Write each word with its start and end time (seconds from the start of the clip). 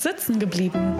Sitzen 0.00 0.38
geblieben. 0.38 0.96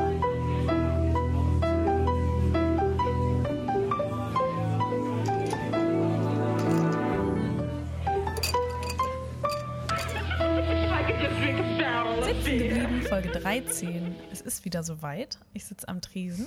Sitzen 12.23 12.59
geblieben, 12.59 13.03
Folge 13.09 13.31
13. 13.31 14.15
Es 14.31 14.43
ist 14.43 14.67
wieder 14.67 14.83
soweit. 14.83 15.39
Ich 15.55 15.65
sitze 15.65 15.89
am 15.89 16.03
Tresen. 16.03 16.47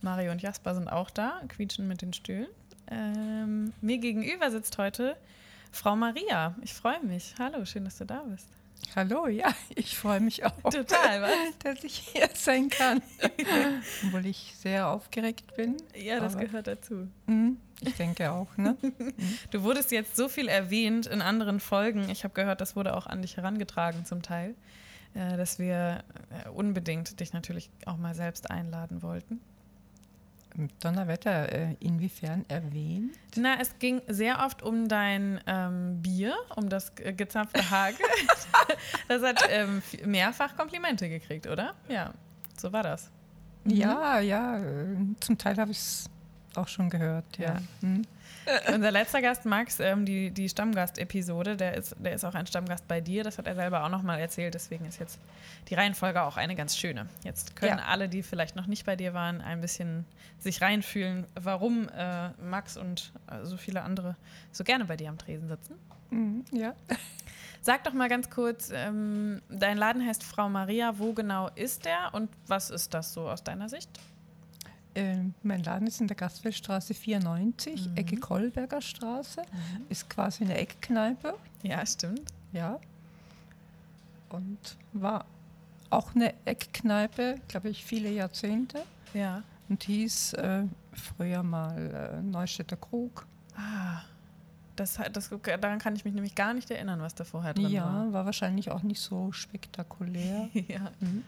Mario 0.00 0.32
und 0.32 0.40
Jasper 0.40 0.74
sind 0.74 0.88
auch 0.88 1.10
da, 1.10 1.42
quietschen 1.48 1.86
mit 1.86 2.00
den 2.00 2.14
Stühlen. 2.14 2.48
Ähm, 2.90 3.74
mir 3.82 3.98
gegenüber 3.98 4.50
sitzt 4.50 4.78
heute 4.78 5.18
Frau 5.70 5.96
Maria. 5.96 6.54
Ich 6.62 6.72
freue 6.72 7.02
mich. 7.02 7.34
Hallo, 7.38 7.66
schön, 7.66 7.84
dass 7.84 7.98
du 7.98 8.06
da 8.06 8.22
bist. 8.22 8.48
Hallo, 8.96 9.26
ja, 9.26 9.52
ich 9.74 9.96
freue 9.96 10.20
mich 10.20 10.44
auch. 10.44 10.62
Total, 10.62 11.22
was? 11.22 11.58
Dass 11.62 11.84
ich 11.84 11.96
hier 11.96 12.28
sein 12.34 12.68
kann. 12.68 13.02
Obwohl 14.06 14.26
ich 14.26 14.54
sehr 14.56 14.88
aufgeregt 14.88 15.56
bin. 15.56 15.76
Ja, 15.96 16.20
das 16.20 16.36
gehört 16.38 16.66
dazu. 16.66 17.08
Mh, 17.26 17.52
ich 17.80 17.94
denke 17.94 18.30
auch, 18.30 18.56
ne? 18.56 18.76
Du 19.50 19.62
wurdest 19.62 19.90
jetzt 19.90 20.16
so 20.16 20.28
viel 20.28 20.48
erwähnt 20.48 21.06
in 21.06 21.22
anderen 21.22 21.60
Folgen. 21.60 22.08
Ich 22.08 22.24
habe 22.24 22.34
gehört, 22.34 22.60
das 22.60 22.76
wurde 22.76 22.96
auch 22.96 23.06
an 23.06 23.22
dich 23.22 23.36
herangetragen 23.36 24.04
zum 24.04 24.22
Teil, 24.22 24.54
äh, 25.14 25.36
dass 25.36 25.58
wir 25.58 26.04
äh, 26.44 26.48
unbedingt 26.50 27.18
dich 27.20 27.32
natürlich 27.32 27.70
auch 27.86 27.96
mal 27.96 28.14
selbst 28.14 28.50
einladen 28.50 29.02
wollten. 29.02 29.40
Donnerwetter, 30.80 31.52
äh, 31.52 31.76
inwiefern 31.80 32.44
erwähnt? 32.48 33.16
Na, 33.36 33.56
es 33.60 33.78
ging 33.78 34.02
sehr 34.06 34.44
oft 34.44 34.62
um 34.62 34.88
dein 34.88 35.40
ähm, 35.46 36.00
Bier, 36.00 36.34
um 36.54 36.68
das 36.68 36.94
gezapfte 36.94 37.70
Hage. 37.70 37.98
das 39.08 39.22
hat 39.22 39.42
ähm, 39.50 39.82
mehrfach 40.04 40.56
Komplimente 40.56 41.08
gekriegt, 41.08 41.46
oder? 41.46 41.74
Ja, 41.88 42.14
so 42.56 42.72
war 42.72 42.82
das. 42.82 43.10
Mhm. 43.64 43.72
Ja, 43.72 44.20
ja, 44.20 44.58
äh, 44.58 44.96
zum 45.20 45.38
Teil 45.38 45.56
habe 45.56 45.72
ich 45.72 45.78
es 45.78 46.10
auch 46.54 46.68
schon 46.68 46.88
gehört, 46.88 47.36
ja. 47.38 47.54
ja. 47.54 47.60
Mhm. 47.80 48.02
Unser 48.74 48.90
letzter 48.90 49.22
Gast, 49.22 49.44
Max, 49.44 49.80
ähm, 49.80 50.04
die, 50.04 50.30
die 50.30 50.48
Stammgast-Episode, 50.48 51.56
der 51.56 51.74
ist, 51.74 51.96
der 51.98 52.14
ist 52.14 52.24
auch 52.24 52.34
ein 52.34 52.46
Stammgast 52.46 52.86
bei 52.88 53.00
dir. 53.00 53.24
Das 53.24 53.38
hat 53.38 53.46
er 53.46 53.54
selber 53.54 53.84
auch 53.84 53.88
nochmal 53.88 54.20
erzählt. 54.20 54.54
Deswegen 54.54 54.84
ist 54.84 55.00
jetzt 55.00 55.18
die 55.68 55.74
Reihenfolge 55.74 56.22
auch 56.22 56.36
eine 56.36 56.54
ganz 56.54 56.76
schöne. 56.76 57.06
Jetzt 57.22 57.56
können 57.56 57.78
ja. 57.78 57.84
alle, 57.86 58.08
die 58.08 58.22
vielleicht 58.22 58.56
noch 58.56 58.66
nicht 58.66 58.84
bei 58.86 58.96
dir 58.96 59.14
waren, 59.14 59.40
ein 59.40 59.60
bisschen 59.60 60.04
sich 60.38 60.60
reinfühlen, 60.60 61.26
warum 61.34 61.88
äh, 61.88 62.30
Max 62.42 62.76
und 62.76 63.12
äh, 63.30 63.44
so 63.44 63.56
viele 63.56 63.82
andere 63.82 64.16
so 64.52 64.64
gerne 64.64 64.84
bei 64.84 64.96
dir 64.96 65.08
am 65.08 65.18
Tresen 65.18 65.48
sitzen. 65.48 65.78
Mhm, 66.10 66.44
ja. 66.52 66.74
Sag 67.60 67.84
doch 67.84 67.94
mal 67.94 68.10
ganz 68.10 68.28
kurz, 68.28 68.70
ähm, 68.74 69.40
dein 69.48 69.78
Laden 69.78 70.06
heißt 70.06 70.22
Frau 70.22 70.50
Maria. 70.50 70.98
Wo 70.98 71.14
genau 71.14 71.48
ist 71.54 71.86
der 71.86 72.12
und 72.12 72.28
was 72.46 72.68
ist 72.68 72.92
das 72.92 73.14
so 73.14 73.28
aus 73.28 73.42
deiner 73.42 73.70
Sicht? 73.70 73.88
Äh, 74.94 75.16
mein 75.42 75.62
Laden 75.64 75.88
ist 75.88 76.00
in 76.00 76.06
der 76.06 76.16
Gastfeldstraße 76.16 76.94
94, 76.94 77.88
mhm. 77.88 77.96
Ecke 77.96 78.16
Kolberger 78.16 78.80
Straße. 78.80 79.42
Mhm. 79.42 79.86
Ist 79.88 80.08
quasi 80.08 80.44
eine 80.44 80.56
Eckkneipe. 80.56 81.34
Ja, 81.62 81.84
stimmt. 81.84 82.32
Ja. 82.52 82.78
Und 84.30 84.76
war 84.92 85.24
auch 85.90 86.14
eine 86.14 86.34
Eckkneipe, 86.44 87.40
glaube 87.48 87.70
ich, 87.70 87.84
viele 87.84 88.10
Jahrzehnte. 88.10 88.82
Ja. 89.14 89.42
Und 89.68 89.84
hieß 89.84 90.34
äh, 90.34 90.64
früher 90.92 91.42
mal 91.42 92.18
äh, 92.18 92.22
Neustädter 92.22 92.76
Krug. 92.76 93.26
Ah. 93.56 94.02
Das, 94.76 94.98
das, 95.12 95.30
daran 95.42 95.78
kann 95.78 95.94
ich 95.94 96.04
mich 96.04 96.14
nämlich 96.14 96.34
gar 96.34 96.52
nicht 96.52 96.68
erinnern, 96.68 97.00
was 97.00 97.14
da 97.14 97.22
vorher 97.22 97.54
drin 97.54 97.68
ja, 97.68 97.84
war. 97.84 98.06
Ja, 98.06 98.12
war 98.12 98.24
wahrscheinlich 98.26 98.72
auch 98.72 98.82
nicht 98.82 99.00
so 99.00 99.30
spektakulär. 99.30 100.48
ja. 100.68 100.90
Mhm. 100.98 101.22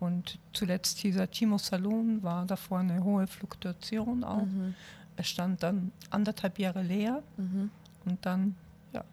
Und 0.00 0.38
zuletzt 0.54 1.02
dieser 1.02 1.30
Timo 1.30 1.58
Salon 1.58 2.22
war 2.22 2.46
davor 2.46 2.80
eine 2.80 3.04
hohe 3.04 3.26
Fluktuation 3.26 4.24
auch. 4.24 4.46
Mhm. 4.46 4.74
Er 5.16 5.24
stand 5.24 5.62
dann 5.62 5.92
anderthalb 6.08 6.58
Jahre 6.58 6.82
leer 6.82 7.22
mhm. 7.36 7.70
und 8.06 8.24
dann, 8.24 8.56
ja, 8.94 9.04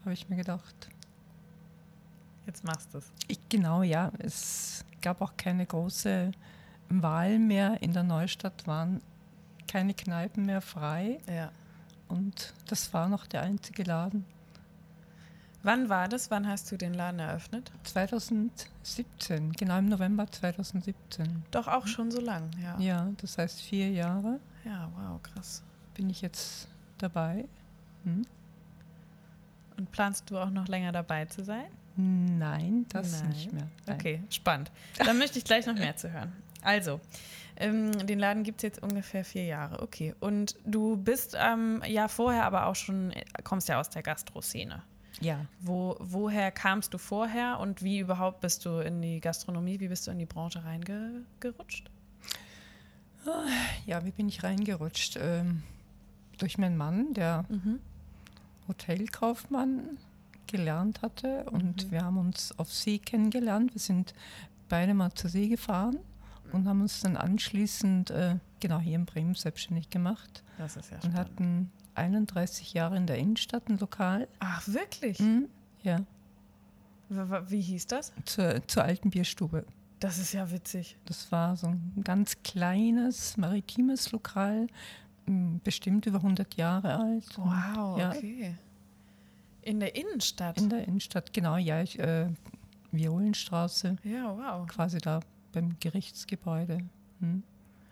habe 0.00 0.14
ich 0.14 0.28
mir 0.30 0.36
gedacht. 0.36 0.88
Jetzt 2.46 2.64
machst 2.64 2.94
du 2.94 2.98
es. 2.98 3.12
Genau, 3.50 3.82
ja. 3.82 4.10
Es 4.18 4.82
gab 5.02 5.20
auch 5.20 5.36
keine 5.36 5.66
große 5.66 6.32
Wahl 6.88 7.38
mehr. 7.38 7.82
In 7.82 7.92
der 7.92 8.04
Neustadt 8.04 8.66
waren 8.66 9.02
keine 9.66 9.92
Kneipen 9.92 10.46
mehr 10.46 10.62
frei. 10.62 11.20
Ja. 11.30 11.52
Und 12.08 12.54
das 12.66 12.94
war 12.94 13.10
noch 13.10 13.26
der 13.26 13.42
einzige 13.42 13.82
Laden. 13.82 14.24
Wann 15.68 15.90
war 15.90 16.08
das? 16.08 16.30
Wann 16.30 16.48
hast 16.48 16.72
du 16.72 16.78
den 16.78 16.94
Laden 16.94 17.20
eröffnet? 17.20 17.70
2017, 17.82 19.52
genau 19.52 19.76
im 19.76 19.90
November 19.90 20.26
2017. 20.26 21.44
Doch 21.50 21.68
auch 21.68 21.86
schon 21.86 22.10
so 22.10 22.22
lang, 22.22 22.48
ja. 22.58 22.80
Ja, 22.80 23.10
das 23.20 23.36
heißt 23.36 23.60
vier 23.60 23.90
Jahre. 23.90 24.40
Ja, 24.64 24.90
wow, 24.96 25.22
krass. 25.22 25.62
Bin 25.92 26.08
ich 26.08 26.22
jetzt 26.22 26.68
dabei. 26.96 27.44
Hm? 28.04 28.24
Und 29.76 29.92
planst 29.92 30.30
du 30.30 30.38
auch 30.38 30.48
noch 30.48 30.68
länger 30.68 30.90
dabei 30.90 31.26
zu 31.26 31.44
sein? 31.44 31.66
Nein, 31.96 32.86
das 32.88 33.20
Nein. 33.20 33.28
nicht 33.28 33.52
mehr. 33.52 33.68
Nein. 33.84 33.96
Okay, 33.96 34.22
spannend. 34.30 34.70
Dann 34.96 35.18
möchte 35.18 35.36
ich 35.36 35.44
gleich 35.44 35.66
noch 35.66 35.74
mehr 35.74 35.96
zu 35.96 36.10
hören. 36.10 36.32
Also, 36.62 36.98
ähm, 37.56 37.92
den 38.06 38.18
Laden 38.18 38.42
gibt 38.42 38.60
es 38.60 38.62
jetzt 38.62 38.82
ungefähr 38.82 39.22
vier 39.22 39.44
Jahre. 39.44 39.82
Okay. 39.82 40.14
Und 40.18 40.56
du 40.64 40.96
bist 40.96 41.36
ähm, 41.38 41.82
ja 41.86 42.08
vorher 42.08 42.44
aber 42.44 42.68
auch 42.68 42.74
schon, 42.74 43.12
kommst 43.44 43.68
ja 43.68 43.78
aus 43.78 43.90
der 43.90 44.02
Gastro-Szene. 44.02 44.82
Ja. 45.20 45.46
Wo, 45.60 45.96
woher 45.98 46.50
kamst 46.50 46.94
du 46.94 46.98
vorher 46.98 47.58
und 47.60 47.82
wie 47.82 47.98
überhaupt 47.98 48.40
bist 48.40 48.64
du 48.64 48.78
in 48.78 49.02
die 49.02 49.20
Gastronomie, 49.20 49.80
wie 49.80 49.88
bist 49.88 50.06
du 50.06 50.10
in 50.10 50.18
die 50.18 50.26
Branche 50.26 50.64
reingerutscht? 50.64 51.90
Ja, 53.84 54.04
wie 54.04 54.12
bin 54.12 54.28
ich 54.28 54.42
reingerutscht? 54.42 55.18
Ähm, 55.20 55.62
durch 56.38 56.56
meinen 56.56 56.76
Mann, 56.76 57.14
der 57.14 57.44
mhm. 57.48 57.80
Hotelkaufmann 58.68 59.98
gelernt 60.46 61.02
hatte 61.02 61.44
und 61.50 61.86
mhm. 61.86 61.90
wir 61.90 62.04
haben 62.04 62.16
uns 62.16 62.56
auf 62.58 62.72
See 62.72 62.98
kennengelernt. 62.98 63.74
Wir 63.74 63.80
sind 63.80 64.14
beide 64.68 64.94
mal 64.94 65.12
zur 65.12 65.30
See 65.30 65.48
gefahren 65.48 65.98
und 66.52 66.66
haben 66.66 66.80
uns 66.80 67.00
dann 67.00 67.16
anschließend 67.16 68.10
äh, 68.10 68.36
genau 68.60 68.78
hier 68.78 68.94
in 68.94 69.04
Bremen 69.04 69.34
selbstständig 69.34 69.90
gemacht. 69.90 70.42
Das 70.56 70.76
ist 70.76 70.90
ja 70.90 70.98
Und 71.02 71.14
hatten 71.14 71.70
31 71.98 72.72
Jahre 72.72 72.96
in 72.96 73.06
der 73.06 73.18
Innenstadt 73.18 73.68
ein 73.68 73.78
Lokal. 73.78 74.28
Ach, 74.38 74.66
wirklich? 74.66 75.18
Mhm, 75.20 75.48
ja. 75.82 76.00
Wie 77.10 77.60
hieß 77.60 77.86
das? 77.86 78.12
Zur, 78.24 78.66
zur 78.66 78.84
alten 78.84 79.10
Bierstube. 79.10 79.64
Das 80.00 80.18
ist 80.18 80.32
ja 80.32 80.50
witzig. 80.50 80.96
Das 81.06 81.32
war 81.32 81.56
so 81.56 81.68
ein 81.68 82.02
ganz 82.04 82.42
kleines, 82.42 83.36
maritimes 83.36 84.12
Lokal, 84.12 84.68
bestimmt 85.64 86.06
über 86.06 86.18
100 86.18 86.54
Jahre 86.54 86.96
alt. 86.96 87.26
Wow, 87.36 87.98
ja. 87.98 88.10
okay. 88.10 88.54
In 89.62 89.80
der 89.80 89.96
Innenstadt? 89.96 90.58
In 90.58 90.70
der 90.70 90.86
Innenstadt, 90.86 91.32
genau, 91.32 91.56
ja. 91.56 91.82
Ich, 91.82 91.98
äh, 91.98 92.28
Violenstraße. 92.92 93.96
Ja, 94.04 94.36
wow. 94.36 94.66
Quasi 94.66 94.98
da 94.98 95.20
beim 95.52 95.76
Gerichtsgebäude. 95.80 96.78
Hm. 97.20 97.42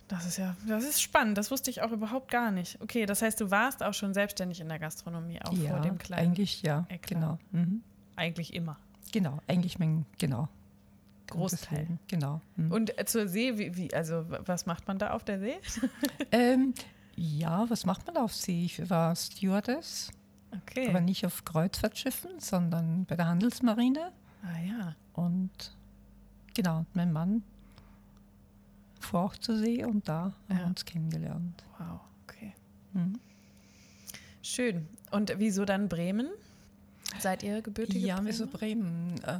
Das 0.08 0.24
ist 0.24 0.36
ja, 0.36 0.54
das 0.68 0.84
ist 0.84 1.02
spannend. 1.02 1.36
Das 1.36 1.50
wusste 1.50 1.70
ich 1.70 1.82
auch 1.82 1.90
überhaupt 1.90 2.30
gar 2.30 2.52
nicht. 2.52 2.80
Okay, 2.80 3.06
das 3.06 3.22
heißt, 3.22 3.40
du 3.40 3.50
warst 3.50 3.82
auch 3.82 3.94
schon 3.94 4.14
selbstständig 4.14 4.60
in 4.60 4.68
der 4.68 4.78
Gastronomie, 4.78 5.40
auch 5.42 5.52
ja, 5.52 5.70
vor 5.70 5.80
dem 5.80 5.98
kleinen. 5.98 6.28
Eigentlich 6.28 6.62
ja, 6.62 6.86
Eklat. 6.88 7.06
genau. 7.08 7.38
Mhm. 7.50 7.82
Eigentlich 8.14 8.54
immer. 8.54 8.78
Genau, 9.12 9.40
eigentlich 9.48 9.78
mein, 9.78 10.06
genau. 10.18 10.48
Großteil. 11.26 11.98
Genau. 12.06 12.40
Mhm. 12.54 12.70
Und 12.70 12.98
äh, 12.98 13.04
zur 13.04 13.26
See, 13.26 13.58
wie, 13.58 13.76
wie, 13.76 13.92
also 13.92 14.24
was 14.28 14.66
macht 14.66 14.86
man 14.86 14.98
da 14.98 15.10
auf 15.10 15.24
der 15.24 15.40
See? 15.40 15.56
ähm, 16.30 16.72
ja, 17.16 17.68
was 17.68 17.84
macht 17.84 18.06
man 18.06 18.14
da 18.14 18.22
auf 18.22 18.34
See? 18.34 18.64
Ich 18.64 18.88
war 18.88 19.16
Stewardess. 19.16 20.12
Okay. 20.52 20.88
Aber 20.88 21.00
nicht 21.00 21.26
auf 21.26 21.44
Kreuzfahrtschiffen, 21.44 22.38
sondern 22.38 23.06
bei 23.06 23.16
der 23.16 23.26
Handelsmarine. 23.26 24.12
Ah 24.44 24.60
ja. 24.60 24.96
Und 25.14 25.76
genau, 26.54 26.86
mein 26.94 27.12
Mann 27.12 27.42
auch 29.14 29.36
zur 29.36 29.58
See 29.58 29.84
und 29.84 30.08
da 30.08 30.32
ja. 30.48 30.54
haben 30.54 30.58
wir 30.58 30.66
uns 30.66 30.84
kennengelernt. 30.84 31.64
Wow, 31.78 32.00
okay. 32.24 32.52
Mhm. 32.92 33.18
Schön. 34.42 34.86
Und 35.10 35.34
wieso 35.38 35.64
dann 35.64 35.88
Bremen? 35.88 36.28
Seid 37.18 37.42
ihr 37.42 37.62
gebürtige 37.62 37.98
Ja, 37.98 38.20
wieso 38.22 38.46
Bremen? 38.46 39.14
Äh, 39.24 39.38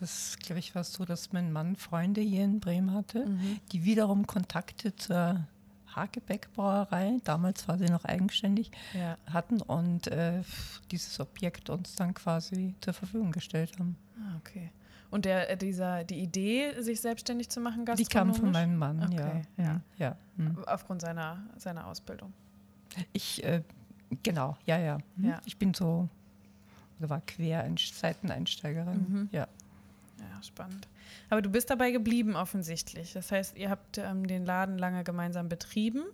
das, 0.00 0.36
glaube 0.42 0.58
ich, 0.58 0.74
war 0.74 0.84
so, 0.84 1.04
dass 1.04 1.32
mein 1.32 1.52
Mann 1.52 1.76
Freunde 1.76 2.20
hier 2.20 2.44
in 2.44 2.60
Bremen 2.60 2.92
hatte, 2.92 3.26
mhm. 3.26 3.60
die 3.70 3.84
wiederum 3.84 4.26
Kontakte 4.26 4.96
zur 4.96 5.46
Hagebeck-Brauerei, 5.94 7.18
damals 7.24 7.68
war 7.68 7.78
sie 7.78 7.86
noch 7.86 8.04
eigenständig, 8.04 8.70
ja. 8.94 9.16
hatten 9.30 9.60
und 9.60 10.06
äh, 10.08 10.42
dieses 10.90 11.20
Objekt 11.20 11.70
uns 11.70 11.94
dann 11.94 12.14
quasi 12.14 12.74
zur 12.80 12.94
Verfügung 12.94 13.30
gestellt 13.30 13.78
haben. 13.78 13.96
Ah, 14.18 14.36
okay. 14.38 14.70
Und 15.12 15.26
der, 15.26 15.50
äh, 15.50 15.56
dieser, 15.58 16.04
die 16.04 16.20
Idee, 16.20 16.72
sich 16.80 17.02
selbstständig 17.02 17.50
zu 17.50 17.60
machen, 17.60 17.84
Die 17.84 18.04
kam 18.06 18.34
von 18.34 18.50
meinem 18.50 18.78
Mann, 18.78 19.02
okay, 19.04 19.42
ja. 19.58 19.64
ja. 19.64 19.80
ja. 19.98 20.16
Hm. 20.38 20.64
Aufgrund 20.66 21.02
seiner, 21.02 21.44
seiner 21.58 21.86
Ausbildung. 21.86 22.32
Ich, 23.12 23.44
äh, 23.44 23.62
genau, 24.22 24.56
ja, 24.64 24.78
ja, 24.78 24.98
hm. 25.16 25.24
ja. 25.26 25.40
Ich 25.44 25.58
bin 25.58 25.74
so, 25.74 26.08
oder 26.98 27.10
war 27.10 27.20
Querseiteneinsteigerin, 27.20 29.06
mhm. 29.06 29.28
ja. 29.32 29.46
Ja, 30.18 30.42
spannend. 30.42 30.88
Aber 31.28 31.42
du 31.42 31.50
bist 31.50 31.68
dabei 31.68 31.90
geblieben 31.90 32.34
offensichtlich. 32.34 33.12
Das 33.12 33.30
heißt, 33.30 33.58
ihr 33.58 33.68
habt 33.68 33.98
ähm, 33.98 34.26
den 34.26 34.46
Laden 34.46 34.78
lange 34.78 35.04
gemeinsam 35.04 35.50
betrieben 35.50 36.04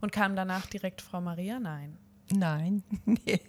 und 0.00 0.12
kam 0.12 0.36
danach 0.36 0.66
direkt 0.66 1.02
Frau 1.02 1.20
Maria? 1.20 1.58
Nein. 1.58 1.96
Nein, 2.32 2.84
nee, 3.04 3.40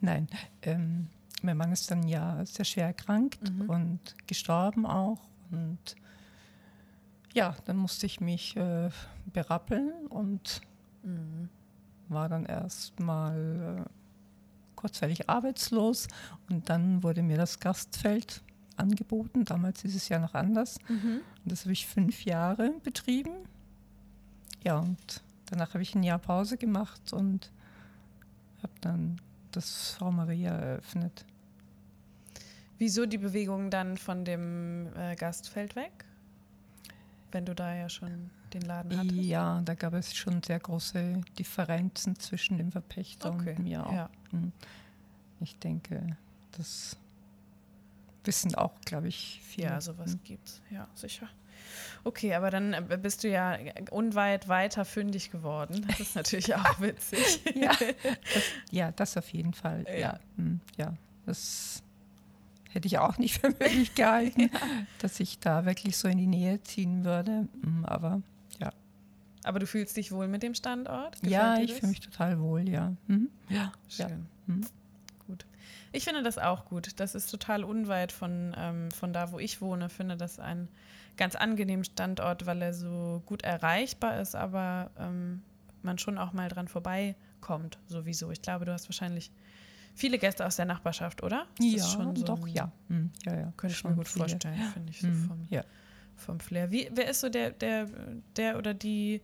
nein. 0.00 0.26
Ähm, 0.62 1.08
mein 1.42 1.56
Mann 1.56 1.72
ist 1.72 1.90
dann 1.90 2.06
ja 2.08 2.44
sehr 2.44 2.64
schwer 2.64 2.86
erkrankt 2.86 3.50
mhm. 3.50 3.68
und 3.68 4.00
gestorben 4.26 4.86
auch. 4.86 5.20
Und 5.50 5.96
ja, 7.34 7.56
dann 7.64 7.76
musste 7.76 8.06
ich 8.06 8.20
mich 8.20 8.56
äh, 8.56 8.90
berappeln 9.32 9.92
und 10.08 10.60
mhm. 11.02 11.48
war 12.08 12.28
dann 12.28 12.44
erst 12.46 13.00
mal 13.00 13.84
äh, 13.86 13.90
kurzzeitig 14.76 15.28
arbeitslos. 15.28 16.08
Und 16.50 16.68
dann 16.68 17.02
wurde 17.02 17.22
mir 17.22 17.36
das 17.36 17.60
Gastfeld 17.60 18.42
angeboten. 18.76 19.44
Damals 19.44 19.84
ist 19.84 19.94
es 19.94 20.08
ja 20.08 20.18
noch 20.18 20.34
anders. 20.34 20.78
Mhm. 20.88 21.20
Und 21.42 21.52
das 21.52 21.62
habe 21.64 21.72
ich 21.72 21.86
fünf 21.86 22.24
Jahre 22.24 22.72
betrieben. 22.82 23.32
Ja, 24.64 24.78
und 24.78 25.22
danach 25.46 25.74
habe 25.74 25.82
ich 25.82 25.94
ein 25.94 26.02
Jahr 26.02 26.18
Pause 26.18 26.56
gemacht 26.56 27.12
und 27.12 27.50
habe 28.62 28.72
dann 28.80 29.20
das 29.50 29.92
Frau 29.92 30.10
Maria 30.10 30.52
eröffnet. 30.52 31.24
Wieso 32.82 33.06
die 33.06 33.18
Bewegung 33.18 33.70
dann 33.70 33.96
von 33.96 34.24
dem 34.24 34.88
äh, 34.96 35.14
Gastfeld 35.14 35.76
weg? 35.76 36.04
Wenn 37.30 37.44
du 37.44 37.54
da 37.54 37.72
ja 37.76 37.88
schon 37.88 38.28
den 38.52 38.62
Laden 38.62 38.98
hattest? 38.98 39.14
Ja, 39.14 39.62
da 39.64 39.74
gab 39.76 39.94
es 39.94 40.16
schon 40.16 40.42
sehr 40.42 40.58
große 40.58 41.20
Differenzen 41.38 42.18
zwischen 42.18 42.58
dem 42.58 42.72
Verpächter 42.72 43.30
okay. 43.30 43.54
und 43.56 43.62
mir 43.62 43.86
auch. 43.86 43.92
Ja. 43.92 44.10
Hm. 44.30 44.50
Ich 45.38 45.56
denke, 45.60 46.16
das 46.56 46.96
wissen 48.24 48.56
auch, 48.56 48.72
glaube 48.84 49.06
ich, 49.06 49.40
viele. 49.44 49.68
Ja, 49.68 49.80
sowas 49.80 50.14
hm. 50.14 50.20
gibt 50.24 50.48
es, 50.48 50.60
ja, 50.68 50.88
sicher. 50.96 51.28
Okay, 52.02 52.34
aber 52.34 52.50
dann 52.50 52.72
äh, 52.72 52.98
bist 53.00 53.22
du 53.22 53.28
ja 53.28 53.58
unweit 53.92 54.48
weiter 54.48 54.84
fündig 54.84 55.30
geworden. 55.30 55.86
Das 55.86 56.00
ist 56.00 56.16
natürlich 56.16 56.52
auch 56.56 56.80
witzig. 56.80 57.42
ja, 57.54 57.70
das, 57.78 58.42
ja, 58.72 58.90
das 58.90 59.16
auf 59.16 59.28
jeden 59.28 59.52
Fall. 59.54 59.84
Ja, 59.86 59.94
ja, 59.94 60.20
hm, 60.36 60.60
ja 60.76 60.94
das 61.26 61.81
hätte 62.72 62.86
ich 62.86 62.98
auch 62.98 63.18
nicht 63.18 63.38
für 63.40 63.48
möglich 63.48 63.94
gehalten, 63.94 64.40
ja. 64.52 64.60
dass 64.98 65.20
ich 65.20 65.38
da 65.38 65.64
wirklich 65.64 65.96
so 65.96 66.08
in 66.08 66.18
die 66.18 66.26
Nähe 66.26 66.62
ziehen 66.62 67.04
würde. 67.04 67.48
Hm, 67.62 67.84
aber 67.84 68.22
ja. 68.58 68.72
Aber 69.44 69.58
du 69.58 69.66
fühlst 69.66 69.96
dich 69.96 70.12
wohl 70.12 70.28
mit 70.28 70.42
dem 70.42 70.54
Standort? 70.54 71.16
Gefällt 71.16 71.32
ja, 71.32 71.58
ich 71.58 71.74
fühle 71.74 71.88
mich 71.88 72.00
total 72.00 72.40
wohl, 72.40 72.68
ja. 72.68 72.94
Mhm. 73.06 73.28
Ja, 73.48 73.72
schön. 73.88 74.08
Ja. 74.08 74.54
Mhm. 74.54 74.66
Gut. 75.26 75.46
Ich 75.92 76.04
finde 76.04 76.22
das 76.22 76.38
auch 76.38 76.64
gut. 76.64 77.00
Das 77.00 77.14
ist 77.14 77.30
total 77.30 77.64
unweit 77.64 78.12
von, 78.12 78.54
ähm, 78.56 78.90
von 78.90 79.12
da, 79.12 79.32
wo 79.32 79.38
ich 79.38 79.60
wohne. 79.60 79.86
Ich 79.86 79.92
finde 79.92 80.16
das 80.16 80.38
ein 80.38 80.68
ganz 81.16 81.34
angenehmen 81.34 81.84
Standort, 81.84 82.46
weil 82.46 82.62
er 82.62 82.72
so 82.72 83.22
gut 83.26 83.42
erreichbar 83.42 84.20
ist, 84.20 84.34
aber 84.34 84.90
ähm, 84.98 85.42
man 85.82 85.98
schon 85.98 86.18
auch 86.18 86.32
mal 86.32 86.48
dran 86.48 86.68
vorbeikommt, 86.68 87.78
sowieso. 87.86 88.30
Ich 88.30 88.42
glaube, 88.42 88.64
du 88.64 88.72
hast 88.72 88.88
wahrscheinlich 88.88 89.30
viele 89.94 90.18
Gäste 90.18 90.46
aus 90.46 90.56
der 90.56 90.64
Nachbarschaft, 90.64 91.22
oder? 91.22 91.46
Das 91.58 91.66
ja, 91.66 91.82
so 91.82 92.12
doch, 92.12 92.46
ja. 92.46 92.72
Hm, 92.88 93.10
ja, 93.24 93.36
ja. 93.36 93.52
Könnte 93.56 93.76
ich 93.76 93.84
mir 93.84 93.94
gut 93.94 94.08
viele. 94.08 94.28
vorstellen, 94.28 94.60
finde 94.72 94.90
ich, 94.90 95.00
so 95.00 95.08
hm, 95.08 95.24
vom, 95.28 95.46
ja. 95.50 95.64
vom 96.16 96.40
Flair. 96.40 96.70
Wie, 96.70 96.88
wer 96.92 97.08
ist 97.08 97.20
so 97.20 97.28
der, 97.28 97.50
der, 97.50 97.88
der 98.36 98.58
oder 98.58 98.74
die 98.74 99.20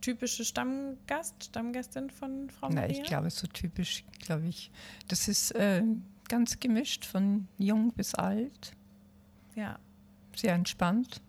typische 0.00 0.44
Stammgast, 0.44 1.44
Stammgästin 1.44 2.10
von 2.10 2.50
Frau 2.50 2.68
Maria? 2.68 2.86
Na, 2.86 2.88
ich 2.88 3.02
glaube, 3.02 3.30
so 3.30 3.46
typisch, 3.46 4.04
glaube 4.20 4.46
ich. 4.46 4.70
Das 5.08 5.28
ist 5.28 5.52
äh, 5.52 5.82
ganz 6.28 6.60
gemischt, 6.60 7.04
von 7.04 7.48
jung 7.58 7.92
bis 7.92 8.14
alt. 8.14 8.72
Ja. 9.54 9.78
Sehr 10.36 10.54
entspannt. 10.54 11.20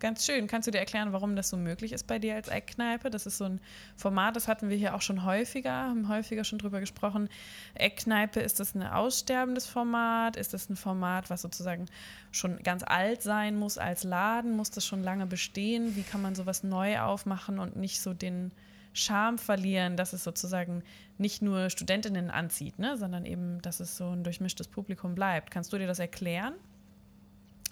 Ganz 0.00 0.24
schön. 0.24 0.46
Kannst 0.46 0.68
du 0.68 0.70
dir 0.70 0.78
erklären, 0.78 1.12
warum 1.12 1.34
das 1.34 1.48
so 1.48 1.56
möglich 1.56 1.92
ist 1.92 2.06
bei 2.06 2.20
dir 2.20 2.36
als 2.36 2.46
Eckkneipe? 2.46 3.10
Das 3.10 3.26
ist 3.26 3.38
so 3.38 3.44
ein 3.46 3.60
Format, 3.96 4.36
das 4.36 4.46
hatten 4.46 4.68
wir 4.68 4.76
hier 4.76 4.94
auch 4.94 5.02
schon 5.02 5.24
häufiger, 5.24 5.72
haben 5.72 6.08
häufiger 6.08 6.44
schon 6.44 6.60
drüber 6.60 6.78
gesprochen. 6.78 7.28
Eckkneipe, 7.74 8.38
ist 8.38 8.60
das 8.60 8.76
ein 8.76 8.84
aussterbendes 8.84 9.66
Format? 9.66 10.36
Ist 10.36 10.54
das 10.54 10.70
ein 10.70 10.76
Format, 10.76 11.30
was 11.30 11.42
sozusagen 11.42 11.86
schon 12.30 12.62
ganz 12.62 12.84
alt 12.84 13.22
sein 13.22 13.56
muss 13.56 13.76
als 13.76 14.04
Laden? 14.04 14.56
Muss 14.56 14.70
das 14.70 14.86
schon 14.86 15.02
lange 15.02 15.26
bestehen? 15.26 15.96
Wie 15.96 16.02
kann 16.02 16.22
man 16.22 16.36
sowas 16.36 16.62
neu 16.62 17.00
aufmachen 17.00 17.58
und 17.58 17.74
nicht 17.74 18.00
so 18.00 18.14
den 18.14 18.52
Charme 18.92 19.38
verlieren, 19.38 19.96
dass 19.96 20.12
es 20.12 20.22
sozusagen 20.22 20.84
nicht 21.18 21.42
nur 21.42 21.70
Studentinnen 21.70 22.30
anzieht, 22.30 22.78
ne? 22.78 22.96
sondern 22.96 23.26
eben, 23.26 23.60
dass 23.62 23.80
es 23.80 23.96
so 23.96 24.10
ein 24.10 24.22
durchmischtes 24.22 24.68
Publikum 24.68 25.16
bleibt? 25.16 25.50
Kannst 25.50 25.72
du 25.72 25.78
dir 25.78 25.88
das 25.88 25.98
erklären? 25.98 26.54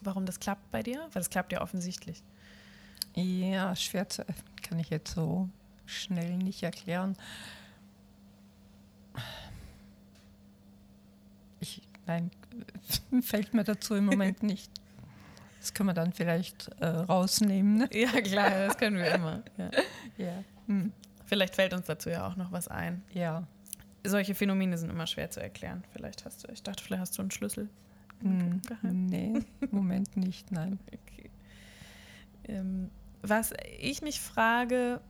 Warum 0.03 0.27
das 0.27 0.41
klappt 0.41 0.71
bei 0.71 0.83
dir? 0.83 1.01
Weil 1.01 1.21
das 1.21 1.31
klappt 1.31 1.53
ja 1.53 1.61
offensichtlich. 1.61 2.23
Ja, 3.15 3.75
schwer 3.75 4.09
zu, 4.09 4.25
kann 4.63 4.79
ich 4.79 4.91
jetzt 4.91 5.15
so 5.15 5.49
schnell 5.87 6.37
nicht 6.37 6.63
erklären. 6.63 7.17
Ich, 11.61 11.83
nein, 12.07 12.31
fällt 13.23 13.55
mir 13.55 13.65
dazu 13.65 13.95
im 13.95 14.05
Moment 14.05 14.43
nicht. 14.43 14.71
Das 15.61 15.75
können 15.75 15.89
wir 15.89 15.95
dann 15.95 16.13
vielleicht 16.13 16.69
äh, 16.81 16.87
rausnehmen. 16.87 17.79
Ne? 17.79 17.89
Ja, 17.93 18.21
klar, 18.21 18.51
das 18.67 18.77
können 18.77 18.99
wir 18.99 19.13
immer. 19.13 19.43
Ja. 19.57 19.71
ja. 20.19 20.45
Hm. 20.67 20.93
Vielleicht 21.25 21.57
fällt 21.57 21.75
uns 21.75 21.87
dazu 21.87 22.09
ja 22.09 22.29
auch 22.29 22.37
noch 22.37 22.53
was 22.53 22.69
ein. 22.69 23.03
Ja. 23.13 23.45
Solche 24.05 24.37
Phänomene 24.37 24.79
sind 24.79 24.91
immer 24.91 25.09
schwer 25.09 25.31
zu 25.31 25.41
erklären. 25.41 25.83
Vielleicht 25.93 26.25
hast 26.25 26.45
du, 26.45 26.53
ich 26.53 26.63
dachte, 26.63 26.85
vielleicht 26.85 27.01
hast 27.01 27.19
du 27.19 27.23
einen 27.23 27.33
Schlüssel. 27.33 27.69
Hm, 28.21 28.61
nee, 28.83 29.43
im 29.61 29.69
Moment 29.71 30.17
nicht, 30.17 30.51
nein. 30.53 30.79
Okay. 30.89 31.31
Ähm, 32.49 32.91
was 33.23 33.53
ich 33.81 34.03
mich 34.03 34.21
frage, 34.21 35.01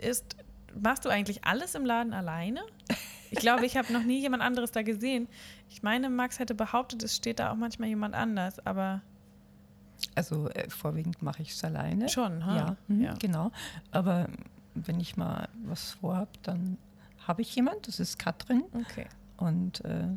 ist, 0.00 0.36
machst 0.80 1.04
du 1.04 1.08
eigentlich 1.08 1.44
alles 1.44 1.74
im 1.74 1.84
Laden 1.84 2.12
alleine? 2.12 2.60
Ich 3.30 3.38
glaube, 3.38 3.66
ich 3.66 3.76
habe 3.76 3.92
noch 3.92 4.02
nie 4.02 4.20
jemand 4.20 4.42
anderes 4.42 4.70
da 4.70 4.82
gesehen. 4.82 5.28
Ich 5.68 5.82
meine, 5.82 6.08
Max 6.08 6.38
hätte 6.38 6.54
behauptet, 6.54 7.02
es 7.02 7.16
steht 7.16 7.38
da 7.38 7.52
auch 7.52 7.56
manchmal 7.56 7.88
jemand 7.88 8.14
anders, 8.14 8.64
aber. 8.64 9.02
Also 10.14 10.48
äh, 10.50 10.70
vorwiegend 10.70 11.22
mache 11.22 11.42
ich 11.42 11.50
es 11.50 11.64
alleine. 11.64 12.08
Schon, 12.08 12.44
ha? 12.46 12.56
ja, 12.56 12.76
mhm, 12.88 13.02
ja, 13.02 13.14
genau. 13.14 13.50
Aber 13.90 14.28
wenn 14.74 15.00
ich 15.00 15.16
mal 15.16 15.48
was 15.64 15.92
vorhabe, 15.92 16.30
dann 16.42 16.78
habe 17.26 17.42
ich 17.42 17.54
jemand, 17.54 17.88
das 17.88 17.98
ist 17.98 18.18
Katrin. 18.18 18.64
Okay. 18.72 19.06
Und 19.36 19.84
äh, 19.84 20.14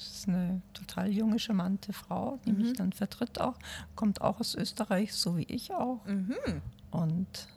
das 0.00 0.10
ist 0.10 0.28
eine 0.28 0.62
total 0.72 1.10
junge, 1.10 1.38
charmante 1.38 1.92
Frau, 1.92 2.38
die 2.46 2.52
mhm. 2.52 2.58
mich 2.58 2.72
dann 2.72 2.92
vertritt 2.92 3.38
auch. 3.38 3.58
Kommt 3.96 4.22
auch 4.22 4.40
aus 4.40 4.54
Österreich, 4.54 5.12
so 5.12 5.36
wie 5.36 5.44
ich 5.44 5.74
auch. 5.74 6.02
Mhm. 6.06 6.36
Und 6.90 7.48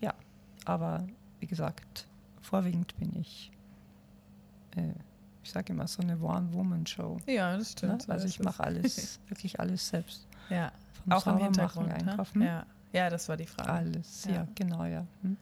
ja, 0.00 0.14
aber 0.66 1.06
wie 1.38 1.46
gesagt, 1.46 2.06
vorwiegend 2.42 2.94
bin 2.98 3.16
ich, 3.16 3.50
äh, 4.76 4.92
ich 5.42 5.50
sage 5.50 5.72
immer, 5.72 5.88
so 5.88 6.02
eine 6.02 6.20
One-Woman-Show. 6.20 7.16
Ja, 7.26 7.56
das 7.56 7.72
stimmt. 7.72 8.06
Ne? 8.06 8.14
Also 8.14 8.26
ich 8.26 8.40
mache 8.40 8.62
alles, 8.62 9.18
wirklich 9.28 9.58
alles 9.58 9.88
selbst. 9.88 10.28
Ja, 10.50 10.72
Vom 11.04 11.12
auch 11.14 11.26
im 11.28 11.38
Hintergrund. 11.38 11.88
Machen, 11.88 12.04
ne? 12.04 12.10
einkaufen. 12.10 12.42
Ja. 12.42 12.66
ja, 12.92 13.08
das 13.08 13.26
war 13.30 13.38
die 13.38 13.46
Frage. 13.46 13.70
Alles, 13.70 14.26
ja, 14.26 14.32
ja 14.32 14.48
genau, 14.54 14.84
ja. 14.84 15.06
Hm. 15.22 15.38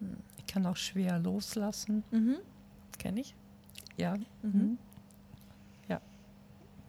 hm. 0.00 0.16
Ich 0.36 0.46
kann 0.46 0.66
auch 0.66 0.76
schwer 0.76 1.18
loslassen. 1.18 2.04
Mhm. 2.10 2.36
Kenne 2.98 3.20
ich. 3.20 3.34
Ja. 3.96 4.16
Mhm. 4.42 4.76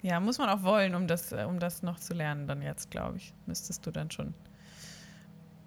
Ja, 0.04 0.20
muss 0.20 0.38
man 0.38 0.50
auch 0.50 0.64
wollen, 0.64 0.96
um 0.96 1.08
das, 1.08 1.32
äh, 1.32 1.46
um 1.48 1.60
das 1.60 1.82
noch 1.82 1.98
zu 1.98 2.14
lernen, 2.14 2.46
dann 2.46 2.62
jetzt, 2.62 2.92
glaube 2.92 3.18
ich. 3.18 3.34
Müsstest 3.46 3.86
du 3.86 3.92
dann 3.92 4.12
schon 4.12 4.34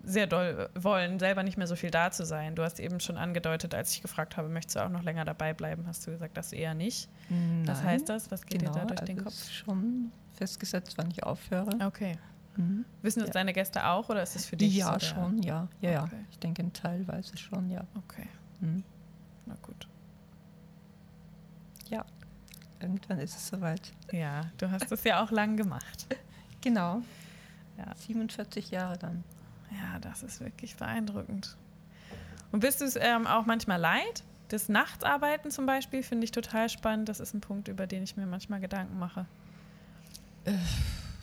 sehr 0.05 0.27
doll 0.27 0.69
wollen, 0.75 1.19
selber 1.19 1.43
nicht 1.43 1.57
mehr 1.57 1.67
so 1.67 1.75
viel 1.75 1.91
da 1.91 2.11
zu 2.13 2.25
sein. 2.25 2.55
Du 2.55 2.63
hast 2.63 2.79
eben 2.79 3.01
schon 3.01 3.17
angedeutet, 3.17 3.75
als 3.75 3.93
ich 3.93 4.03
gefragt 4.03 4.37
habe, 4.37 4.49
möchtest 4.49 4.77
du 4.77 4.85
auch 4.85 4.91
noch 4.91 5.03
länger 5.03 5.25
dabei 5.25 5.53
bleiben, 5.53 5.85
hast 5.87 6.07
du 6.07 6.13
gesagt, 6.13 6.37
das 6.37 6.53
eher 6.53 6.75
nicht. 6.75 7.09
Nein, 7.29 7.63
Was 7.67 7.83
heißt 7.83 8.09
das? 8.09 8.31
Was 8.31 8.47
geht 8.47 8.61
genau, 8.61 8.73
dir 8.73 8.81
da 8.81 8.85
durch 8.87 9.01
den 9.01 9.19
also 9.19 9.25
Kopf? 9.25 9.35
Ist 9.35 9.55
schon 9.55 10.13
festgesetzt, 10.35 10.97
wann 10.97 11.11
ich 11.11 11.25
aufhöre. 11.25 11.71
Okay. 11.85 12.17
Mhm. 12.57 12.85
Wissen 13.03 13.21
das 13.21 13.29
ja. 13.29 13.33
deine 13.33 13.53
Gäste 13.53 13.87
auch 13.87 14.09
oder 14.09 14.23
ist 14.23 14.37
es 14.37 14.47
für 14.47 14.57
dich? 14.57 14.77
Ja, 14.77 14.93
so 14.93 15.01
schon, 15.01 15.43
ja. 15.43 15.67
Ja, 15.81 16.05
okay. 16.05 16.17
ja. 16.17 16.25
Ich 16.31 16.39
denke 16.39 16.71
teilweise 16.73 17.37
schon, 17.37 17.71
ja. 17.71 17.85
Okay. 17.97 18.29
Mhm. 18.61 18.85
Na 19.47 19.57
gut. 19.63 19.89
Irgendwann 22.87 23.19
ist 23.19 23.37
es 23.37 23.49
soweit. 23.49 23.93
Ja, 24.13 24.43
du 24.59 24.71
hast 24.71 24.93
es 24.93 25.03
ja 25.03 25.21
auch 25.21 25.33
lang 25.33 25.57
gemacht. 25.57 26.07
Genau. 26.63 27.03
Ja. 27.79 27.95
47 27.97 28.71
Jahre 28.71 28.97
dann. 28.97 29.25
Ja, 29.73 29.99
das 29.99 30.23
ist 30.23 30.41
wirklich 30.41 30.77
beeindruckend. 30.77 31.57
Und 32.53 32.61
bist 32.61 32.81
du 32.81 32.85
es 32.85 32.95
ähm, 32.95 33.27
auch 33.27 33.45
manchmal 33.45 33.81
leid? 33.81 34.23
Das 34.49 34.69
Nachtarbeiten 34.69 35.51
zum 35.51 35.67
Beispiel 35.67 36.05
finde 36.05 36.25
ich 36.25 36.31
total 36.31 36.69
spannend. 36.69 37.09
Das 37.09 37.19
ist 37.19 37.35
ein 37.35 37.41
Punkt, 37.41 37.67
über 37.67 37.89
den 37.89 38.05
ich 38.05 38.17
mir 38.17 38.27
manchmal 38.27 38.61
Gedanken 38.61 38.99
mache. 38.99 39.27
Äh, 40.45 40.53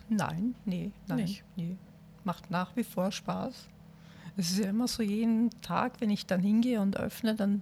nein, 0.10 0.56
nee, 0.66 0.92
nein. 1.08 1.18
Nicht. 1.20 1.44
Nee. 1.56 1.78
Macht 2.26 2.52
nach 2.52 2.76
wie 2.76 2.84
vor 2.84 3.12
Spaß. 3.12 3.70
Es 4.36 4.52
ist 4.52 4.60
ja 4.60 4.70
immer 4.70 4.90
so 4.90 5.02
jeden 5.02 5.50
Tag, 5.62 6.02
wenn 6.02 6.10
ich 6.10 6.26
dann 6.26 6.42
hingehe 6.42 6.82
und 6.82 6.98
öffne, 6.98 7.36
dann 7.36 7.62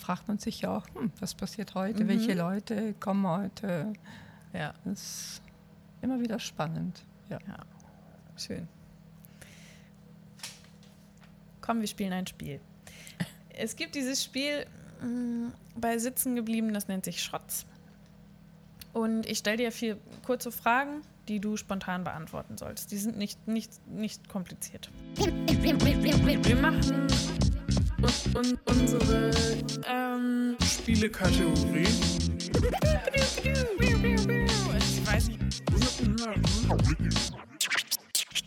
fragt 0.00 0.26
man 0.28 0.38
sich 0.38 0.62
ja 0.62 0.76
auch, 0.76 0.86
hm, 0.94 1.12
was 1.20 1.34
passiert 1.34 1.74
heute, 1.74 2.04
mhm. 2.04 2.08
welche 2.08 2.34
Leute 2.34 2.94
kommen 2.94 3.26
heute. 3.26 3.92
Ja. 4.52 4.74
Das 4.84 5.00
ist 5.00 5.42
immer 6.02 6.20
wieder 6.20 6.38
spannend. 6.38 7.04
Ja. 7.28 7.38
ja. 7.46 7.58
Schön. 8.36 8.66
Komm, 11.60 11.80
wir 11.80 11.88
spielen 11.88 12.12
ein 12.12 12.26
Spiel. 12.26 12.60
Es 13.56 13.76
gibt 13.76 13.94
dieses 13.94 14.24
Spiel 14.24 14.66
mh, 15.02 15.06
mm, 15.06 15.52
bei 15.76 15.98
Sitzen 15.98 16.34
geblieben, 16.34 16.72
das 16.72 16.88
nennt 16.88 17.04
sich 17.04 17.22
Schrotz. 17.22 17.66
Und 18.92 19.26
ich 19.26 19.38
stelle 19.38 19.58
dir 19.58 19.70
vier 19.70 19.98
kurze 20.24 20.50
Fragen, 20.50 21.02
die 21.28 21.38
du 21.38 21.56
spontan 21.56 22.02
beantworten 22.02 22.58
sollst. 22.58 22.90
Die 22.90 22.96
sind 22.96 23.16
nicht, 23.16 23.46
nicht, 23.46 23.70
nicht 23.86 24.28
kompliziert. 24.28 24.90
Wir 25.16 26.56
machen 26.56 27.08
un, 28.02 28.36
un, 28.36 28.58
unsere 28.66 29.30
ähm, 29.86 30.56
Spielekategorie. 30.62 31.88
Ich 34.78 35.06
weiß 35.06 35.28
nicht. 35.28 35.40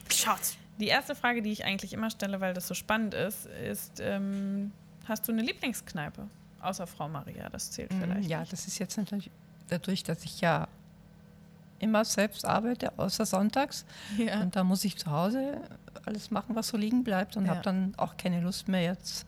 Schatz. 0.10 0.58
Die 0.80 0.88
erste 0.88 1.16
Frage, 1.16 1.42
die 1.42 1.52
ich 1.52 1.66
eigentlich 1.66 1.94
immer 1.94 2.10
stelle, 2.10 2.42
weil 2.42 2.54
das 2.54 2.68
so 2.68 2.74
spannend 2.74 3.14
ist, 3.14 3.46
ist: 3.46 4.00
ähm, 4.00 4.72
Hast 5.06 5.28
du 5.28 5.32
eine 5.32 5.42
Lieblingskneipe? 5.42 6.28
Außer 6.62 6.88
Frau 6.88 7.10
Maria, 7.10 7.50
das 7.50 7.72
zählt 7.72 7.92
mm, 7.94 8.00
vielleicht. 8.00 8.30
Ja, 8.30 8.40
nicht. 8.40 8.54
das 8.54 8.68
ist 8.68 8.80
jetzt 8.80 8.98
natürlich 8.98 9.30
dadurch, 9.68 10.04
dass 10.04 10.24
ich 10.24 10.42
ja 10.42 10.68
immer 11.80 12.06
selbst 12.06 12.46
arbeite, 12.46 12.98
außer 12.98 13.26
sonntags. 13.26 13.86
Ja. 14.18 14.42
Und 14.42 14.56
da 14.56 14.64
muss 14.64 14.84
ich 14.86 14.98
zu 14.98 15.12
Hause 15.12 15.62
alles 16.06 16.32
machen, 16.32 16.56
was 16.56 16.70
so 16.70 16.78
liegen 16.78 17.04
bleibt 17.04 17.38
und 17.38 17.46
ja. 17.46 17.52
habe 17.52 17.62
dann 17.62 17.94
auch 17.98 18.18
keine 18.18 18.42
Lust 18.42 18.68
mehr, 18.68 18.82
jetzt 18.82 19.26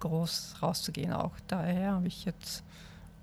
groß 0.00 0.56
rauszugehen. 0.62 1.12
Auch 1.12 1.34
daher 1.46 1.92
habe 1.92 2.06
ich 2.06 2.24
jetzt 2.24 2.64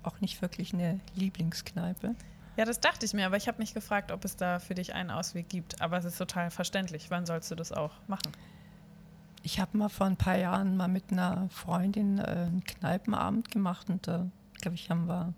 auch 0.02 0.20
nicht 0.20 0.40
wirklich 0.42 0.72
eine 0.72 1.00
Lieblingskneipe. 1.14 2.14
Ja, 2.56 2.64
das 2.64 2.80
dachte 2.80 3.06
ich 3.06 3.14
mir, 3.14 3.26
aber 3.26 3.36
ich 3.36 3.46
habe 3.46 3.58
mich 3.58 3.74
gefragt, 3.74 4.10
ob 4.10 4.24
es 4.24 4.36
da 4.36 4.58
für 4.58 4.74
dich 4.74 4.94
einen 4.94 5.10
Ausweg 5.10 5.48
gibt. 5.48 5.80
Aber 5.80 5.96
es 5.98 6.04
ist 6.04 6.18
total 6.18 6.50
verständlich. 6.50 7.10
Wann 7.10 7.24
sollst 7.26 7.50
du 7.50 7.54
das 7.54 7.72
auch 7.72 7.92
machen? 8.08 8.32
Ich 9.42 9.60
habe 9.60 9.78
mal 9.78 9.88
vor 9.88 10.06
ein 10.06 10.16
paar 10.16 10.36
Jahren 10.36 10.76
mal 10.76 10.88
mit 10.88 11.12
einer 11.12 11.48
Freundin 11.50 12.18
äh, 12.18 12.22
einen 12.22 12.64
Kneipenabend 12.64 13.50
gemacht 13.50 13.88
und 13.88 14.06
da, 14.08 14.26
glaube 14.60 14.74
ich, 14.74 14.90
haben 14.90 15.06
wir 15.06 15.34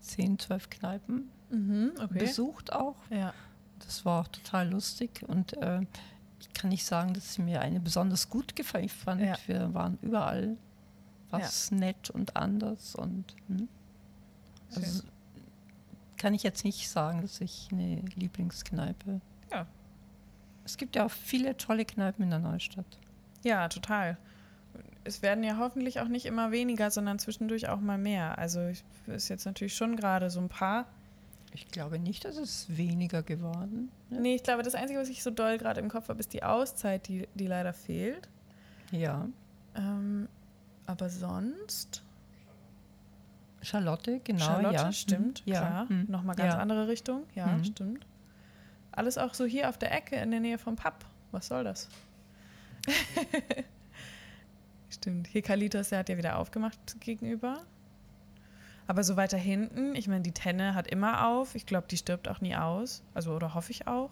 zehn, 0.00 0.38
zwölf 0.38 0.70
Kneipen 0.70 1.30
mhm, 1.52 1.92
okay. 1.98 2.18
besucht 2.18 2.72
auch. 2.72 2.96
Ja. 3.10 3.32
Das 3.80 4.04
war 4.04 4.22
auch 4.22 4.28
total 4.28 4.70
lustig 4.70 5.24
und 5.26 5.54
äh, 5.54 5.80
ich 6.40 6.52
kann 6.52 6.70
nicht 6.70 6.84
sagen, 6.84 7.14
dass 7.14 7.38
mir 7.38 7.60
eine 7.60 7.80
besonders 7.80 8.28
gut 8.28 8.56
gefallen 8.56 8.88
fand. 8.88 9.20
Ja. 9.20 9.36
Wir 9.46 9.74
waren 9.74 9.98
überall 10.02 10.56
was 11.30 11.70
ja. 11.70 11.76
nett 11.76 12.10
und 12.10 12.36
anders 12.36 12.94
und 12.94 13.34
hm. 13.48 13.68
also 14.74 15.02
kann 16.18 16.34
ich 16.34 16.42
jetzt 16.44 16.64
nicht 16.64 16.88
sagen, 16.88 17.22
dass 17.22 17.40
ich 17.40 17.68
eine 17.72 18.02
Lieblingskneipe. 18.14 19.20
Ja. 19.50 19.66
Es 20.64 20.76
gibt 20.76 20.94
ja 20.94 21.06
auch 21.06 21.10
viele 21.10 21.56
tolle 21.56 21.84
Kneipen 21.84 22.22
in 22.22 22.30
der 22.30 22.38
Neustadt. 22.38 22.86
Ja, 23.42 23.68
total. 23.68 24.16
Es 25.04 25.22
werden 25.22 25.42
ja 25.42 25.58
hoffentlich 25.58 25.98
auch 25.98 26.06
nicht 26.06 26.26
immer 26.26 26.52
weniger, 26.52 26.92
sondern 26.92 27.18
zwischendurch 27.18 27.68
auch 27.68 27.80
mal 27.80 27.98
mehr. 27.98 28.38
Also 28.38 28.60
es 28.60 28.84
ist 29.08 29.28
jetzt 29.28 29.46
natürlich 29.46 29.74
schon 29.74 29.96
gerade 29.96 30.30
so 30.30 30.38
ein 30.40 30.48
paar. 30.48 30.86
Ich 31.54 31.68
glaube 31.68 31.98
nicht, 31.98 32.24
dass 32.24 32.36
es 32.36 32.66
weniger 32.76 33.22
geworden 33.22 33.90
ist. 34.04 34.12
Ne? 34.12 34.20
Nee, 34.20 34.34
ich 34.36 34.42
glaube, 34.42 34.62
das 34.62 34.74
Einzige, 34.74 34.98
was 34.98 35.08
ich 35.08 35.22
so 35.22 35.30
doll 35.30 35.58
gerade 35.58 35.80
im 35.80 35.88
Kopf 35.88 36.08
habe, 36.08 36.18
ist 36.20 36.32
die 36.32 36.42
Auszeit, 36.42 37.08
die, 37.08 37.28
die 37.34 37.46
leider 37.46 37.72
fehlt. 37.72 38.28
Ja. 38.90 39.28
Ähm, 39.74 40.28
aber 40.86 41.08
sonst. 41.08 42.02
Charlotte, 43.60 44.20
genau. 44.24 44.44
Charlotte, 44.44 44.74
ja. 44.74 44.92
stimmt, 44.92 45.46
mhm. 45.46 45.50
klar. 45.50 45.86
Ja. 45.88 45.94
Mhm. 45.94 46.06
Nochmal 46.08 46.36
ganz 46.36 46.54
ja. 46.54 46.60
andere 46.60 46.88
Richtung. 46.88 47.24
Ja, 47.34 47.46
mhm. 47.46 47.64
stimmt. 47.64 48.06
Alles 48.90 49.18
auch 49.18 49.34
so 49.34 49.44
hier 49.44 49.68
auf 49.68 49.78
der 49.78 49.92
Ecke 49.92 50.16
in 50.16 50.30
der 50.30 50.40
Nähe 50.40 50.58
vom 50.58 50.76
Pub. 50.76 50.94
Was 51.30 51.48
soll 51.48 51.64
das? 51.64 51.88
Stimmt. 54.92 55.26
Hier 55.28 55.42
Kalitos, 55.42 55.88
der 55.88 56.00
hat 56.00 56.08
ja 56.08 56.16
wieder 56.16 56.38
aufgemacht 56.38 56.78
gegenüber. 57.00 57.62
Aber 58.92 59.04
so 59.04 59.16
weiter 59.16 59.38
hinten, 59.38 59.94
ich 59.94 60.06
meine, 60.06 60.20
die 60.20 60.32
Tenne 60.32 60.74
hat 60.74 60.86
immer 60.86 61.26
auf. 61.26 61.54
Ich 61.54 61.64
glaube, 61.64 61.86
die 61.90 61.96
stirbt 61.96 62.28
auch 62.28 62.42
nie 62.42 62.54
aus. 62.54 63.02
Also, 63.14 63.32
oder 63.32 63.54
hoffe 63.54 63.70
ich 63.70 63.86
auch. 63.86 64.10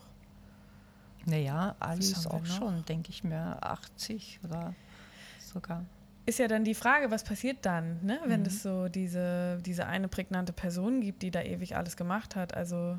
Naja, 1.26 1.76
Alice 1.80 2.26
auch 2.26 2.46
schon, 2.46 2.82
denke 2.86 3.10
ich 3.10 3.22
mir, 3.22 3.58
80 3.60 4.40
oder 4.42 4.72
sogar. 5.38 5.84
Ist 6.24 6.38
ja 6.38 6.48
dann 6.48 6.64
die 6.64 6.72
Frage, 6.72 7.10
was 7.10 7.24
passiert 7.24 7.58
dann, 7.66 8.02
ne? 8.02 8.20
wenn 8.24 8.40
mhm. 8.40 8.46
es 8.46 8.62
so 8.62 8.88
diese, 8.88 9.58
diese 9.66 9.84
eine 9.84 10.08
prägnante 10.08 10.54
Person 10.54 11.02
gibt, 11.02 11.20
die 11.20 11.30
da 11.30 11.42
ewig 11.42 11.76
alles 11.76 11.98
gemacht 11.98 12.34
hat. 12.34 12.54
Also 12.54 12.98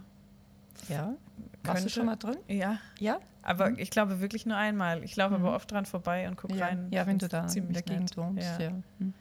ja. 0.88 1.16
Warst 1.64 1.84
du 1.84 1.90
schon 1.90 2.06
mal 2.06 2.16
drin? 2.16 2.38
Ja. 2.48 2.78
Ja? 3.00 3.18
Aber 3.42 3.72
mhm. 3.72 3.80
ich 3.80 3.90
glaube 3.90 4.22
wirklich 4.22 4.46
nur 4.46 4.56
einmal. 4.56 5.04
Ich 5.04 5.16
laufe 5.16 5.36
mhm. 5.36 5.48
aber 5.48 5.56
oft 5.56 5.72
dran 5.72 5.88
vorbei 5.88 6.28
und 6.28 6.38
gucke 6.38 6.56
ja. 6.56 6.68
rein. 6.68 6.90
Ja, 6.92 7.08
wenn 7.08 7.18
du 7.18 7.28
da 7.28 7.48
in 7.48 7.74
der 7.74 7.82
Gegend 7.82 8.16
wohnst. 8.18 8.60
Ja. 8.60 8.66
Ja. 8.66 8.72
Mhm. 9.00 9.16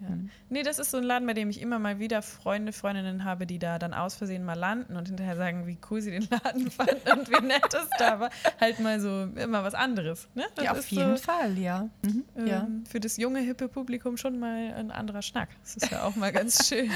Ja. 0.00 0.08
Mhm. 0.08 0.30
Nee, 0.48 0.62
das 0.62 0.78
ist 0.78 0.90
so 0.90 0.98
ein 0.98 1.04
Laden, 1.04 1.26
bei 1.26 1.34
dem 1.34 1.50
ich 1.50 1.60
immer 1.60 1.78
mal 1.78 1.98
wieder 1.98 2.22
Freunde, 2.22 2.72
Freundinnen 2.72 3.24
habe, 3.24 3.46
die 3.46 3.58
da 3.58 3.78
dann 3.78 3.94
aus 3.94 4.14
Versehen 4.14 4.44
mal 4.44 4.58
landen 4.58 4.96
und 4.96 5.08
hinterher 5.08 5.36
sagen, 5.36 5.66
wie 5.66 5.78
cool 5.90 6.00
sie 6.00 6.10
den 6.10 6.26
Laden 6.30 6.70
fanden 6.70 7.10
und 7.12 7.28
wie 7.28 7.46
nett 7.46 7.72
es 7.74 7.88
da 7.98 8.20
war. 8.20 8.30
Halt 8.60 8.80
mal 8.80 9.00
so 9.00 9.24
immer 9.24 9.62
was 9.62 9.74
anderes. 9.74 10.28
Ne? 10.34 10.44
ja, 10.62 10.72
auf 10.72 10.90
jeden 10.90 11.16
so, 11.16 11.22
Fall, 11.22 11.58
ja. 11.58 11.88
Mhm. 12.02 12.24
Ähm, 12.36 12.46
ja. 12.46 12.66
Für 12.88 13.00
das 13.00 13.16
junge, 13.16 13.40
hippe 13.40 13.68
Publikum 13.68 14.16
schon 14.16 14.38
mal 14.38 14.72
ein 14.74 14.90
anderer 14.90 15.22
Schnack. 15.22 15.50
Das 15.62 15.76
ist 15.76 15.90
ja 15.90 16.04
auch 16.04 16.16
mal 16.16 16.32
ganz 16.32 16.66
schön. 16.68 16.90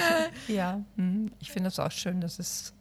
ja, 0.48 0.80
mhm. 0.96 1.32
ich 1.40 1.50
finde 1.50 1.68
es 1.68 1.78
auch 1.78 1.90
schön, 1.90 2.20
dass 2.20 2.38
es 2.38 2.74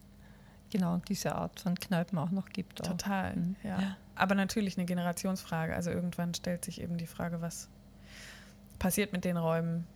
genau 0.70 1.00
diese 1.08 1.34
Art 1.34 1.60
von 1.60 1.78
Kneipen 1.78 2.18
auch 2.18 2.30
noch 2.30 2.48
gibt. 2.48 2.82
Auch. 2.82 2.88
Total, 2.88 3.36
mhm. 3.36 3.56
ja. 3.62 3.80
ja. 3.80 3.96
Aber 4.16 4.34
natürlich 4.34 4.76
eine 4.76 4.86
Generationsfrage. 4.86 5.74
Also 5.74 5.90
irgendwann 5.90 6.34
stellt 6.34 6.64
sich 6.64 6.80
eben 6.80 6.96
die 6.96 7.06
Frage, 7.06 7.40
was 7.40 7.68
passiert 8.78 9.12
mit 9.12 9.24
den 9.24 9.36
Räumen, 9.36 9.86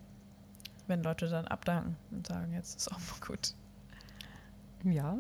wenn 0.89 1.03
Leute 1.03 1.29
dann 1.29 1.47
abdanken 1.47 1.97
und 2.11 2.27
sagen, 2.27 2.53
jetzt 2.53 2.77
ist 2.77 2.89
auch 2.91 2.99
mal 2.99 3.27
gut. 3.27 3.55
Ja. 4.85 5.17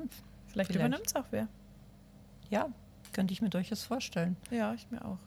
Vielleicht, 0.47 0.73
vielleicht. 0.73 0.75
übernimmt 0.75 1.07
es 1.07 1.15
auch 1.15 1.27
wer. 1.31 1.49
Ja, 2.51 2.69
könnte 3.13 3.33
ich 3.33 3.43
mir 3.43 3.51
durchaus 3.51 3.85
vorstellen. 3.85 4.37
Ja, 4.51 4.73
ich 4.75 4.91
mir 4.91 5.05
auch. 5.05 5.19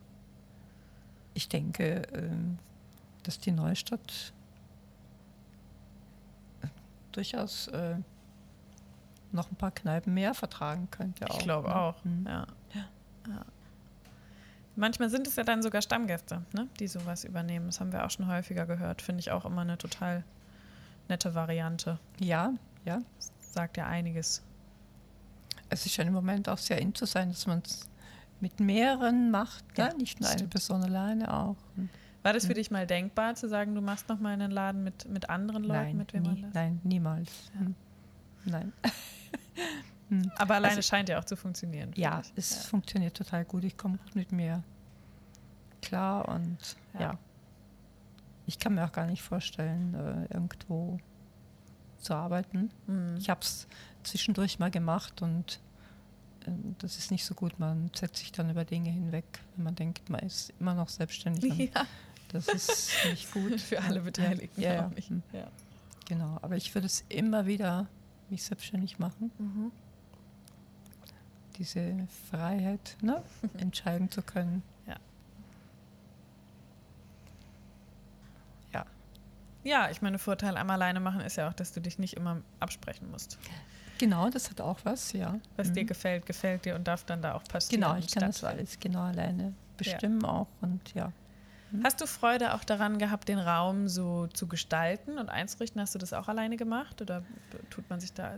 Ich 1.33 1.47
denke, 1.47 2.01
ähm, 2.13 2.57
dass 3.23 3.39
die 3.39 3.51
Neustadt 3.51 4.33
äh, 6.61 6.67
durchaus 7.11 7.67
äh, 7.67 7.97
noch 9.31 9.49
ein 9.49 9.55
paar 9.55 9.71
Kneipen 9.71 10.13
mehr 10.13 10.33
vertragen 10.33 10.89
könnte. 10.91 11.25
Ich 11.29 11.39
glaube 11.39 11.69
ne? 11.69 11.75
auch, 11.75 12.03
mhm. 12.03 12.25
ja. 12.27 12.47
Ja. 13.27 13.45
Manchmal 14.75 15.09
sind 15.09 15.27
es 15.27 15.35
ja 15.35 15.43
dann 15.43 15.61
sogar 15.61 15.81
Stammgäste, 15.81 16.43
ne, 16.53 16.67
die 16.79 16.87
sowas 16.87 17.23
übernehmen. 17.23 17.67
Das 17.67 17.79
haben 17.79 17.91
wir 17.91 18.05
auch 18.05 18.09
schon 18.09 18.27
häufiger 18.27 18.65
gehört. 18.65 19.01
Finde 19.01 19.19
ich 19.19 19.31
auch 19.31 19.45
immer 19.45 19.61
eine 19.61 19.77
total 19.77 20.23
nette 21.09 21.35
Variante. 21.35 21.99
Ja, 22.19 22.53
ja. 22.85 23.01
sagt 23.39 23.77
ja 23.77 23.87
einiges. 23.87 24.41
Es 25.69 25.85
ist 25.85 25.97
ja 25.97 26.03
im 26.03 26.13
Moment 26.13 26.47
auch 26.49 26.57
sehr 26.57 26.79
in 26.79 26.95
zu 26.95 27.05
sein, 27.05 27.29
dass 27.29 27.47
man 27.47 27.61
es 27.65 27.89
mit 28.39 28.59
mehreren 28.59 29.29
macht, 29.29 29.65
ne? 29.77 29.89
ja, 29.89 29.93
nicht 29.93 30.19
nur 30.19 30.29
eine 30.29 30.47
Person 30.47 30.83
alleine 30.83 31.33
auch. 31.33 31.57
War 32.23 32.33
das 32.33 32.45
für 32.45 32.53
dich 32.53 32.71
mal 32.71 32.87
denkbar, 32.87 33.35
zu 33.35 33.47
sagen, 33.47 33.75
du 33.75 33.81
machst 33.81 34.09
noch 34.09 34.19
mal 34.19 34.33
einen 34.33 34.51
Laden 34.51 34.83
mit, 34.83 35.07
mit 35.09 35.29
anderen 35.29 35.63
Leuten, 35.63 35.83
nein, 35.83 35.97
mit 35.97 36.13
wem 36.13 36.23
nie, 36.23 36.45
Nein, 36.53 36.79
niemals. 36.83 37.51
Ja. 37.53 37.59
Hm. 37.61 37.75
Nein. 38.45 38.73
Hm. 40.11 40.29
Aber 40.37 40.55
alleine 40.55 40.75
also, 40.75 40.87
scheint 40.87 41.07
ja 41.07 41.19
auch 41.19 41.23
zu 41.23 41.37
funktionieren. 41.37 41.91
Ja, 41.95 42.21
ich. 42.21 42.33
es 42.35 42.55
ja. 42.55 42.61
funktioniert 42.69 43.15
total 43.15 43.45
gut. 43.45 43.63
Ich 43.63 43.77
komme 43.77 43.97
gut 43.97 44.13
mit 44.13 44.31
mir 44.31 44.61
klar 45.81 46.27
und 46.27 46.57
ja. 46.93 46.99
ja. 46.99 47.19
Ich 48.45 48.59
kann 48.59 48.75
mir 48.75 48.83
auch 48.83 48.91
gar 48.91 49.05
nicht 49.05 49.21
vorstellen, 49.21 49.93
äh, 49.93 50.33
irgendwo 50.33 50.99
zu 51.99 52.13
arbeiten. 52.13 52.71
Mhm. 52.87 53.15
Ich 53.17 53.29
habe 53.29 53.39
es 53.41 53.67
zwischendurch 54.03 54.59
mal 54.59 54.69
gemacht 54.69 55.21
und 55.21 55.61
äh, 56.45 56.51
das 56.79 56.97
ist 56.97 57.11
nicht 57.11 57.23
so 57.23 57.33
gut. 57.33 57.57
Man 57.57 57.89
setzt 57.95 58.17
sich 58.17 58.33
dann 58.33 58.49
über 58.49 58.65
Dinge 58.65 58.89
hinweg, 58.89 59.25
wenn 59.55 59.63
man 59.63 59.75
denkt, 59.75 60.09
man 60.09 60.19
ist 60.21 60.53
immer 60.59 60.75
noch 60.75 60.89
selbstständig. 60.89 61.71
Ja. 61.75 61.85
Das 62.33 62.47
ist 62.47 62.91
nicht 63.09 63.33
gut. 63.33 63.59
Für 63.61 63.81
alle 63.81 63.99
Beteiligten. 63.99 64.61
Ja, 64.61 64.73
ja. 64.73 64.91
Hm. 65.07 65.21
ja. 65.33 65.47
Genau, 66.07 66.39
aber 66.41 66.55
ich 66.55 66.73
würde 66.73 66.87
es 66.87 67.03
immer 67.09 67.45
wieder 67.45 67.87
mich 68.29 68.43
selbstständig 68.43 68.99
machen. 68.99 69.31
Mhm. 69.37 69.71
Diese 71.61 72.07
Freiheit, 72.31 72.97
ne? 73.03 73.21
entscheiden 73.59 74.09
zu 74.09 74.23
können. 74.23 74.63
Ja. 74.87 74.95
Ja. 78.73 78.85
Ja, 79.63 79.91
ich 79.91 80.01
meine, 80.01 80.17
Vorteil 80.17 80.57
am 80.57 80.71
Alleine 80.71 80.99
machen 80.99 81.21
ist 81.21 81.35
ja 81.35 81.47
auch, 81.47 81.53
dass 81.53 81.71
du 81.71 81.79
dich 81.79 81.99
nicht 81.99 82.17
immer 82.17 82.41
absprechen 82.59 83.11
musst. 83.11 83.37
Genau, 83.99 84.31
das 84.31 84.49
hat 84.49 84.59
auch 84.59 84.79
was, 84.85 85.13
ja. 85.13 85.39
Was 85.55 85.69
mhm. 85.69 85.73
dir 85.75 85.85
gefällt, 85.85 86.25
gefällt 86.25 86.65
dir 86.65 86.73
und 86.73 86.87
darf 86.87 87.03
dann 87.03 87.21
da 87.21 87.35
auch 87.35 87.43
passieren. 87.43 87.81
Genau, 87.81 87.95
ich 87.95 88.11
kann 88.11 88.23
das 88.23 88.43
alles 88.43 88.79
genau 88.79 89.01
alleine 89.01 89.53
bestimmen 89.77 90.21
ja. 90.21 90.29
auch 90.29 90.47
und 90.61 90.95
ja. 90.95 91.13
Hm? 91.71 91.83
Hast 91.83 92.01
du 92.01 92.07
Freude 92.07 92.53
auch 92.53 92.63
daran 92.63 92.97
gehabt, 92.97 93.27
den 93.27 93.39
Raum 93.39 93.87
so 93.87 94.27
zu 94.27 94.47
gestalten 94.47 95.17
und 95.17 95.29
einzurichten? 95.29 95.81
Hast 95.81 95.95
du 95.95 95.99
das 95.99 96.13
auch 96.13 96.27
alleine 96.27 96.57
gemacht 96.57 97.01
oder 97.01 97.23
tut 97.69 97.89
man 97.89 97.99
sich 97.99 98.13
da, 98.13 98.35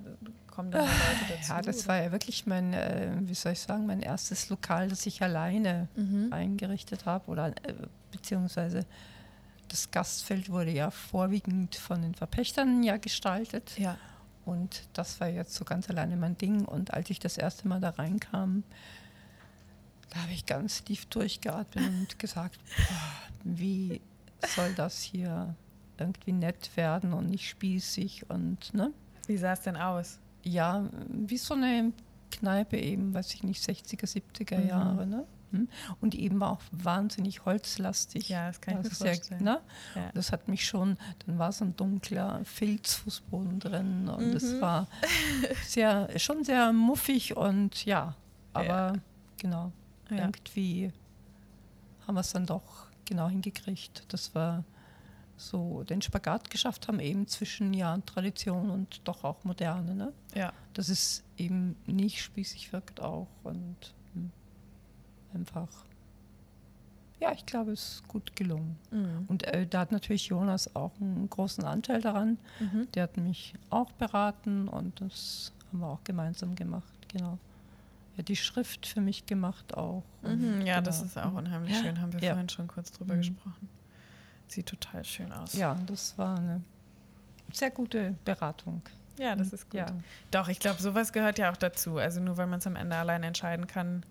kommen 0.48 0.72
da 0.72 0.80
Leute 0.80 0.92
dazu? 1.30 1.52
Ja, 1.52 1.62
das 1.62 1.80
oder? 1.80 1.88
war 1.88 2.04
ja 2.04 2.12
wirklich 2.12 2.46
mein, 2.46 2.74
äh, 2.74 3.12
wie 3.22 3.34
soll 3.34 3.54
ich 3.54 3.60
sagen, 3.60 3.86
mein 3.86 4.02
erstes 4.02 4.50
Lokal, 4.50 4.88
das 4.88 5.06
ich 5.06 5.22
alleine 5.22 5.88
mhm. 5.96 6.32
eingerichtet 6.32 7.06
habe 7.06 7.30
oder 7.30 7.48
äh, 7.48 7.74
beziehungsweise 8.12 8.86
das 9.70 9.90
Gastfeld 9.90 10.50
wurde 10.50 10.72
ja 10.72 10.92
vorwiegend 10.92 11.75
von 11.75 12.02
den 12.02 12.13
Verpächtern 12.13 12.84
ja 12.84 12.98
gestaltet. 12.98 13.78
Ja. 13.78 13.98
Und 14.46 14.84
das 14.94 15.20
war 15.20 15.30
jetzt 15.30 15.56
so 15.56 15.66
ganz 15.66 15.90
alleine 15.90 16.16
mein 16.16 16.38
Ding. 16.38 16.66
Und 16.66 16.94
als 16.94 17.10
ich 17.10 17.20
das 17.20 17.38
erste 17.38 17.68
Mal 17.68 17.80
da 17.80 17.90
reinkam, 17.90 18.63
da 20.13 20.22
habe 20.22 20.32
ich 20.32 20.46
ganz 20.46 20.84
tief 20.84 21.08
durchgeatmet 21.08 21.88
und 21.88 22.20
gesagt, 22.20 22.60
boah, 22.77 23.13
wie 23.43 24.00
soll 24.55 24.74
das 24.75 25.01
hier 25.01 25.55
irgendwie 25.98 26.34
nett 26.34 26.70
werden 26.75 27.13
und 27.13 27.29
nicht 27.29 27.50
spießig 27.50 28.29
und 28.29 28.74
ne? 28.74 28.91
Wie 29.25 29.38
sah 29.38 29.53
es 29.53 29.62
denn 29.62 29.75
aus? 29.75 30.20
Ja, 30.43 30.88
wie 31.08 31.38
so 31.38 31.55
eine 31.55 31.93
Kneipe 32.32 32.77
eben, 32.77 33.13
weiß 33.13 33.34
ich 33.34 33.43
nicht, 33.43 33.63
60er, 33.63 34.05
70er 34.05 34.60
mhm. 34.60 34.67
Jahre, 34.67 35.08
ne? 35.08 35.25
Hm? 35.51 35.67
Und 36.01 36.15
eben 36.15 36.39
war 36.39 36.51
auch 36.51 36.62
wahnsinnig 36.72 37.46
holzlastig. 37.46 38.29
Ja, 38.29 38.48
das 38.48 38.60
kann 38.60 38.74
ich 38.74 38.91
also 38.91 39.05
mir 39.05 39.12
vorstellen. 39.12 39.43
ne? 39.43 39.62
ja. 39.96 40.12
Das 40.13 40.32
hat 40.32 40.48
mich 40.48 40.65
schon, 40.65 40.98
dann 41.25 41.39
war 41.39 41.51
so 41.51 41.63
ein 41.65 41.75
dunkler 41.75 42.41
Filzfußboden 42.43 43.60
drin 43.60 44.10
und 44.10 44.34
es 44.34 44.53
mhm. 44.53 44.62
war 44.62 44.88
sehr, 45.65 46.20
schon 46.20 46.43
sehr 46.43 46.74
muffig 46.74 47.38
und 47.38 47.86
ja, 47.86 48.15
aber 48.51 48.67
ja. 48.67 48.93
genau, 49.38 49.72
ja. 50.17 50.25
irgendwie 50.25 50.91
haben 52.08 52.15
wir 52.15 52.22
es 52.22 52.32
dann 52.32 52.46
doch 52.46 52.88
genau 53.05 53.29
hingekriegt. 53.29 54.05
Das 54.10 54.36
war 54.36 54.63
so 55.36 55.84
den 55.84 56.01
Spagat 56.01 56.50
geschafft 56.50 56.88
haben, 56.88 57.00
eben 57.00 57.27
zwischen 57.27 57.74
ja, 57.74 57.98
Tradition 58.05 58.70
und 58.70 59.01
doch 59.05 59.24
auch 59.24 59.43
Moderne. 59.43 59.96
Ne? 59.96 60.13
Ja. 60.36 60.53
Dass 60.74 60.89
es 60.89 61.24
eben 61.38 61.75
nicht 61.86 62.22
spießig 62.22 62.72
wirkt 62.74 63.01
auch 63.01 63.27
und 63.43 63.93
einfach, 65.34 65.70
ja, 67.20 67.32
ich 67.32 67.46
glaube, 67.46 67.72
es 67.72 67.96
ist 67.96 68.08
gut 68.08 68.36
gelungen. 68.36 68.77
Mhm. 68.91 69.25
Und 69.27 69.43
äh, 69.43 69.65
da 69.67 69.82
hat 69.82 69.91
natürlich 69.91 70.27
Jonas 70.27 70.75
auch 70.75 70.91
einen 71.00 71.29
großen 71.29 71.63
Anteil 71.63 72.01
daran. 72.01 72.38
Mhm. 72.60 72.88
Der 72.93 73.03
hat 73.03 73.17
mich 73.17 73.53
auch 73.70 73.91
beraten 73.93 74.67
und 74.67 75.01
das 75.01 75.53
haben 75.67 75.79
wir 75.79 75.88
auch 75.88 76.03
gemeinsam 76.03 76.55
gemacht, 76.55 77.08
genau. 77.08 77.38
Ja, 78.17 78.24
die 78.24 78.36
Schrift 78.36 78.86
für 78.86 79.01
mich 79.01 79.25
gemacht 79.25 79.75
auch. 79.75 80.03
Mhm, 80.22 80.62
ja, 80.62 80.75
genau. 80.75 80.82
das 80.86 81.01
ist 81.01 81.17
auch 81.17 81.34
unheimlich 81.34 81.77
schön, 81.77 82.00
haben 82.00 82.13
wir 82.13 82.20
ja. 82.20 82.32
vorhin 82.32 82.50
schon 82.50 82.67
kurz 82.67 82.91
drüber 82.91 83.15
mhm. 83.15 83.20
gesprochen. 83.20 83.70
Sieht 84.48 84.67
total 84.67 85.03
schön 85.03 85.32
aus. 85.32 85.53
Ja, 85.53 85.75
das 85.88 86.17
war 86.17 86.38
eine 86.38 86.62
sehr 87.51 87.72
gute 87.72 88.15
Beratung. 88.24 88.82
Ja, 89.17 89.36
das 89.36 89.53
ist 89.53 89.70
gut. 89.70 89.79
Ja. 89.79 89.88
Doch, 90.32 90.48
ich 90.48 90.60
glaube, 90.60 90.82
sowas 90.82 91.13
gehört 91.13 91.39
ja 91.39 91.51
auch 91.51 91.58
dazu. 91.58 91.98
Also 91.98 92.20
nur 92.20 92.38
weil 92.38 92.48
man 92.48 92.60
es 92.60 92.67
am 92.67 92.75
Ende 92.75 92.96
allein 92.96 93.24
entscheiden 93.24 93.67
kann, 93.67 94.03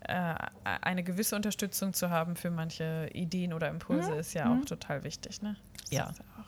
äh, 0.00 0.34
eine 0.64 1.02
gewisse 1.02 1.34
Unterstützung 1.34 1.92
zu 1.92 2.10
haben 2.10 2.36
für 2.36 2.50
manche 2.50 3.08
Ideen 3.12 3.52
oder 3.52 3.68
Impulse 3.68 4.12
mhm. 4.12 4.18
ist 4.18 4.34
ja 4.34 4.46
auch 4.46 4.56
mhm. 4.56 4.66
total 4.66 5.02
wichtig. 5.04 5.42
Ne? 5.42 5.56
ja. 5.90 6.08
Auch, 6.08 6.44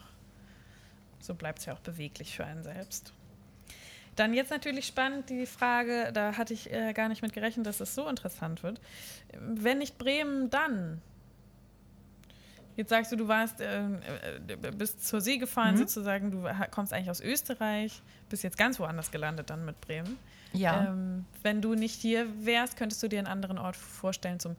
so 1.20 1.34
bleibt 1.34 1.60
es 1.60 1.66
ja 1.66 1.72
auch 1.72 1.80
beweglich 1.80 2.36
für 2.36 2.44
einen 2.44 2.62
selbst. 2.62 3.12
Dann 4.16 4.32
jetzt 4.32 4.50
natürlich 4.50 4.87
spannend 4.87 5.28
die 5.30 5.46
Frage, 5.46 6.11
da 6.12 6.37
hatte 6.37 6.54
ich 6.54 6.73
äh, 6.73 6.92
gar 6.94 7.08
nicht 7.08 7.23
mit 7.23 7.32
gerechnet, 7.32 7.66
dass 7.66 7.80
es 7.80 7.94
so 7.94 8.08
interessant 8.08 8.62
wird. 8.62 8.80
Wenn 9.38 9.78
nicht 9.78 9.99
Bremen, 9.99 10.50
dann? 10.50 11.02
Jetzt 12.76 12.90
sagst 12.90 13.11
du, 13.12 13.16
du 13.16 13.28
warst, 13.28 13.61
äh, 13.61 13.85
äh 13.85 14.56
bist 14.76 15.06
zur 15.06 15.20
See 15.20 15.38
gefahren 15.38 15.75
mhm. 15.75 15.78
sozusagen, 15.78 16.30
du 16.30 16.44
kommst 16.70 16.92
eigentlich 16.92 17.11
aus 17.11 17.20
Österreich, 17.20 18.02
bist 18.28 18.42
jetzt 18.42 18.58
ganz 18.58 18.78
woanders 18.78 19.11
gelandet 19.11 19.50
dann 19.50 19.64
mit 19.64 19.80
Bremen. 19.80 20.18
Ja. 20.52 20.88
Ähm, 20.88 21.25
wenn 21.42 21.62
du 21.62 21.75
nicht 21.75 22.00
hier 22.00 22.26
wärst, 22.44 22.76
könntest 22.76 23.02
du 23.02 23.08
dir 23.08 23.18
einen 23.18 23.28
anderen 23.28 23.58
Ort 23.58 23.76
vorstellen 23.76 24.40
zum 24.40 24.56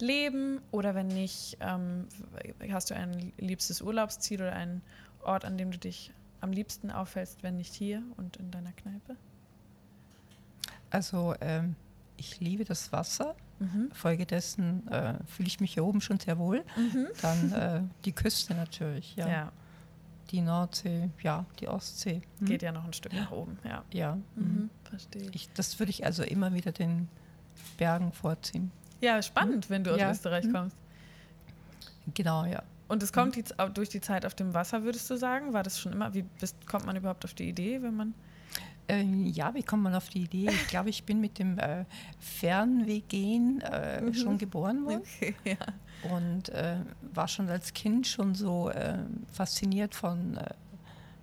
Leben 0.00 0.60
oder 0.72 0.94
wenn 0.94 1.06
nicht, 1.08 1.56
ähm, 1.60 2.08
hast 2.70 2.90
du 2.90 2.94
ein 2.94 3.32
liebstes 3.38 3.80
Urlaubsziel 3.80 4.42
oder 4.42 4.52
einen 4.52 4.82
Ort, 5.22 5.44
an 5.44 5.56
dem 5.56 5.70
du 5.70 5.78
dich 5.78 6.12
am 6.42 6.52
liebsten 6.52 6.90
auffällst, 6.90 7.42
wenn 7.42 7.56
nicht 7.56 7.72
hier 7.74 8.02
und 8.16 8.36
in 8.36 8.50
deiner 8.50 8.72
Kneipe? 8.72 9.16
Also 10.90 11.34
ähm, 11.40 11.74
ich 12.16 12.40
liebe 12.40 12.64
das 12.64 12.92
Wasser. 12.92 13.34
Mhm. 13.58 13.90
Folgedessen 13.92 14.86
äh, 14.88 15.14
fühle 15.26 15.46
ich 15.46 15.60
mich 15.60 15.74
hier 15.74 15.84
oben 15.84 16.00
schon 16.00 16.18
sehr 16.18 16.38
wohl. 16.38 16.64
Mhm. 16.76 17.08
Dann 17.22 17.52
äh, 17.52 17.82
die 18.04 18.12
Küste 18.12 18.54
natürlich, 18.54 19.16
ja. 19.16 19.28
ja 19.28 19.52
die 20.32 20.40
Nordsee, 20.40 21.10
ja, 21.22 21.44
die 21.60 21.68
Ostsee. 21.68 22.22
Hm? 22.38 22.46
Geht 22.46 22.62
ja 22.62 22.72
noch 22.72 22.84
ein 22.84 22.92
Stück 22.92 23.12
nach 23.12 23.30
oben, 23.30 23.58
ja. 23.64 23.84
Ja, 23.92 24.16
mhm, 24.34 24.44
hm. 24.44 24.70
verstehe. 24.84 25.30
Ich, 25.32 25.52
das 25.52 25.78
würde 25.78 25.90
ich 25.90 26.04
also 26.06 26.22
immer 26.22 26.54
wieder 26.54 26.72
den 26.72 27.08
Bergen 27.76 28.12
vorziehen. 28.12 28.72
Ja, 29.00 29.20
spannend, 29.20 29.66
hm? 29.66 29.70
wenn 29.70 29.84
du 29.84 29.92
aus 29.92 30.00
ja. 30.00 30.10
Österreich 30.10 30.44
hm? 30.44 30.52
kommst. 30.52 30.76
Genau, 32.14 32.46
ja. 32.46 32.62
Und 32.88 33.02
es 33.02 33.12
kommt 33.12 33.36
die, 33.36 33.44
durch 33.74 33.88
die 33.88 34.00
Zeit 34.00 34.26
auf 34.26 34.34
dem 34.34 34.54
Wasser, 34.54 34.82
würdest 34.82 35.08
du 35.08 35.16
sagen? 35.16 35.52
War 35.52 35.62
das 35.62 35.80
schon 35.80 35.92
immer, 35.92 36.12
wie 36.14 36.22
bist, 36.22 36.66
kommt 36.66 36.84
man 36.84 36.96
überhaupt 36.96 37.24
auf 37.24 37.34
die 37.34 37.48
Idee, 37.48 37.82
wenn 37.82 37.96
man 37.96 38.14
äh, 38.88 39.02
ja, 39.02 39.54
wie 39.54 39.62
kommt 39.62 39.82
man 39.82 39.94
auf 39.94 40.08
die 40.08 40.22
Idee? 40.22 40.48
Ich 40.48 40.66
glaube, 40.68 40.90
ich 40.90 41.04
bin 41.04 41.20
mit 41.20 41.38
dem 41.38 41.58
äh, 41.58 41.84
Fernweggehen 42.18 43.60
äh, 43.60 44.00
mhm. 44.00 44.14
schon 44.14 44.38
geboren 44.38 44.84
worden. 44.84 45.02
Okay, 45.02 45.34
ja. 45.44 46.10
Und 46.10 46.48
äh, 46.48 46.78
war 47.14 47.28
schon 47.28 47.48
als 47.48 47.72
Kind 47.72 48.06
schon 48.06 48.34
so 48.34 48.70
äh, 48.70 48.98
fasziniert 49.32 49.94
von 49.94 50.36
äh, 50.36 50.50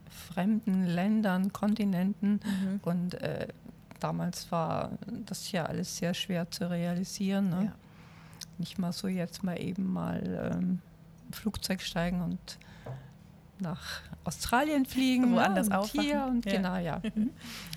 fremden 0.10 0.86
Ländern, 0.86 1.52
Kontinenten. 1.52 2.40
Mhm. 2.44 2.80
Und 2.84 3.18
damals 4.00 4.52
war 4.52 4.92
das 5.26 5.52
ja 5.52 5.66
alles 5.66 5.98
sehr 5.98 6.14
schwer 6.14 6.50
zu 6.50 6.70
realisieren. 6.70 7.50
Ne? 7.50 7.66
Ja. 7.66 7.76
Nicht 8.58 8.80
mal 8.80 8.94
so 8.94 9.08
jetzt 9.08 9.44
mal 9.44 9.60
eben 9.62 9.92
mal 9.92 10.52
ähm, 10.54 10.82
Flugzeug 11.32 11.82
steigen 11.82 12.22
und 12.22 12.58
nach 13.60 14.02
Australien 14.24 14.86
fliegen, 14.86 15.34
woanders 15.34 15.70
ja, 15.70 15.80
und 15.80 15.92
hier 15.92 16.26
und 16.30 16.46
ja. 16.46 16.52
genau, 16.52 16.78
ja. 16.78 17.02
Mhm. 17.16 17.32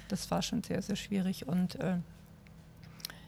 Das 0.09 0.31
war 0.31 0.43
schon 0.43 0.62
sehr, 0.62 0.83
sehr 0.83 0.97
schwierig 0.97 1.49
und 1.49 1.77
äh, 1.77 1.97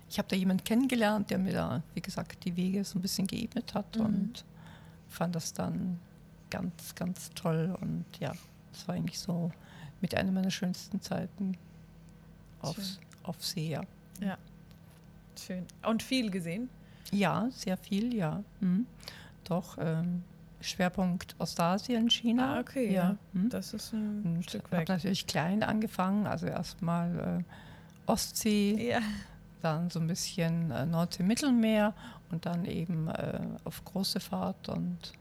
ich 0.08 0.18
habe 0.18 0.28
da 0.28 0.36
jemanden 0.36 0.64
kennengelernt, 0.64 1.30
der 1.30 1.38
mir 1.38 1.52
da, 1.52 1.82
wie 1.94 2.00
gesagt, 2.00 2.44
die 2.44 2.56
Wege 2.56 2.84
so 2.84 2.98
ein 2.98 3.02
bisschen 3.02 3.26
geebnet 3.26 3.74
hat 3.74 3.96
mhm. 3.96 4.04
und 4.04 4.44
fand 5.08 5.34
das 5.34 5.52
dann 5.52 5.98
ganz, 6.50 6.94
ganz 6.94 7.30
toll 7.30 7.76
und 7.80 8.04
ja, 8.20 8.32
das 8.72 8.86
war 8.86 8.94
eigentlich 8.94 9.18
so 9.18 9.50
mit 10.00 10.14
einer 10.14 10.30
meiner 10.30 10.50
schönsten 10.50 11.00
Zeiten 11.00 11.56
auf, 12.60 12.76
auf 13.22 13.42
See, 13.44 13.70
ja. 13.70 13.80
Ja, 14.20 14.36
schön. 15.38 15.66
Und 15.82 16.02
viel 16.02 16.30
gesehen? 16.30 16.68
Ja, 17.10 17.48
sehr 17.50 17.76
viel, 17.76 18.14
ja. 18.14 18.42
Mhm. 18.60 18.86
Doch, 19.44 19.76
ähm, 19.78 20.22
Schwerpunkt 20.60 21.36
Ostasien, 21.38 22.08
China. 22.10 22.56
Ah, 22.56 22.60
okay, 22.60 22.92
ja. 22.92 23.02
ja. 23.10 23.16
Hm? 23.34 23.50
Das 23.50 23.74
ist 23.74 23.92
ein 23.92 24.36
und 24.36 24.44
Stück 24.44 24.64
weg. 24.72 24.82
Ich 24.84 24.90
habe 24.90 24.92
natürlich 24.92 25.26
klein 25.26 25.62
angefangen, 25.62 26.26
also 26.26 26.46
erstmal 26.46 27.42
äh, 28.06 28.10
Ostsee, 28.10 28.90
ja. 28.90 29.00
dann 29.62 29.90
so 29.90 30.00
ein 30.00 30.06
bisschen 30.06 30.70
äh, 30.70 30.86
Nordsee-Mittelmeer 30.86 31.92
und 32.30 32.46
dann 32.46 32.64
eben 32.64 33.08
äh, 33.08 33.40
auf 33.64 33.84
große 33.84 34.20
Fahrt 34.20 34.68
und 34.68 35.12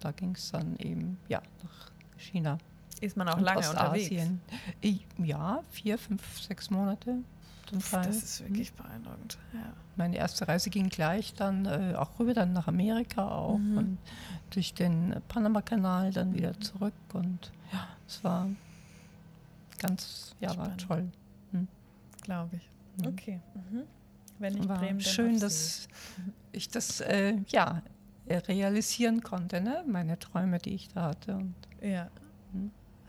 da 0.00 0.12
ging 0.12 0.32
es 0.34 0.50
dann 0.50 0.76
eben 0.78 1.18
ja, 1.28 1.42
nach 1.62 1.90
China. 2.16 2.58
Ist 3.00 3.16
man 3.16 3.28
auch 3.28 3.36
und 3.36 3.44
lange 3.44 3.60
Ostasien. 3.60 4.40
unterwegs? 4.80 5.04
Ja, 5.18 5.60
vier, 5.70 5.98
fünf, 5.98 6.40
sechs 6.40 6.70
Monate 6.70 7.18
zum 7.68 7.80
Teil. 7.80 8.06
Das 8.06 8.16
ist 8.16 8.40
wirklich 8.44 8.72
mhm. 8.72 8.76
beeindruckend. 8.76 9.38
Ja. 9.52 9.72
Meine 9.96 10.16
erste 10.16 10.46
Reise 10.46 10.70
ging 10.70 10.88
gleich 10.88 11.34
dann 11.34 11.66
äh, 11.66 11.94
auch 11.96 12.18
rüber, 12.18 12.34
dann 12.34 12.52
nach 12.52 12.68
Amerika 12.68 13.28
auch 13.28 13.58
mhm. 13.58 13.78
und 13.78 13.98
durch 14.50 14.74
den 14.74 15.20
Panama-Kanal 15.28 16.12
dann 16.12 16.34
wieder 16.34 16.52
mhm. 16.54 16.60
zurück 16.60 16.94
und 17.12 17.52
ja, 17.72 17.86
es 18.06 18.22
war 18.24 18.48
ganz, 19.78 20.34
ja, 20.40 20.52
Spannend. 20.52 20.88
war 20.88 20.96
toll. 20.96 21.08
Hm. 21.52 21.68
Glaube 22.22 22.56
ich. 22.56 22.70
Mhm. 22.96 23.12
Okay. 23.12 23.40
Mhm. 23.54 23.82
Wenn 24.38 24.56
ich 24.56 24.68
war 24.68 24.78
Bremen, 24.78 25.00
schön, 25.00 25.40
dass 25.40 25.88
ich 26.52 26.68
das 26.68 27.00
äh, 27.00 27.36
ja 27.48 27.82
realisieren 28.28 29.22
konnte, 29.22 29.60
ne? 29.60 29.84
meine 29.86 30.18
Träume, 30.18 30.58
die 30.58 30.74
ich 30.74 30.88
da 30.88 31.04
hatte. 31.04 31.36
Und, 31.36 31.54
ja. 31.80 32.08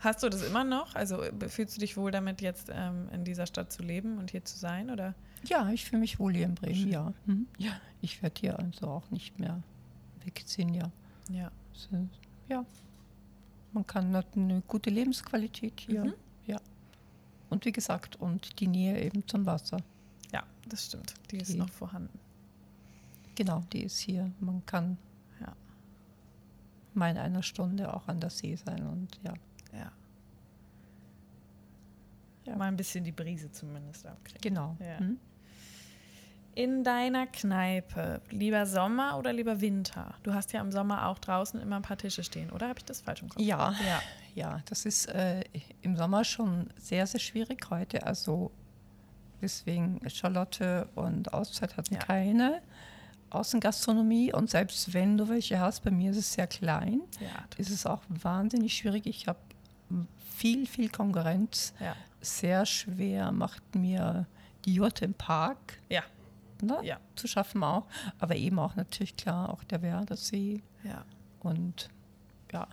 Hast 0.00 0.22
du 0.22 0.30
das 0.30 0.42
immer 0.42 0.64
noch? 0.64 0.94
Also 0.94 1.22
fühlst 1.48 1.76
du 1.76 1.80
dich 1.80 1.96
wohl 1.96 2.10
damit, 2.10 2.40
jetzt 2.40 2.70
ähm, 2.72 3.08
in 3.12 3.24
dieser 3.24 3.46
Stadt 3.46 3.70
zu 3.70 3.82
leben 3.82 4.18
und 4.18 4.30
hier 4.30 4.44
zu 4.44 4.58
sein? 4.58 4.90
Oder? 4.90 5.14
Ja, 5.44 5.68
ich 5.70 5.84
fühle 5.84 6.00
mich 6.00 6.18
wohl 6.18 6.34
hier 6.34 6.46
in 6.46 6.54
Bremen, 6.54 6.88
ja. 6.88 7.12
Mhm. 7.26 7.46
ja. 7.58 7.72
Ich 8.00 8.22
werde 8.22 8.40
hier 8.40 8.58
also 8.58 8.86
auch 8.86 9.10
nicht 9.10 9.38
mehr 9.38 9.62
wegziehen, 10.24 10.72
ja. 10.72 10.90
Ja. 11.30 11.50
Also, 11.72 12.08
ja. 12.48 12.64
Man 13.72 13.86
kann 13.86 14.16
hat 14.16 14.26
eine 14.36 14.62
gute 14.62 14.88
Lebensqualität 14.88 15.80
hier. 15.80 16.06
Mhm. 16.06 16.14
Ja. 16.46 16.60
Und 17.50 17.66
wie 17.66 17.72
gesagt, 17.72 18.16
und 18.16 18.58
die 18.58 18.68
Nähe 18.68 19.02
eben 19.02 19.28
zum 19.28 19.44
Wasser. 19.44 19.78
Ja, 20.32 20.44
das 20.66 20.86
stimmt. 20.86 21.14
Die, 21.30 21.36
die 21.36 21.42
ist 21.42 21.56
noch 21.56 21.68
vorhanden. 21.68 22.18
Genau, 23.34 23.62
die 23.72 23.84
ist 23.84 23.98
hier. 23.98 24.30
Man 24.40 24.64
kann 24.64 24.96
ja. 25.40 25.54
mal 26.94 27.10
in 27.10 27.18
einer 27.18 27.42
Stunde 27.42 27.92
auch 27.92 28.08
an 28.08 28.18
der 28.18 28.30
See 28.30 28.56
sein 28.56 28.86
und 28.86 29.20
ja. 29.22 29.34
Ja. 32.50 32.56
Mal 32.56 32.66
ein 32.66 32.76
bisschen 32.76 33.04
die 33.04 33.12
Brise 33.12 33.50
zumindest 33.50 34.06
abkriegen. 34.06 34.40
Genau. 34.42 34.76
Ja. 34.80 34.98
Hm? 34.98 35.18
In 36.54 36.82
deiner 36.82 37.26
Kneipe, 37.28 38.20
lieber 38.30 38.66
Sommer 38.66 39.16
oder 39.18 39.32
lieber 39.32 39.60
Winter? 39.60 40.14
Du 40.24 40.34
hast 40.34 40.52
ja 40.52 40.60
im 40.60 40.72
Sommer 40.72 41.06
auch 41.06 41.18
draußen 41.18 41.60
immer 41.60 41.76
ein 41.76 41.82
paar 41.82 41.96
Tische 41.96 42.24
stehen, 42.24 42.50
oder 42.50 42.68
habe 42.68 42.78
ich 42.78 42.84
das 42.84 43.00
falsch 43.00 43.22
im 43.22 43.28
Kopf? 43.28 43.40
Ja, 43.40 43.72
ja, 43.86 44.02
ja 44.34 44.60
das 44.68 44.84
ist 44.84 45.06
äh, 45.06 45.44
im 45.82 45.96
Sommer 45.96 46.24
schon 46.24 46.68
sehr, 46.76 47.06
sehr 47.06 47.20
schwierig 47.20 47.70
heute. 47.70 48.04
Also 48.04 48.50
deswegen 49.40 50.00
Charlotte 50.10 50.88
und 50.96 51.32
Auszeit 51.32 51.76
hatten 51.76 51.94
ja. 51.94 52.00
keine. 52.00 52.60
Außengastronomie 53.30 54.32
und 54.32 54.50
selbst 54.50 54.92
wenn 54.92 55.16
du 55.16 55.28
welche 55.28 55.60
hast, 55.60 55.84
bei 55.84 55.92
mir 55.92 56.10
ist 56.10 56.16
es 56.16 56.32
sehr 56.32 56.48
klein, 56.48 57.02
ja, 57.20 57.44
ist 57.58 57.70
es 57.70 57.86
auch 57.86 58.02
wahnsinnig 58.08 58.76
schwierig. 58.76 59.06
Ich 59.06 59.28
habe 59.28 59.38
viel, 60.36 60.66
viel 60.66 60.88
Konkurrenz. 60.88 61.74
Ja. 61.80 61.96
Sehr 62.20 62.66
schwer 62.66 63.32
macht 63.32 63.74
mir 63.74 64.26
die 64.64 64.74
Jurte 64.74 65.04
im 65.04 65.14
Park. 65.14 65.78
Ja. 65.88 66.02
Ne, 66.62 66.78
ja. 66.82 66.98
Zu 67.16 67.26
schaffen 67.26 67.62
auch. 67.62 67.86
Aber 68.18 68.36
eben 68.36 68.58
auch 68.58 68.76
natürlich 68.76 69.16
klar 69.16 69.48
auch 69.48 69.64
der 69.64 69.82
Werdersee. 69.82 70.62
Ja. 70.84 71.04
Und 71.40 71.88
ja. 72.52 72.66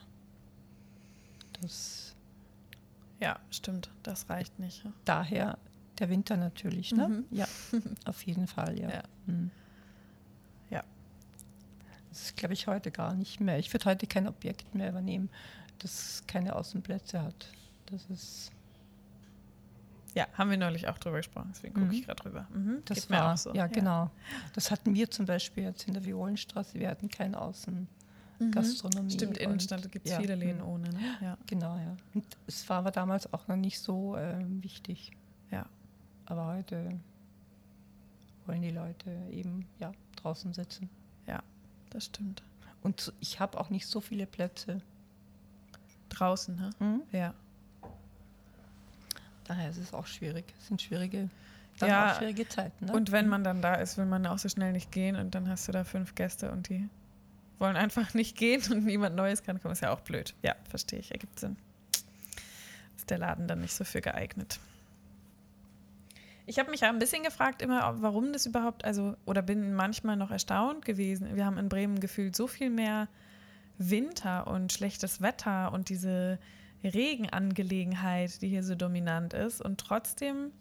Das. 1.62 2.16
Ja, 3.20 3.40
stimmt. 3.50 3.90
Das 4.04 4.30
reicht 4.30 4.60
nicht. 4.60 4.84
Daher 5.06 5.58
der 6.00 6.10
Winter 6.10 6.38
natürlich, 6.38 6.92
ne? 6.92 7.08
Mhm. 7.08 7.26
Ja, 7.32 7.48
auf 8.06 8.22
jeden 8.24 8.48
Fall, 8.48 8.80
ja. 8.80 8.90
Ja. 8.90 9.04
Mhm. 9.26 9.52
Das 12.18 12.36
glaube 12.36 12.56
ich 12.56 12.66
heute 12.66 12.90
gar 12.90 13.14
nicht 13.14 13.40
mehr. 13.40 13.60
Ich 13.60 13.72
würde 13.74 13.86
heute 13.86 14.08
kein 14.08 14.28
Objekt 14.28 14.74
mehr 14.74 14.90
übernehmen, 14.90 15.30
das 15.80 16.24
keine 16.28 16.56
Außenplätze 16.56 17.22
hat. 17.22 17.50
Das 17.88 18.06
ist. 18.06 18.52
Ja, 20.16 20.28
haben 20.34 20.50
wir 20.50 20.58
neulich 20.58 20.88
auch 20.88 20.98
drüber 20.98 21.18
gesprochen, 21.18 21.52
deswegen 21.54 21.76
gucke 21.76 21.88
mhm. 21.88 21.92
ich 21.94 22.06
gerade 22.06 22.24
drüber. 22.24 22.48
Mhm. 22.52 22.82
Das 22.86 23.02
Geht 23.02 23.10
war, 23.12 23.38
so. 23.38 23.50
Ja, 23.52 23.56
ja, 23.56 23.68
genau. 23.68 24.10
Das 24.54 24.72
hatten 24.72 24.96
wir 24.96 25.12
zum 25.12 25.26
Beispiel 25.26 25.64
jetzt 25.64 25.88
in 25.88 25.94
der 25.94 26.06
Violenstraße. 26.06 26.80
Wir 26.80 26.90
hatten 26.90 27.10
keine 27.10 27.40
Außengastronomie. 27.40 29.04
Mhm. 29.04 29.10
Stimmt, 29.12 29.38
Innenstadt 29.38 29.92
gibt 29.92 30.06
es 30.08 30.14
ja. 30.14 30.20
viele 30.20 30.36
Läden 30.36 30.62
mhm. 30.62 30.68
ohne. 30.68 30.90
Ne? 30.90 31.18
Ja. 31.22 31.38
Genau, 31.46 31.78
ja. 31.78 31.96
Und 32.16 32.26
es 32.48 32.68
war 32.68 32.80
aber 32.80 32.92
damals 32.92 33.32
auch 33.32 33.48
noch 33.48 33.58
nicht 33.58 33.80
so 33.80 34.16
äh, 34.16 34.44
wichtig. 34.62 35.12
Ja. 35.52 35.68
Aber 36.26 36.48
heute 36.48 37.00
wollen 38.48 38.62
die 38.62 38.72
Leute 38.72 39.12
eben 39.30 39.68
ja, 39.80 39.92
draußen 40.16 40.54
sitzen. 40.54 40.90
Ja, 41.28 41.44
das 41.90 42.06
stimmt. 42.06 42.42
Und 42.82 43.14
ich 43.20 43.40
habe 43.40 43.60
auch 43.60 43.70
nicht 43.70 43.88
so 43.88 44.00
viele 44.02 44.26
Plätze. 44.26 44.82
Draußen, 46.10 46.56
ne? 46.56 46.70
Mhm. 46.80 47.02
Ja. 47.12 47.34
Daher 49.46 49.70
ist 49.70 49.78
es 49.78 49.94
auch 49.94 50.08
schwierig. 50.08 50.46
Es 50.60 50.68
sind 50.68 50.82
schwierige, 50.82 51.30
ja, 51.80 52.12
auch 52.12 52.18
schwierige 52.18 52.48
Zeiten. 52.48 52.86
Ne? 52.86 52.92
Und 52.92 53.12
wenn 53.12 53.26
mhm. 53.26 53.32
man 53.32 53.44
dann 53.44 53.62
da 53.62 53.76
ist, 53.76 53.98
will 53.98 54.06
man 54.06 54.26
auch 54.26 54.40
so 54.40 54.50
schnell 54.50 54.74
nicht 54.74 54.92
gehen 54.92 55.16
und 55.16 55.36
dann 55.36 55.48
hast 55.50 55.68
du 55.68 55.72
da 55.72 55.84
fünf 55.84 56.16
Gäste 56.16 56.52
und 56.52 56.70
die 56.70 56.90
wollen 57.60 57.76
einfach 57.76 58.14
nicht 58.14 58.38
gehen 58.38 58.62
und 58.72 58.86
niemand 58.86 59.16
Neues 59.16 59.44
kann 59.44 59.62
kommen. 59.62 59.72
Ist 59.72 59.82
ja 59.82 59.92
auch 59.92 60.02
blöd. 60.02 60.34
Ja, 60.44 60.56
verstehe 60.70 61.00
ich. 61.00 61.12
Ergibt 61.12 61.40
Sinn. 61.40 61.56
Ist 62.96 63.10
der 63.10 63.20
Laden 63.20 63.48
dann 63.48 63.62
nicht 63.62 63.74
so 63.74 63.84
für 63.84 64.02
geeignet. 64.02 64.60
Ich 66.46 66.60
habe 66.60 66.72
mich 66.72 66.82
ja 66.82 66.90
ein 66.90 67.00
bisschen 67.00 67.24
gefragt 67.24 67.62
immer, 67.62 68.02
warum 68.02 68.32
das 68.32 68.46
überhaupt, 68.46 68.86
also, 68.86 69.16
oder 69.26 69.42
bin 69.42 69.74
manchmal 69.74 70.16
noch 70.16 70.32
erstaunt 70.32 70.86
gewesen. 70.86 71.36
Wir 71.36 71.46
haben 71.46 71.58
in 71.58 71.68
Bremen 71.68 72.00
gefühlt 72.00 72.38
so 72.38 72.48
viel 72.48 72.70
mehr 72.70 73.10
Winter 73.78 74.48
und 74.48 74.74
schlechtes 74.74 75.22
Wetter 75.22 75.72
und 75.72 75.90
diese 75.90 76.40
Regenangelegenheit, 76.84 78.42
die 78.42 78.50
hier 78.50 78.64
so 78.64 78.76
dominant 78.76 79.34
ist. 79.34 79.62
Und 79.62 79.80
trotzdem 79.80 80.52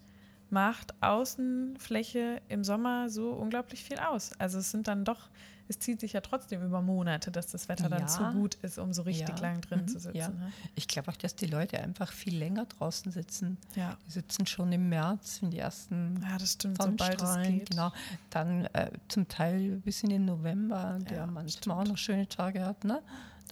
macht 0.51 0.95
Außenfläche 1.03 2.41
im 2.49 2.65
Sommer 2.65 3.09
so 3.11 3.31
unglaublich 3.31 3.83
viel 3.83 3.99
aus. 3.99 4.33
Also 4.39 4.59
es 4.59 4.71
sind 4.71 4.89
dann 4.89 5.05
doch 5.05 5.29
es 5.69 5.79
zieht 5.79 6.01
sich 6.01 6.13
ja 6.13 6.21
trotzdem 6.21 6.63
über 6.65 6.81
Monate, 6.81 7.31
dass 7.31 7.49
das 7.49 7.69
Wetter 7.69 7.89
dann 7.89 8.09
zu 8.09 8.23
gut 8.33 8.55
ist, 8.57 8.79
um 8.79 8.93
so 8.93 9.03
richtig 9.03 9.29
ja. 9.29 9.39
lang 9.39 9.61
drin 9.63 9.83
mhm. 9.83 9.89
zu 9.89 9.99
sitzen. 9.99 10.17
Ja. 10.17 10.29
Ne? 10.29 10.53
Ich 10.75 10.87
glaube 10.87 11.11
auch, 11.11 11.17
dass 11.17 11.35
die 11.35 11.47
Leute 11.47 11.81
einfach 11.81 12.13
viel 12.13 12.37
länger 12.37 12.67
draußen 12.67 13.11
sitzen. 13.11 13.59
Ja. 13.75 13.97
Die 14.07 14.13
sitzen 14.13 14.47
schon 14.47 14.73
im 14.73 14.89
März, 14.89 15.43
wenn 15.43 15.51
die 15.51 15.59
ersten 15.59 16.21
ja, 16.23 16.39
das 16.39 16.53
stimmt, 16.53 16.81
sobald 16.81 17.21
es 17.21 17.37
geht. 17.43 17.71
Genau. 17.71 17.93
Dann 18.31 18.67
äh, 18.67 18.91
zum 19.09 19.27
Teil 19.29 19.81
bis 19.85 20.03
in 20.03 20.11
den 20.11 20.25
November, 20.25 20.99
der 21.11 21.19
ja, 21.19 21.27
manchmal 21.27 21.49
stimmt. 21.49 21.77
auch 21.77 21.85
noch 21.85 21.99
schöne 21.99 22.29
Tage 22.29 22.65
hat. 22.65 22.85
Ne? 22.85 23.03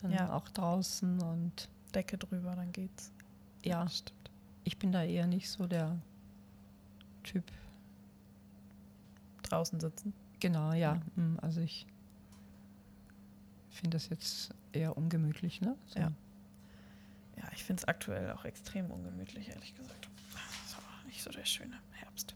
Dann 0.03 0.13
ja. 0.13 0.33
auch 0.33 0.49
draußen 0.51 1.21
und 1.21 1.69
Decke 1.95 2.19
drüber, 2.19 2.55
dann 2.55 2.73
geht's. 2.73 3.13
Ja, 3.65 3.89
stimmt. 3.89 4.31
Ich 4.63 4.79
bin 4.79 4.93
da 4.93 5.03
eher 5.03 5.27
nicht 5.27 5.51
so 5.51 5.67
der 5.67 5.99
Typ. 7.25 7.45
Draußen 9.43 9.81
sitzen. 9.81 10.13
Genau, 10.41 10.73
ja. 10.73 11.01
Mhm, 11.17 11.39
also 11.43 11.61
ich 11.61 11.87
finde 13.71 13.97
das 13.97 14.09
jetzt 14.09 14.55
eher 14.73 14.97
ungemütlich, 14.97 15.61
ne? 15.61 15.77
So. 15.87 16.01
Ja. 16.01 16.13
Ja, 17.37 17.45
ich 17.53 17.65
finde 17.65 17.81
es 17.81 17.89
aktuell 17.89 18.31
auch 18.33 18.45
extrem 18.45 18.91
ungemütlich, 18.91 19.49
ehrlich 19.49 19.75
gesagt. 19.75 20.09
Das 20.33 20.77
auch 20.79 21.05
nicht 21.07 21.23
so 21.23 21.31
der 21.31 21.45
schöne 21.45 21.77
Herbst. 21.93 22.35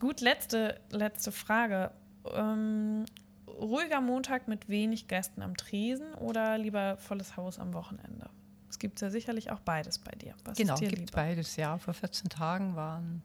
Gut, 0.00 0.20
letzte, 0.20 0.80
letzte 0.90 1.30
Frage. 1.30 1.92
Ähm, 2.32 3.04
ruhiger 3.46 4.00
Montag 4.00 4.48
mit 4.48 4.68
wenig 4.68 5.08
Gästen 5.08 5.42
am 5.42 5.56
Tresen 5.56 6.14
oder 6.14 6.58
lieber 6.58 6.96
volles 6.96 7.36
Haus 7.36 7.58
am 7.58 7.74
Wochenende? 7.74 8.28
Es 8.70 8.78
gibt 8.78 9.00
ja 9.00 9.10
sicherlich 9.10 9.50
auch 9.50 9.60
beides 9.60 9.98
bei 9.98 10.12
dir. 10.12 10.34
Was 10.44 10.56
genau, 10.56 10.74
es 10.74 10.80
gibt 10.80 11.12
beides, 11.12 11.56
ja. 11.56 11.78
Vor 11.78 11.94
14 11.94 12.30
Tagen 12.30 12.74
war 12.74 12.98
ein 12.98 13.22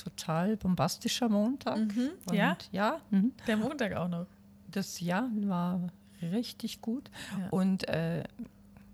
total 0.00 0.56
bombastischer 0.56 1.28
Montag. 1.28 1.78
Mhm, 1.78 2.10
ja? 2.32 2.56
Ja. 2.72 3.00
Mhm. 3.10 3.32
Der 3.46 3.56
Montag 3.56 3.94
auch 3.94 4.08
noch. 4.08 4.26
Das 4.70 5.00
Jahr 5.00 5.28
war 5.34 5.88
richtig 6.22 6.80
gut. 6.80 7.10
Ja. 7.38 7.48
Und 7.50 7.88
äh, 7.88 8.24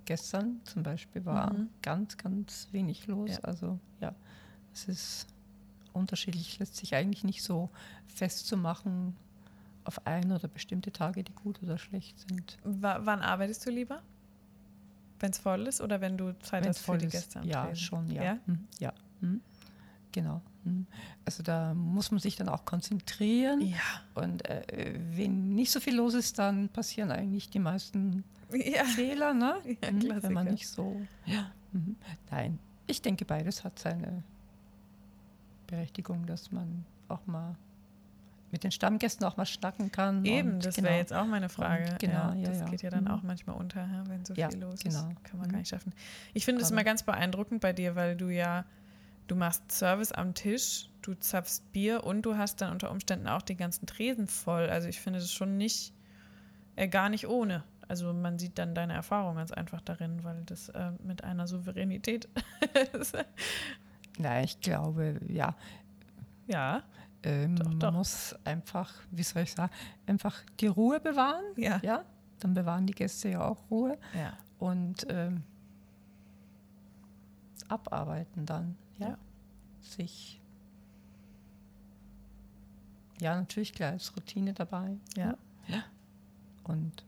gestern 0.04 0.60
zum 0.64 0.82
Beispiel 0.82 1.24
war 1.24 1.52
mhm. 1.52 1.68
ganz, 1.82 2.16
ganz 2.16 2.68
wenig 2.72 3.06
los. 3.06 3.30
Ja. 3.30 3.38
Also 3.40 3.78
ja, 4.00 4.14
es 4.72 4.88
ist 4.88 5.26
unterschiedlich, 5.92 6.58
lässt 6.58 6.76
sich 6.76 6.94
eigentlich 6.94 7.24
nicht 7.24 7.42
so 7.42 7.70
festzumachen 8.06 9.16
auf 9.84 10.04
ein 10.06 10.32
oder 10.32 10.48
bestimmte 10.48 10.92
Tage, 10.92 11.22
die 11.22 11.32
gut 11.32 11.62
oder 11.62 11.78
schlecht 11.78 12.18
sind. 12.28 12.58
W 12.64 12.94
wann 13.00 13.22
arbeitest 13.22 13.64
du 13.66 13.70
lieber? 13.70 14.02
Wenn 15.20 15.30
es 15.30 15.38
voll 15.38 15.66
ist 15.66 15.80
oder 15.80 16.00
wenn 16.00 16.18
du 16.18 16.32
Zeit 16.40 16.64
Wenn's 16.64 16.78
hast 16.78 16.86
für 16.86 16.98
die 16.98 17.08
Gäste? 17.08 17.40
Ja, 17.44 17.74
schon, 17.74 18.10
ja. 18.10 18.22
Ja, 18.22 18.38
hm, 18.46 18.68
ja. 18.80 18.92
Hm. 19.20 19.40
Genau. 20.16 20.40
Hm. 20.64 20.87
Also 21.26 21.42
da 21.42 21.74
muss 21.74 22.11
man 22.11 22.18
sich 22.18 22.37
dann 22.37 22.48
auch 22.48 22.64
konzentrieren. 22.64 23.61
Ja. 23.61 23.76
Und 24.14 24.48
äh, 24.48 24.98
wenn 25.11 25.55
nicht 25.55 25.70
so 25.70 25.79
viel 25.79 25.94
los 25.94 26.14
ist, 26.14 26.38
dann 26.38 26.70
passieren 26.70 27.12
eigentlich 27.12 27.50
die 27.50 27.59
meisten 27.59 28.24
ja. 28.50 28.85
Fehler, 28.85 29.35
ne? 29.35 29.57
Ja, 29.83 29.92
mhm, 29.92 30.22
wenn 30.22 30.33
man 30.33 30.48
nicht 30.48 30.66
so. 30.66 31.00
Ja. 31.26 31.50
Mhm. 31.72 31.96
Nein, 32.31 32.59
ich 32.87 33.02
denke, 33.02 33.26
beides 33.26 33.62
hat 33.62 33.79
seine 33.79 34.22
Berechtigung, 35.66 36.24
dass 36.24 36.50
man 36.50 36.87
auch 37.09 37.26
mal 37.26 37.55
mit 38.52 38.64
den 38.64 38.70
Stammgästen 38.70 39.26
auch 39.26 39.37
mal 39.37 39.44
schnacken 39.44 39.92
kann. 39.92 40.24
Eben, 40.24 40.61
das 40.61 40.76
genau. 40.76 40.88
wäre 40.88 40.98
jetzt 40.98 41.12
auch 41.12 41.26
meine 41.26 41.50
Frage. 41.50 41.90
Und 41.90 41.98
genau, 41.98 42.33
ja, 42.33 42.48
das 42.48 42.61
ja, 42.61 42.68
geht 42.70 42.83
ja 42.83 42.90
dann 42.90 43.05
mhm. 43.05 43.11
auch 43.11 43.22
manchmal 43.22 43.57
unter, 43.57 43.87
wenn 44.07 44.24
so 44.24 44.35
viel 44.35 44.44
los 44.59 44.81
genau. 44.81 45.11
ist. 45.11 45.24
Kann 45.24 45.38
man 45.38 45.48
mhm. 45.48 45.52
gar 45.52 45.59
nicht 45.59 45.68
schaffen. 45.68 45.92
Ich 46.33 46.46
finde 46.46 46.62
es 46.62 46.70
immer 46.70 46.85
ganz 46.85 47.02
beeindruckend 47.02 47.61
bei 47.61 47.74
dir, 47.74 47.96
weil 47.96 48.16
du 48.16 48.31
ja 48.31 48.64
du 49.26 49.34
machst 49.34 49.70
Service 49.72 50.12
am 50.12 50.34
Tisch, 50.34 50.88
du 51.02 51.14
zapfst 51.14 51.72
Bier 51.72 52.04
und 52.04 52.22
du 52.22 52.36
hast 52.36 52.60
dann 52.60 52.72
unter 52.72 52.90
Umständen 52.90 53.28
auch 53.28 53.42
die 53.42 53.56
ganzen 53.56 53.86
Tresen 53.86 54.26
voll. 54.26 54.68
Also 54.68 54.88
ich 54.88 55.00
finde 55.00 55.18
das 55.20 55.32
schon 55.32 55.56
nicht, 55.56 55.92
äh, 56.76 56.88
gar 56.88 57.08
nicht 57.08 57.26
ohne. 57.26 57.64
Also 57.88 58.12
man 58.12 58.38
sieht 58.38 58.58
dann 58.58 58.74
deine 58.74 58.94
Erfahrung 58.94 59.36
ganz 59.36 59.52
einfach 59.52 59.80
darin, 59.80 60.24
weil 60.24 60.42
das 60.46 60.68
äh, 60.70 60.92
mit 61.04 61.22
einer 61.22 61.46
Souveränität 61.46 62.28
ist. 62.92 63.16
Na, 64.18 64.42
ich 64.42 64.60
glaube, 64.60 65.20
ja. 65.28 65.54
Ja. 66.46 66.82
Ähm, 67.22 67.56
doch, 67.56 67.72
doch. 67.74 67.88
Man 67.88 67.94
muss 67.94 68.34
einfach, 68.44 68.92
wie 69.10 69.22
soll 69.22 69.42
ich 69.42 69.52
sagen, 69.52 69.72
einfach 70.06 70.42
die 70.60 70.66
Ruhe 70.66 71.00
bewahren. 71.00 71.44
Ja. 71.56 71.80
ja? 71.82 72.04
Dann 72.40 72.54
bewahren 72.54 72.86
die 72.86 72.94
Gäste 72.94 73.28
ja 73.28 73.46
auch 73.46 73.70
Ruhe. 73.70 73.98
Ja. 74.14 74.32
Und 74.58 75.06
ähm, 75.08 75.42
abarbeiten 77.68 78.46
dann 78.46 78.76
ja, 78.98 79.09
ja. 79.09 79.18
sich 79.80 80.40
ja, 83.20 83.35
natürlich 83.35 83.72
klar, 83.72 83.94
ist 83.94 84.14
Routine 84.16 84.52
dabei. 84.52 84.96
Ja. 85.16 85.37
ja. 85.68 85.85
Und 86.64 87.04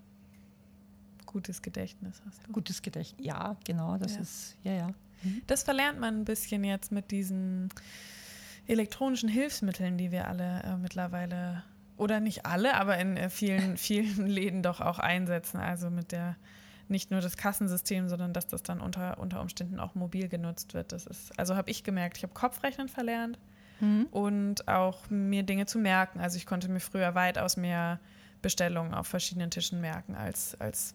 gutes 1.27 1.61
Gedächtnis 1.63 2.23
hast 2.27 2.47
du. 2.47 2.53
Gutes 2.53 2.81
Gedächtnis, 2.83 3.27
ja, 3.27 3.57
genau, 3.65 3.99
das 3.99 4.15
ja. 4.15 4.21
ist, 4.21 4.57
ja, 4.63 4.73
ja. 4.73 4.89
Mhm. 5.23 5.43
Das 5.47 5.65
verlernt 5.65 6.01
man 6.01 6.21
ein 6.21 6.25
bisschen 6.25 6.65
jetzt 6.65 6.93
mit 6.93 7.11
diesen 7.11 7.69
elektronischen 8.67 9.29
Hilfsmitteln, 9.29 9.99
die 9.99 10.11
wir 10.11 10.29
alle 10.29 10.63
äh, 10.63 10.77
mittlerweile 10.77 11.65
oder 11.97 12.21
nicht 12.21 12.47
alle, 12.47 12.75
aber 12.75 12.99
in 12.99 13.17
äh, 13.17 13.29
vielen, 13.29 13.77
vielen 13.77 14.27
Läden 14.27 14.63
doch 14.63 14.81
auch 14.81 14.99
einsetzen. 14.99 15.59
Also 15.59 15.91
mit 15.91 16.13
der 16.13 16.37
nicht 16.91 17.11
nur 17.11 17.21
das 17.21 17.37
Kassensystem, 17.37 18.09
sondern 18.09 18.33
dass 18.33 18.47
das 18.47 18.63
dann 18.63 18.81
unter, 18.81 19.19
unter 19.19 19.41
Umständen 19.41 19.79
auch 19.81 19.95
mobil 19.95 20.29
genutzt 20.29 20.75
wird. 20.75 20.93
Das 20.93 21.07
ist, 21.07 21.39
also 21.39 21.57
habe 21.57 21.71
ich 21.71 21.85
gemerkt, 21.85 22.17
ich 22.17 22.23
habe 22.23 22.35
Kopfrechnen 22.35 22.89
verlernt 22.89 23.39
mhm. 23.81 24.07
und 24.11 24.69
auch 24.69 25.09
mir 25.11 25.43
Dinge 25.43 25.67
zu 25.67 25.79
merken. 25.79 26.21
Also 26.21 26.37
ich 26.37 26.47
konnte 26.47 26.69
mir 26.69 26.81
früher 26.81 27.15
weitaus 27.15 27.57
mehr 27.57 28.01
Bestellungen 28.43 28.95
auf 28.95 29.07
verschiedenen 29.07 29.51
Tischen 29.51 29.81
merken, 29.81 30.15
als, 30.15 30.59
als, 30.61 30.95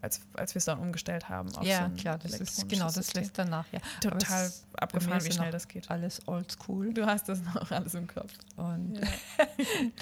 als, 0.00 0.20
als 0.34 0.54
wir 0.54 0.58
es 0.58 0.64
dann 0.64 0.78
umgestellt 0.78 1.28
haben. 1.28 1.50
ja, 1.62 1.88
so 1.88 2.00
klar, 2.00 2.18
das 2.18 2.40
ist 2.40 2.68
genau, 2.68 2.90
das 2.90 3.14
lässt 3.14 3.38
danach, 3.38 3.66
ja. 3.72 3.80
Total 4.00 4.50
abgefahren, 4.74 5.24
wie 5.24 5.32
schnell 5.32 5.52
das 5.52 5.68
geht. 5.68 5.90
Alles 5.90 6.26
oldschool. 6.26 6.94
Du 6.94 7.06
hast 7.06 7.28
das 7.28 7.42
noch 7.42 7.70
alles 7.70 7.94
im 7.94 8.06
Kopf. 8.06 8.32
Und 8.56 8.98
ja. 8.98 9.46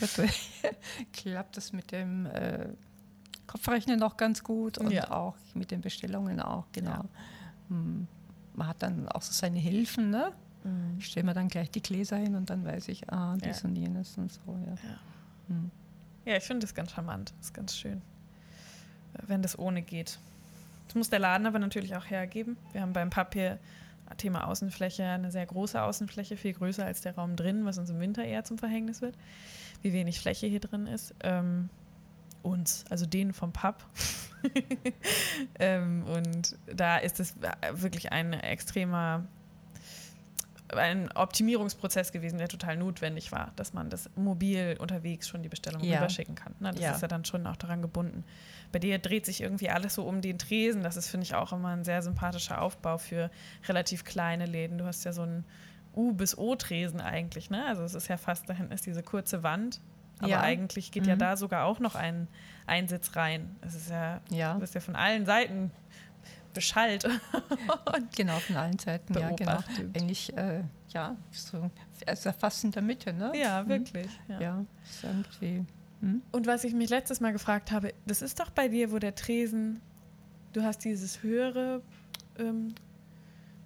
klappt 1.12 1.57
das 1.57 1.72
mit 1.72 1.90
dem 1.92 2.27
äh, 2.27 2.68
Kopfrechnen 3.57 3.99
noch 3.99 4.19
ganz 4.19 4.45
gut 4.45 4.77
und 4.77 4.90
ja. 4.90 5.11
auch 5.11 5.35
mit 5.55 5.71
den 5.71 5.81
Bestellungen 5.81 6.40
auch, 6.40 6.66
genau. 6.73 6.90
Ja. 6.90 7.05
Hm. 7.71 8.07
Man 8.55 8.69
hat 8.69 8.83
dann 8.83 9.09
auch 9.09 9.23
so 9.23 9.33
seine 9.33 9.59
Hilfen, 9.59 10.11
ne? 10.11 10.33
Mhm. 10.64 10.97
Ich 10.99 11.07
stelle 11.07 11.25
mir 11.25 11.35
dann 11.35 11.49
gleich 11.49 11.71
die 11.71 11.81
Gläser 11.81 12.16
hin 12.16 12.35
und 12.35 12.51
dann 12.51 12.64
weiß 12.64 12.88
ich, 12.88 13.11
ah, 13.11 13.37
dies 13.42 13.62
ja. 13.62 13.69
und 13.69 13.77
jenes 13.77 14.19
und 14.19 14.31
so, 14.31 14.40
ja. 14.66 14.73
Ja, 14.73 14.99
hm. 15.49 15.71
ja 16.27 16.37
ich 16.37 16.45
finde 16.45 16.66
das 16.66 16.75
ganz 16.75 16.92
charmant, 16.92 17.33
das 17.38 17.47
ist 17.47 17.55
ganz 17.55 17.77
schön, 17.77 18.03
wenn 19.27 19.40
das 19.40 19.59
ohne 19.59 19.81
geht. 19.81 20.19
Das 20.87 20.95
muss 20.95 21.09
der 21.09 21.19
Laden 21.19 21.47
aber 21.47 21.59
natürlich 21.59 21.97
auch 21.97 22.05
hergeben. 22.05 22.59
Wir 22.73 22.83
haben 22.83 22.92
beim 22.92 23.11
Papier 23.11 23.59
Thema 24.19 24.47
Außenfläche 24.47 25.05
eine 25.05 25.33
sehr 25.33 25.47
große 25.47 25.83
Außenfläche, 25.83 26.37
viel 26.37 26.53
größer 26.53 26.85
als 26.85 27.01
der 27.01 27.14
Raum 27.14 27.37
drin, 27.37 27.64
was 27.64 27.79
uns 27.79 27.90
im 27.90 28.01
Winter 28.01 28.23
eher 28.23 28.45
zum 28.45 28.59
Verhängnis 28.59 29.01
wird, 29.01 29.16
wie 29.83 29.92
wenig 29.92 30.21
Fläche 30.21 30.47
hier 30.47 30.61
drin 30.61 30.87
ist. 30.87 31.14
Ähm, 31.23 31.71
uns, 32.42 32.85
also 32.90 33.07
den 33.07 33.33
vom 33.33 33.53
Pub. 33.53 33.85
ähm, 35.59 36.05
und 36.05 36.57
da 36.75 36.99
ist 36.99 37.20
es 37.20 37.35
wirklich 37.72 38.12
ein 38.12 38.33
extremer 38.33 39.25
ein 40.75 41.12
Optimierungsprozess 41.12 42.12
gewesen, 42.12 42.38
der 42.38 42.49
total 42.49 42.77
notwendig 42.77 43.33
war, 43.33 43.53
dass 43.57 43.72
man 43.72 43.90
das 43.90 44.11
mobil 44.16 44.77
unterwegs 44.81 45.29
schon 45.29 45.42
die 45.42 45.49
Bestellung 45.49 45.83
ja. 45.83 45.96
rüberschicken 45.96 46.35
kann. 46.35 46.55
Na, 46.59 46.72
das 46.72 46.81
ja. 46.81 46.92
ist 46.92 47.03
ja 47.03 47.09
dann 47.09 47.25
schon 47.25 47.46
auch 47.46 47.57
daran 47.57 47.83
gebunden. 47.83 48.25
Bei 48.72 48.79
dir 48.79 48.99
dreht 48.99 49.27
sich 49.27 49.40
irgendwie 49.40 49.70
alles 49.70 49.94
so 49.94 50.05
um 50.05 50.20
den 50.20 50.38
Tresen. 50.38 50.83
Das 50.83 50.96
ist, 50.96 51.09
finde 51.09 51.25
ich, 51.25 51.35
auch 51.35 51.53
immer 51.53 51.68
ein 51.68 51.85
sehr 51.85 52.03
sympathischer 52.03 52.61
Aufbau 52.61 52.99
für 52.99 53.31
relativ 53.68 54.05
kleine 54.05 54.46
Läden. 54.46 54.79
Du 54.79 54.87
hast 54.87 55.05
ja 55.05 55.12
so 55.12 55.22
einen 55.22 55.44
U- 55.94 56.12
bis 56.12 56.37
O-Tresen 56.37 57.01
eigentlich. 57.01 57.49
Ne? 57.51 57.64
Also 57.66 57.85
es 57.85 57.94
ist 57.94 58.09
ja 58.09 58.16
fast, 58.16 58.49
da 58.49 58.55
hinten 58.55 58.72
ist 58.72 58.87
diese 58.87 59.03
kurze 59.03 59.42
Wand 59.42 59.81
aber 60.18 60.29
ja. 60.29 60.40
eigentlich 60.40 60.92
geht 60.92 61.05
mhm. 61.05 61.11
ja 61.11 61.16
da 61.16 61.37
sogar 61.37 61.64
auch 61.64 61.79
noch 61.79 61.94
ein 61.94 62.29
Einsitz 62.66 63.16
rein. 63.16 63.57
Es 63.61 63.74
ist 63.74 63.90
ja, 63.90 64.20
ja. 64.31 64.55
Du 64.55 64.61
bist 64.61 64.74
ja 64.74 64.81
von 64.81 64.96
allen 64.96 65.26
Seiten 65.26 65.70
beschallt. 66.55 67.07
genau, 68.16 68.38
von 68.38 68.57
allen 68.57 68.79
Seiten, 68.79 69.12
beobachtet. 69.12 69.40
ja, 69.40 69.55
genau. 69.85 69.92
Eigentlich, 69.94 70.37
äh, 70.37 70.62
ja, 70.88 71.16
so, 71.31 71.70
also 72.07 72.33
fast 72.33 72.64
in 72.64 72.70
der 72.70 72.83
Mitte, 72.83 73.12
ne? 73.12 73.33
Ja, 73.35 73.62
mhm. 73.62 73.68
wirklich. 73.68 74.09
Ja, 74.29 74.40
ja 74.40 74.64
ist 74.83 75.05
irgendwie. 75.05 75.64
Hm? 76.00 76.22
Und 76.33 76.46
was 76.46 76.64
ich 76.64 76.72
mich 76.72 76.88
letztes 76.88 77.20
Mal 77.20 77.33
gefragt 77.33 77.70
habe, 77.70 77.92
das 78.07 78.22
ist 78.22 78.40
doch 78.40 78.50
bei 78.50 78.68
dir, 78.68 78.92
wo 78.92 78.98
der 78.98 79.14
Tresen, 79.14 79.81
du 80.55 80.62
hast 80.62 80.85
dieses 80.85 81.22
höhere 81.22 81.83
ähm, 82.38 82.74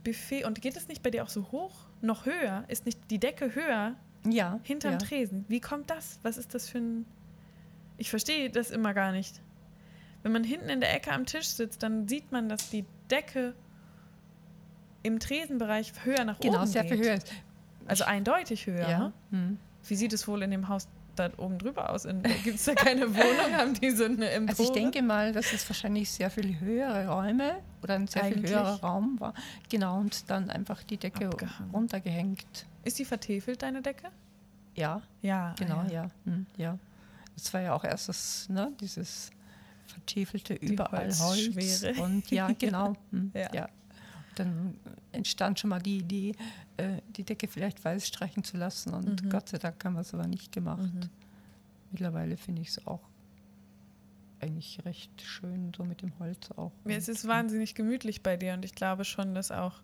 Buffet 0.03 0.45
und 0.45 0.61
geht 0.61 0.77
es 0.77 0.89
nicht 0.89 1.03
bei 1.03 1.11
dir 1.11 1.23
auch 1.23 1.29
so 1.29 1.51
hoch? 1.53 1.75
Noch 2.01 2.27
höher? 2.27 2.65
Ist 2.69 2.87
nicht 2.87 2.99
die 3.11 3.19
Decke 3.19 3.55
höher 3.55 3.95
ja. 4.25 4.61
Hinterm 4.63 4.93
ja. 4.93 4.99
Tresen. 4.99 5.45
Wie 5.49 5.61
kommt 5.61 5.91
das? 5.91 6.19
Was 6.23 6.37
ist 6.37 6.55
das 6.55 6.69
für 6.69 6.79
ein. 6.79 7.07
Ich 7.99 8.11
verstehe 8.11 8.51
das 8.51 8.71
immer 8.71 8.95
gar 8.95 9.13
nicht. 9.13 9.41
Wenn 10.23 10.33
man 10.33 10.45
hinten 10.45 10.69
in 10.69 10.81
der 10.81 10.95
Ecke 10.95 11.13
am 11.13 11.27
Tisch 11.27 11.49
sitzt, 11.49 11.83
dann 11.83 12.09
sieht 12.09 12.31
man, 12.33 12.49
dass 12.49 12.71
die 12.71 12.85
Decke 13.11 13.55
im 15.03 15.19
Tresenbereich 15.19 15.93
höher 16.05 16.25
nach 16.25 16.39
genau, 16.41 16.63
oben 16.63 16.65
geht. 16.65 16.73
Genau, 16.73 16.85
sehr 16.85 16.85
viel 16.85 16.99
höher 16.99 17.15
ist. 17.15 17.33
Also 17.87 18.05
eindeutig 18.05 18.67
höher. 18.67 18.89
Ja. 18.89 18.99
Ne? 18.99 19.13
Hm. 19.31 19.59
Wie 19.87 19.97
sieht 19.97 20.13
es 20.13 20.29
wohl 20.29 20.43
in 20.43 20.51
dem 20.51 20.69
Haus 20.69 20.89
da 21.29 21.39
oben 21.39 21.59
drüber 21.59 21.91
aus? 21.91 22.07
Gibt 22.45 22.57
es 22.59 22.65
da 22.65 22.75
keine 22.75 23.15
Wohnung? 23.15 23.57
Haben 23.57 23.75
die 23.75 23.91
so 23.91 24.05
eine 24.05 24.29
Empore? 24.31 24.51
Also 24.59 24.63
ich 24.65 24.71
denke 24.71 25.03
mal, 25.03 25.33
dass 25.33 25.53
es 25.53 25.69
wahrscheinlich 25.69 26.11
sehr 26.11 26.31
viel 26.31 26.59
höhere 26.59 27.09
Räume 27.09 27.57
oder 27.83 27.95
ein 27.95 28.07
sehr 28.07 28.25
Eigentlich? 28.25 28.51
viel 28.51 28.59
höherer 28.59 28.81
Raum 28.81 29.19
war. 29.21 29.35
Genau, 29.69 29.99
und 29.99 30.31
dann 30.31 30.51
einfach 30.51 30.83
die 30.83 30.97
Decke 30.97 31.27
Abgehangen. 31.27 31.71
runtergehängt. 31.71 32.67
Ist 32.85 32.99
die 32.99 33.05
vertefelt, 33.05 33.63
deine 33.63 33.83
Decke? 33.83 34.09
Ja. 34.75 35.03
Ja. 35.23 35.55
Genau, 35.59 35.83
ja. 35.85 35.93
Ja. 35.93 36.11
Hm, 36.25 36.47
ja. 36.57 36.79
Das 37.35 37.53
war 37.55 37.61
ja 37.61 37.75
auch 37.75 37.85
erst 37.85 38.09
das, 38.09 38.49
ne, 38.49 38.73
dieses 38.81 39.31
vertiefelte 39.87 40.55
die 40.55 40.73
überall 40.73 41.07
Holz. 41.07 41.21
Holz 41.21 41.99
und 41.99 42.31
ja, 42.31 42.49
genau. 42.59 42.95
Hm, 43.11 43.33
ja. 43.35 43.49
ja. 43.55 43.69
Dann 44.37 44.77
entstand 45.13 45.59
schon 45.59 45.71
mal 45.71 45.81
die 45.81 45.99
Idee, 45.99 46.35
äh, 46.81 47.03
die 47.09 47.25
Decke 47.25 47.49
vielleicht 47.49 47.85
weiß 47.85 48.07
streichen 48.07 48.45
zu 48.45 48.57
lassen 48.57 48.95
und 48.95 49.25
mhm. 49.25 49.31
Gott 49.31 49.49
sei 49.49 49.59
Dank 49.59 49.85
haben 49.85 49.95
wir 49.95 50.01
es 50.01 50.15
aber 50.15 50.27
nicht 50.27 50.53
gemacht. 50.53 50.83
Mhm. 50.83 51.11
Mittlerweile 51.91 52.37
finde 52.37 52.63
ich 52.63 52.69
es 52.69 52.87
auch 52.87 53.03
eigentlich 54.41 54.79
recht 54.85 55.21
schön, 55.21 55.73
so 55.77 55.85
mit 55.85 56.03
dem 56.03 56.19
Holz 56.19 56.51
auch. 56.53 56.73
Ja, 56.87 56.97
es 56.97 57.09
ist 57.09 57.27
wahnsinnig 57.29 57.75
gemütlich 57.75 58.23
bei 58.23 58.37
dir 58.37 58.55
und 58.55 58.65
ich 58.65 58.75
glaube 58.75 59.05
schon, 59.05 59.35
dass 59.35 59.51
auch 59.51 59.83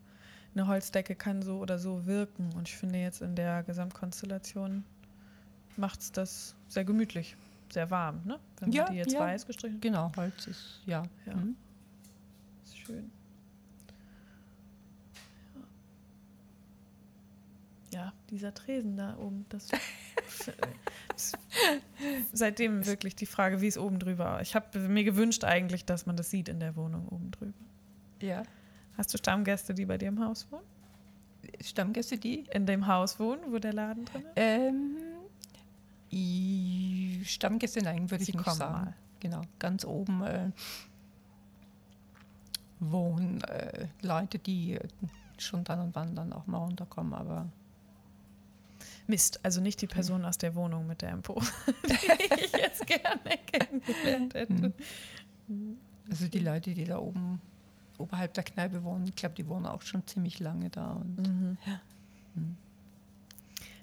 eine 0.54 0.66
Holzdecke 0.66 1.14
kann 1.14 1.42
so 1.42 1.58
oder 1.58 1.78
so 1.78 2.06
wirken. 2.06 2.50
Und 2.54 2.68
ich 2.68 2.76
finde 2.76 2.98
jetzt 2.98 3.20
in 3.20 3.34
der 3.34 3.62
Gesamtkonstellation 3.62 4.84
macht 5.76 6.00
es 6.00 6.12
das 6.12 6.54
sehr 6.68 6.84
gemütlich, 6.84 7.36
sehr 7.70 7.90
warm, 7.90 8.22
ne? 8.24 8.38
Wenn 8.60 8.72
ja, 8.72 8.84
man 8.84 8.92
die 8.92 8.98
jetzt 8.98 9.12
ja. 9.12 9.20
weiß 9.20 9.46
gestrichen 9.46 9.80
Genau, 9.80 10.10
Holz 10.16 10.46
ist, 10.46 10.80
ja. 10.86 11.02
ja. 11.26 11.34
Mhm. 11.34 11.56
Ist 12.64 12.78
schön. 12.78 13.10
Ja, 17.96 18.12
dieser 18.28 18.52
Tresen 18.52 18.98
da 18.98 19.16
oben, 19.16 19.46
das 19.48 19.70
seitdem 22.34 22.84
wirklich 22.84 23.16
die 23.16 23.24
Frage, 23.24 23.62
wie 23.62 23.68
es 23.68 23.78
oben 23.78 23.98
drüber. 23.98 24.38
Ich 24.42 24.54
habe 24.54 24.78
mir 24.80 25.02
gewünscht 25.02 25.44
eigentlich, 25.44 25.86
dass 25.86 26.04
man 26.04 26.14
das 26.14 26.28
sieht 26.28 26.50
in 26.50 26.60
der 26.60 26.76
Wohnung 26.76 27.08
oben 27.08 27.30
drüber. 27.30 27.54
Ja. 28.20 28.42
Hast 28.98 29.14
du 29.14 29.18
Stammgäste, 29.18 29.72
die 29.72 29.86
bei 29.86 29.96
dir 29.96 30.08
im 30.08 30.22
Haus 30.22 30.46
wohnen? 30.50 30.66
Stammgäste, 31.62 32.18
die? 32.18 32.44
In 32.52 32.66
dem 32.66 32.86
Haus 32.86 33.18
wohnen, 33.18 33.40
wo 33.50 33.58
der 33.58 33.72
Laden 33.72 34.04
drin 34.04 34.24
ist? 34.24 34.32
Ähm, 34.36 34.96
Stammgäste, 37.24 37.82
nein, 37.82 38.10
würde 38.10 38.24
ich 38.24 38.34
nicht 38.34 38.44
sagen. 38.44 38.84
Mal. 38.84 38.94
Genau, 39.20 39.40
ganz 39.58 39.86
oben 39.86 40.22
äh, 40.22 40.50
wohnen 42.78 43.40
äh, 43.44 43.88
Leute, 44.02 44.38
die 44.38 44.78
schon 45.38 45.64
dann 45.64 45.80
und 45.80 45.94
wann 45.94 46.14
dann 46.14 46.34
auch 46.34 46.46
mal 46.46 46.58
runterkommen, 46.58 47.14
aber 47.14 47.48
Mist, 49.06 49.40
also 49.44 49.60
nicht 49.60 49.80
die 49.82 49.86
Person 49.86 50.24
aus 50.24 50.38
der 50.38 50.54
Wohnung 50.54 50.86
mit 50.86 51.02
der 51.02 51.10
Empo, 51.10 51.40
die 51.88 51.92
ich 52.44 52.52
jetzt 52.52 52.86
gerne 52.86 53.38
kennengelernt 53.46 54.34
hätte. 54.34 54.72
Hm. 55.48 55.78
Also 56.10 56.28
die 56.28 56.38
Leute, 56.38 56.74
die 56.74 56.84
da 56.84 56.98
oben 56.98 57.40
oberhalb 57.98 58.34
der 58.34 58.44
Kneipe 58.44 58.82
wohnen. 58.84 59.06
Ich 59.06 59.16
glaube, 59.16 59.34
die 59.34 59.46
wohnen 59.46 59.66
auch 59.66 59.82
schon 59.82 60.06
ziemlich 60.06 60.40
lange 60.40 60.70
da. 60.70 60.92
Und, 60.92 61.16
mhm. 61.18 61.58
ja. 61.66 61.80
mhm. 62.34 62.56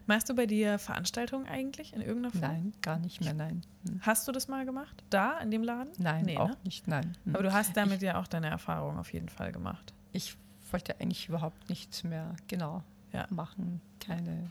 Machst 0.05 0.29
du 0.29 0.35
bei 0.35 0.45
dir 0.45 0.79
Veranstaltungen 0.79 1.47
eigentlich 1.47 1.93
in 1.93 2.01
irgendeiner 2.01 2.31
Form? 2.31 2.41
Nein, 2.41 2.73
gar 2.81 2.99
nicht 2.99 3.21
mehr, 3.21 3.33
nein. 3.33 3.61
Mhm. 3.83 4.01
Hast 4.01 4.27
du 4.27 4.33
das 4.33 4.49
mal 4.49 4.65
gemacht? 4.65 5.01
Da, 5.09 5.39
in 5.39 5.49
dem 5.49 5.63
Laden? 5.63 5.93
Nein, 5.97 6.25
nee, 6.25 6.37
auch 6.37 6.49
ne? 6.49 6.57
nicht, 6.65 6.87
nein. 6.87 7.15
Mhm. 7.23 7.35
Aber 7.35 7.43
du 7.43 7.53
hast 7.53 7.77
damit 7.77 7.97
ich, 7.97 8.03
ja 8.03 8.19
auch 8.19 8.27
deine 8.27 8.47
Erfahrung 8.47 8.97
auf 8.97 9.13
jeden 9.13 9.29
Fall 9.29 9.53
gemacht. 9.53 9.93
Ich 10.11 10.35
wollte 10.71 10.99
eigentlich 10.99 11.29
überhaupt 11.29 11.69
nichts 11.69 12.03
mehr 12.03 12.35
genau 12.47 12.83
ja. 13.13 13.27
machen. 13.29 13.79
Keine, 13.99 14.49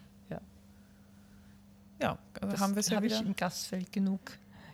ja. 2.02 2.18
Also 2.40 2.52
das 2.52 2.60
haben 2.60 2.74
wir 2.74 2.80
es 2.80 2.88
ja 2.88 3.02
wieder. 3.02 3.16
Ich 3.16 3.26
im 3.26 3.36
Gastfeld 3.36 3.92
genug, 3.92 4.20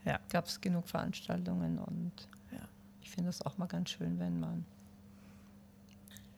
ja. 0.04 0.18
gab 0.30 0.46
es 0.46 0.60
genug 0.60 0.88
Veranstaltungen 0.88 1.78
und 1.78 2.12
ja. 2.52 2.60
ich 3.02 3.10
finde 3.10 3.30
es 3.30 3.44
auch 3.44 3.58
mal 3.58 3.66
ganz 3.66 3.90
schön, 3.90 4.18
wenn 4.18 4.40
man 4.40 4.64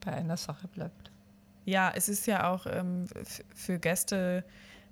bei 0.04 0.12
einer 0.12 0.36
Sache 0.36 0.68
bleibt. 0.68 1.10
Ja, 1.64 1.92
es 1.94 2.08
ist 2.08 2.26
ja 2.26 2.50
auch 2.50 2.66
ähm, 2.66 3.06
für 3.54 3.78
Gäste 3.78 4.44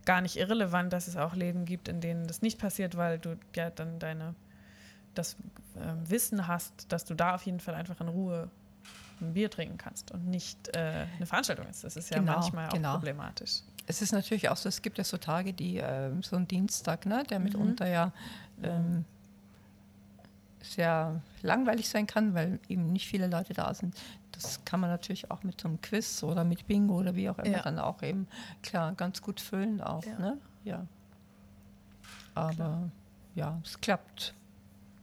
gar 0.04 0.20
nicht 0.20 0.36
irrelevant, 0.36 0.92
dass 0.92 1.08
es 1.08 1.16
auch 1.16 1.34
Läden 1.34 1.64
gibt, 1.64 1.88
in 1.88 2.00
denen 2.00 2.26
das 2.26 2.40
nicht 2.40 2.58
passiert, 2.58 2.96
weil 2.96 3.18
du 3.18 3.36
ja 3.54 3.70
dann 3.70 3.98
deine 3.98 4.34
das 5.14 5.34
äh, 5.74 6.10
Wissen 6.10 6.46
hast, 6.46 6.92
dass 6.92 7.04
du 7.04 7.14
da 7.14 7.34
auf 7.34 7.42
jeden 7.44 7.60
Fall 7.60 7.74
einfach 7.74 8.00
in 8.00 8.08
Ruhe 8.08 8.50
ein 9.20 9.34
Bier 9.34 9.50
trinken 9.50 9.78
kannst 9.78 10.12
und 10.12 10.26
nicht 10.26 10.76
äh, 10.76 11.06
eine 11.16 11.26
Veranstaltung 11.26 11.66
ist. 11.66 11.84
Das 11.84 11.96
ist 11.96 12.10
ja 12.10 12.18
genau, 12.18 12.34
manchmal 12.34 12.68
auch 12.68 12.72
genau. 12.72 12.94
problematisch. 12.94 13.62
Es 13.88 14.02
ist 14.02 14.12
natürlich 14.12 14.50
auch 14.50 14.56
so, 14.58 14.68
es 14.68 14.82
gibt 14.82 14.98
ja 14.98 15.04
so 15.04 15.16
Tage, 15.16 15.54
die 15.54 15.78
äh, 15.78 16.12
so 16.22 16.36
ein 16.36 16.46
Dienstag, 16.46 17.06
ne, 17.06 17.24
der 17.24 17.38
mitunter 17.38 17.86
mhm. 17.86 17.90
ja 17.90 18.12
ähm, 18.62 19.04
sehr 20.60 21.22
langweilig 21.40 21.88
sein 21.88 22.06
kann, 22.06 22.34
weil 22.34 22.60
eben 22.68 22.92
nicht 22.92 23.06
viele 23.06 23.28
Leute 23.28 23.54
da 23.54 23.72
sind. 23.72 23.96
Das 24.32 24.62
kann 24.66 24.80
man 24.80 24.90
natürlich 24.90 25.30
auch 25.30 25.42
mit 25.42 25.58
so 25.62 25.68
einem 25.68 25.80
Quiz 25.80 26.22
oder 26.22 26.44
mit 26.44 26.66
Bingo 26.66 26.98
oder 26.98 27.14
wie 27.14 27.30
auch 27.30 27.38
immer 27.38 27.56
ja. 27.56 27.62
dann 27.62 27.78
auch 27.78 28.02
eben 28.02 28.28
klar 28.62 28.92
ganz 28.92 29.22
gut 29.22 29.40
füllen 29.40 29.80
auch. 29.80 30.04
Ja. 30.04 30.18
Ne? 30.18 30.38
ja. 30.64 30.86
Aber 32.34 32.54
Klar. 32.54 32.90
ja, 33.36 33.60
es 33.64 33.80
klappt 33.80 34.34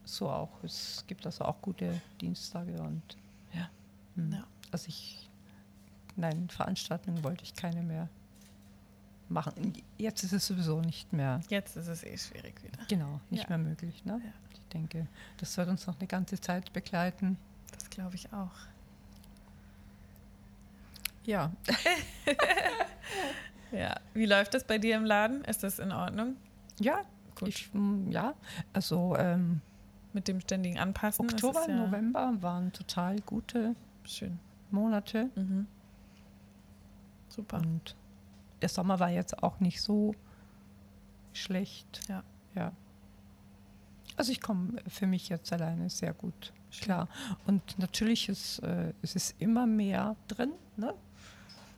so 0.04 0.30
auch. 0.30 0.64
Es 0.64 1.04
gibt 1.08 1.26
also 1.26 1.44
auch 1.46 1.60
gute 1.60 2.02
Dienstage 2.22 2.80
und 2.84 3.02
ja. 3.52 3.68
Hm. 4.16 4.32
ja. 4.32 4.44
Also 4.70 4.90
ich, 4.90 5.28
nein, 6.16 6.50
Veranstaltungen 6.50 7.24
wollte 7.24 7.44
ich 7.44 7.56
keine 7.56 7.82
mehr 7.82 8.10
machen. 9.30 9.74
Jetzt 9.98 10.24
ist 10.24 10.34
es 10.34 10.48
sowieso 10.48 10.82
nicht 10.82 11.12
mehr. 11.14 11.42
Jetzt 11.50 11.78
ist 11.78 11.88
es 11.88 12.04
eh 12.04 12.18
schwierig 12.18 12.62
wieder. 12.64 12.80
Genau, 12.88 13.20
nicht 13.30 13.44
ja. 13.44 13.50
mehr 13.50 13.58
möglich. 13.58 14.04
Ne? 14.06 14.22
Ja. 14.24 14.32
Ich 14.54 14.62
denke, 14.74 15.08
das 15.38 15.56
wird 15.58 15.70
uns 15.70 15.88
noch 15.88 16.00
eine 16.00 16.08
ganze 16.08 16.40
Zeit 16.40 16.72
begleiten. 16.74 17.38
Das 17.72 17.90
glaube 17.90 18.16
ich 18.16 18.32
auch. 18.34 18.52
Ja. 21.26 21.52
ja. 23.72 23.96
Wie 24.14 24.26
läuft 24.26 24.54
das 24.54 24.64
bei 24.64 24.78
dir 24.78 24.96
im 24.96 25.06
Laden? 25.06 25.44
Ist 25.46 25.64
das 25.64 25.80
in 25.80 25.92
Ordnung? 25.92 26.36
Ja, 26.80 27.02
gut. 27.36 27.50
Ich, 27.50 27.74
mm, 27.74 28.12
ja, 28.12 28.36
also 28.74 29.16
ähm, 29.18 29.62
mit 30.14 30.28
dem 30.28 30.40
ständigen 30.40 30.78
Anpassen. 30.78 31.26
Oktober, 31.26 31.68
ja 31.68 31.76
November 31.76 32.34
waren 32.42 32.72
total 32.74 33.20
gute 33.22 33.76
Schön. 34.04 34.40
Monate. 34.72 35.30
Mhm. 35.36 35.68
Super. 37.30 37.58
Und 37.58 37.96
der 38.66 38.70
Sommer 38.70 39.00
war 39.00 39.12
jetzt 39.12 39.44
auch 39.44 39.60
nicht 39.60 39.80
so 39.80 40.16
schlecht. 41.34 42.02
Ja. 42.10 42.24
Ja. 42.56 42.72
Also 44.18 44.32
ich 44.32 44.42
komme 44.42 44.82
für 44.88 45.06
mich 45.06 45.30
jetzt 45.30 45.54
alleine 45.54 45.88
sehr 45.92 46.14
gut 46.14 46.52
klar. 46.82 47.08
Und 47.46 47.78
natürlich 47.78 48.28
ist 48.28 48.58
äh, 48.64 48.92
es 49.04 49.16
ist 49.16 49.36
immer 49.38 49.68
mehr 49.68 50.16
drin. 50.28 50.52
Ne? 50.78 50.96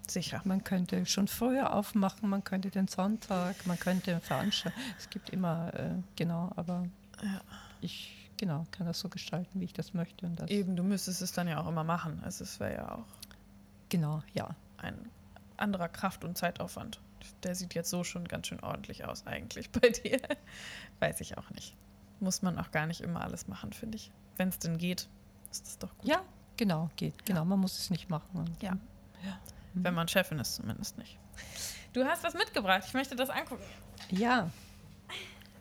Sicher. 0.07 0.41
Man 0.45 0.63
könnte 0.63 1.05
schon 1.05 1.27
früher 1.27 1.73
aufmachen, 1.73 2.29
man 2.29 2.45
könnte 2.45 2.69
den 2.69 2.87
Sonntag, 2.87 3.67
man 3.67 3.77
könnte 3.77 4.21
veranstalten. 4.21 4.79
Es 4.97 5.09
gibt 5.09 5.31
immer, 5.31 5.73
äh, 5.73 5.89
genau, 6.15 6.53
aber 6.55 6.85
ja. 7.21 7.41
ich 7.81 8.29
genau 8.37 8.65
kann 8.71 8.87
das 8.87 9.01
so 9.01 9.09
gestalten, 9.09 9.59
wie 9.59 9.65
ich 9.65 9.73
das 9.73 9.93
möchte. 9.93 10.25
Und 10.25 10.39
das 10.39 10.49
Eben, 10.49 10.77
du 10.77 10.83
müsstest 10.83 11.21
es 11.21 11.33
dann 11.33 11.49
ja 11.49 11.59
auch 11.59 11.67
immer 11.67 11.83
machen. 11.83 12.21
Also 12.23 12.45
es 12.45 12.61
wäre 12.61 12.75
ja 12.75 12.91
auch 12.93 13.27
genau, 13.89 14.23
ja. 14.33 14.55
ein 14.77 14.95
anderer 15.57 15.89
Kraft- 15.89 16.23
und 16.23 16.37
Zeitaufwand. 16.37 17.01
Der 17.43 17.55
sieht 17.55 17.73
jetzt 17.73 17.89
so 17.89 18.03
schon 18.03 18.27
ganz 18.27 18.47
schön 18.47 18.59
ordentlich 18.61 19.05
aus 19.05 19.25
eigentlich 19.25 19.69
bei 19.71 19.89
dir. 19.89 20.19
Weiß 20.99 21.21
ich 21.21 21.37
auch 21.37 21.49
nicht. 21.51 21.75
Muss 22.19 22.41
man 22.41 22.57
auch 22.57 22.71
gar 22.71 22.87
nicht 22.87 23.01
immer 23.01 23.21
alles 23.21 23.47
machen, 23.47 23.73
finde 23.73 23.97
ich. 23.97 24.11
Wenn 24.37 24.49
es 24.49 24.59
denn 24.59 24.77
geht, 24.77 25.07
ist 25.51 25.65
das 25.65 25.77
doch 25.77 25.95
gut. 25.97 26.09
Ja, 26.09 26.21
genau, 26.57 26.89
geht. 26.95 27.25
Genau, 27.25 27.45
man 27.45 27.59
muss 27.59 27.77
es 27.77 27.89
nicht 27.89 28.09
machen. 28.09 28.55
Ja. 28.61 28.77
ja. 29.23 29.39
Wenn 29.73 29.93
man 29.93 30.07
Chefin 30.07 30.39
ist, 30.39 30.55
zumindest 30.55 30.97
nicht. 30.97 31.19
Du 31.93 32.03
hast 32.05 32.23
was 32.23 32.33
mitgebracht. 32.33 32.83
Ich 32.87 32.93
möchte 32.93 33.15
das 33.15 33.29
angucken. 33.29 33.63
Ja. 34.09 34.49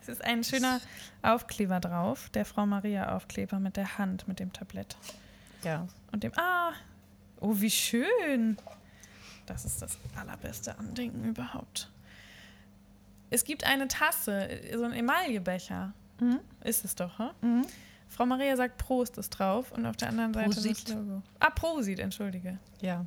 Es 0.01 0.09
ist 0.09 0.23
ein 0.23 0.43
schöner 0.43 0.79
Aufkleber 1.21 1.79
drauf. 1.79 2.29
Der 2.29 2.45
Frau 2.45 2.65
Maria 2.65 3.15
Aufkleber 3.15 3.59
mit 3.59 3.77
der 3.77 3.97
Hand, 3.97 4.27
mit 4.27 4.39
dem 4.39 4.53
Tablett. 4.53 4.95
Ja. 5.63 5.87
Und 6.11 6.23
dem. 6.23 6.31
Ah! 6.37 6.71
Oh, 7.39 7.53
wie 7.55 7.69
schön! 7.69 8.57
Das 9.47 9.65
ist 9.65 9.81
das 9.81 9.97
allerbeste 10.15 10.77
Andenken 10.77 11.23
überhaupt. 11.23 11.89
Es 13.29 13.43
gibt 13.43 13.63
eine 13.65 13.87
Tasse, 13.87 14.47
so 14.75 14.83
ein 14.83 14.93
Emaillebecher. 14.93 15.93
Mhm. 16.19 16.39
Ist 16.63 16.85
es 16.85 16.95
doch, 16.95 17.17
ha? 17.17 17.33
Mhm. 17.41 17.65
Frau 18.09 18.25
Maria 18.25 18.55
sagt 18.55 18.77
Prost 18.77 19.17
ist 19.17 19.29
drauf 19.31 19.71
und 19.71 19.85
auf 19.85 19.97
der 19.97 20.09
anderen 20.09 20.33
Seite 20.33 20.49
Prosit. 20.49 20.87
das 20.89 20.95
Logo. 20.95 21.21
Ah, 21.39 21.49
Prosit, 21.49 21.99
entschuldige. 21.99 22.57
Ja. 22.81 23.05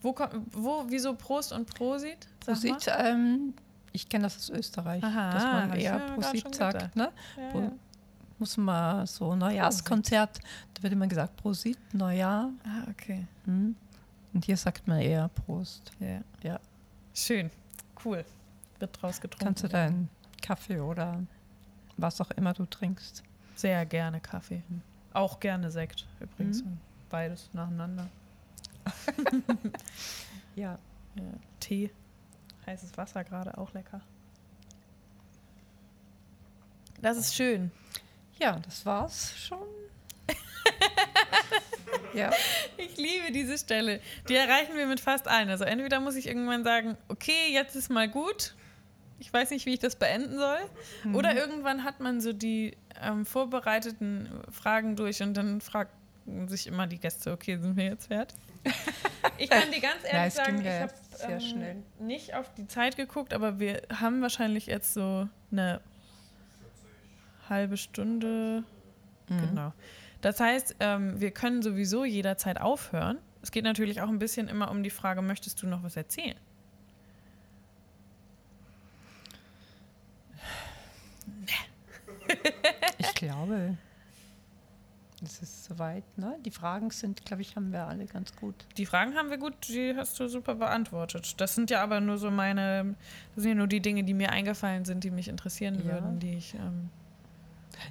Wo 0.00 0.12
kommt, 0.12 0.34
wo, 0.52 0.84
wieso 0.88 1.14
Prost 1.14 1.52
und 1.52 1.66
Prosit? 1.72 2.28
Prosit, 2.40 2.88
ähm, 2.98 3.54
ich 3.92 4.08
kenne 4.08 4.24
das 4.24 4.36
aus 4.36 4.50
Österreich, 4.50 5.02
Aha, 5.02 5.30
dass 5.32 5.44
man 5.44 5.72
eher 5.78 5.98
Prosit 6.14 6.54
sagt. 6.54 6.96
Ne? 6.96 7.10
Ja, 7.36 7.60
ja. 7.60 7.72
Muss 8.38 8.56
man 8.56 9.06
so 9.06 9.36
Neujahrskonzert, 9.36 10.40
da 10.74 10.82
wird 10.82 10.92
immer 10.92 11.06
gesagt 11.06 11.36
Prosit, 11.36 11.78
Neujahr. 11.92 12.50
Ah, 12.64 12.90
okay. 12.90 13.26
Mhm. 13.46 13.76
Und 14.34 14.44
hier 14.44 14.56
sagt 14.56 14.86
man 14.86 15.00
eher 15.00 15.28
Prost. 15.28 15.92
Ja. 16.00 16.20
ja. 16.42 16.60
Schön, 17.14 17.50
cool. 18.04 18.24
Wird 18.78 19.00
draus 19.00 19.20
getrunken. 19.20 19.44
Kannst 19.44 19.64
du 19.64 19.68
deinen 19.68 20.08
Kaffee 20.40 20.80
oder 20.80 21.22
was 21.96 22.20
auch 22.20 22.30
immer 22.32 22.52
du 22.54 22.64
trinkst? 22.64 23.22
Sehr 23.54 23.84
gerne 23.86 24.20
Kaffee. 24.20 24.62
Auch 25.12 25.40
gerne 25.40 25.70
Sekt 25.70 26.06
übrigens. 26.20 26.64
Mhm. 26.64 26.78
Beides 27.10 27.50
nacheinander. 27.52 28.08
ja. 30.56 30.78
ja. 31.14 31.22
Tee. 31.60 31.90
Heißes 32.66 32.96
Wasser 32.96 33.24
gerade, 33.24 33.56
auch 33.58 33.72
lecker. 33.74 34.00
Das 37.00 37.16
ist 37.16 37.34
schön. 37.34 37.70
Ja, 38.38 38.58
das 38.60 38.86
war's 38.86 39.36
schon. 39.36 39.66
ja. 42.14 42.30
Ich 42.76 42.96
liebe 42.96 43.32
diese 43.32 43.58
Stelle. 43.58 44.00
Die 44.28 44.34
erreichen 44.34 44.76
wir 44.76 44.86
mit 44.86 45.00
fast 45.00 45.28
allen. 45.28 45.48
Also 45.48 45.64
entweder 45.64 46.00
muss 46.00 46.16
ich 46.16 46.26
irgendwann 46.26 46.64
sagen, 46.64 46.96
okay, 47.08 47.52
jetzt 47.52 47.76
ist 47.76 47.90
mal 47.90 48.08
gut. 48.08 48.54
Ich 49.18 49.32
weiß 49.32 49.50
nicht, 49.50 49.66
wie 49.66 49.74
ich 49.74 49.78
das 49.78 49.96
beenden 49.96 50.36
soll. 50.36 50.58
Mhm. 51.04 51.14
Oder 51.14 51.36
irgendwann 51.36 51.84
hat 51.84 52.00
man 52.00 52.20
so 52.20 52.32
die 52.32 52.76
ähm, 53.00 53.24
vorbereiteten 53.24 54.28
Fragen 54.50 54.96
durch 54.96 55.22
und 55.22 55.34
dann 55.34 55.60
fragen 55.60 56.48
sich 56.48 56.66
immer 56.66 56.86
die 56.86 56.98
Gäste, 56.98 57.32
okay, 57.32 57.56
sind 57.56 57.76
wir 57.76 57.84
jetzt 57.84 58.06
fertig? 58.08 58.38
Ich 59.38 59.50
kann 59.50 59.70
dir 59.72 59.80
ganz 59.80 60.04
ehrlich 60.04 60.12
ja, 60.12 60.44
sagen, 60.44 60.60
ich 60.60 60.68
habe 60.68 60.92
ähm, 61.42 61.82
nicht 61.98 62.34
auf 62.34 62.52
die 62.54 62.66
Zeit 62.68 62.96
geguckt, 62.96 63.32
aber 63.32 63.58
wir 63.58 63.82
haben 63.92 64.20
wahrscheinlich 64.22 64.66
jetzt 64.66 64.94
so 64.94 65.28
eine 65.50 65.80
halbe 67.48 67.76
Stunde. 67.76 68.62
Mhm. 69.28 69.40
Genau. 69.40 69.72
Das 70.22 70.40
heißt, 70.40 70.76
ähm, 70.80 71.20
wir 71.20 71.32
können 71.32 71.62
sowieso 71.62 72.04
jederzeit 72.04 72.60
aufhören. 72.60 73.18
Es 73.42 73.50
geht 73.50 73.64
natürlich 73.64 74.00
auch 74.00 74.08
ein 74.08 74.20
bisschen 74.20 74.48
immer 74.48 74.70
um 74.70 74.82
die 74.82 74.90
Frage, 74.90 75.20
möchtest 75.20 75.60
du 75.62 75.66
noch 75.66 75.82
was 75.82 75.96
erzählen? 75.96 76.36
ich 82.98 83.14
glaube, 83.14 83.76
es 85.24 85.42
ist 85.42 85.64
soweit, 85.64 86.04
ne? 86.16 86.36
Die 86.44 86.52
Fragen 86.52 86.90
sind, 86.90 87.24
glaube 87.24 87.42
ich, 87.42 87.56
haben 87.56 87.72
wir 87.72 87.86
alle 87.86 88.06
ganz 88.06 88.34
gut. 88.36 88.54
Die 88.76 88.86
Fragen 88.86 89.14
haben 89.16 89.28
wir 89.28 89.38
gut, 89.38 89.54
die 89.68 89.94
hast 89.96 90.18
du 90.20 90.28
super 90.28 90.54
beantwortet. 90.54 91.40
Das 91.40 91.56
sind 91.56 91.68
ja 91.70 91.82
aber 91.82 92.00
nur 92.00 92.18
so 92.18 92.30
meine, 92.30 92.94
das 93.34 93.42
sind 93.42 93.52
ja 93.52 93.56
nur 93.56 93.66
die 93.66 93.80
Dinge, 93.80 94.04
die 94.04 94.14
mir 94.14 94.30
eingefallen 94.30 94.84
sind, 94.84 95.02
die 95.02 95.10
mich 95.10 95.26
interessieren 95.26 95.80
ja. 95.80 95.92
würden, 95.92 96.20
die 96.20 96.36
ich. 96.36 96.54
Ähm 96.54 96.90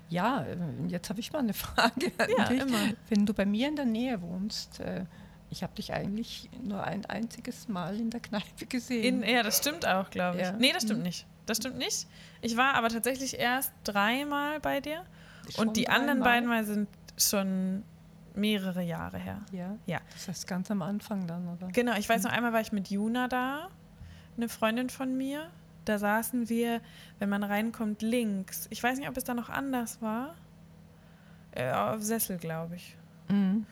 ja, 0.09 0.43
äh, 0.43 0.57
jetzt 0.87 1.09
habe 1.09 1.19
ich 1.19 1.31
mal 1.31 1.39
eine 1.39 1.53
Frage. 1.55 2.11
Ja, 2.37 2.45
immer. 2.45 2.93
Wenn 3.09 3.25
du 3.25 3.33
bei 3.33 3.45
mir 3.45 3.67
in 3.67 3.75
der 3.75 3.85
Nähe 3.85 4.21
wohnst, 4.21 4.79
äh, 4.79 5.05
ich 5.49 5.63
habe 5.63 5.75
dich 5.75 5.93
eigentlich 5.93 6.49
nur 6.63 6.83
ein 6.83 7.05
einziges 7.05 7.67
Mal 7.67 7.99
in 7.99 8.09
der 8.09 8.21
Kneipe 8.21 8.65
gesehen. 8.67 9.23
In, 9.23 9.29
ja, 9.29 9.43
das 9.43 9.57
stimmt 9.57 9.85
auch, 9.85 10.09
glaube 10.09 10.37
ich. 10.37 10.43
Ja. 10.43 10.53
Nee, 10.53 10.71
das 10.73 10.83
stimmt 10.83 10.99
mhm. 10.99 11.05
nicht. 11.05 11.27
Das 11.45 11.57
stimmt 11.57 11.77
nicht. 11.77 12.07
Ich 12.41 12.55
war 12.55 12.75
aber 12.75 12.89
tatsächlich 12.89 13.37
erst 13.37 13.73
dreimal 13.83 14.59
bei 14.59 14.79
dir. 14.79 15.03
Schon 15.49 15.67
und 15.67 15.77
die 15.77 15.89
anderen 15.89 16.21
beiden 16.21 16.47
Mal 16.47 16.63
sind 16.63 16.87
schon 17.17 17.83
mehrere 18.35 18.81
Jahre 18.81 19.17
her. 19.17 19.41
Ja? 19.51 19.77
Ja. 19.85 19.99
Das 20.13 20.27
heißt 20.27 20.47
ganz 20.47 20.71
am 20.71 20.81
Anfang 20.81 21.27
dann, 21.27 21.47
oder? 21.47 21.67
Genau, 21.67 21.97
ich 21.97 22.07
weiß 22.07 22.23
noch 22.23 22.31
einmal 22.31 22.53
war 22.53 22.61
ich 22.61 22.71
mit 22.71 22.89
Juna 22.89 23.27
da, 23.27 23.69
eine 24.37 24.47
Freundin 24.49 24.89
von 24.89 25.17
mir. 25.17 25.49
Da 25.91 25.97
saßen 25.97 26.47
wir, 26.47 26.79
wenn 27.19 27.27
man 27.27 27.43
reinkommt, 27.43 28.01
links. 28.01 28.67
Ich 28.69 28.81
weiß 28.81 28.97
nicht, 28.97 29.09
ob 29.09 29.17
es 29.17 29.25
da 29.25 29.33
noch 29.33 29.49
anders 29.49 30.01
war. 30.01 30.35
Äh, 31.51 31.69
auf 31.73 32.01
Sessel, 32.01 32.37
glaube 32.37 32.77
ich. 32.77 32.95
Mhm. 33.27 33.65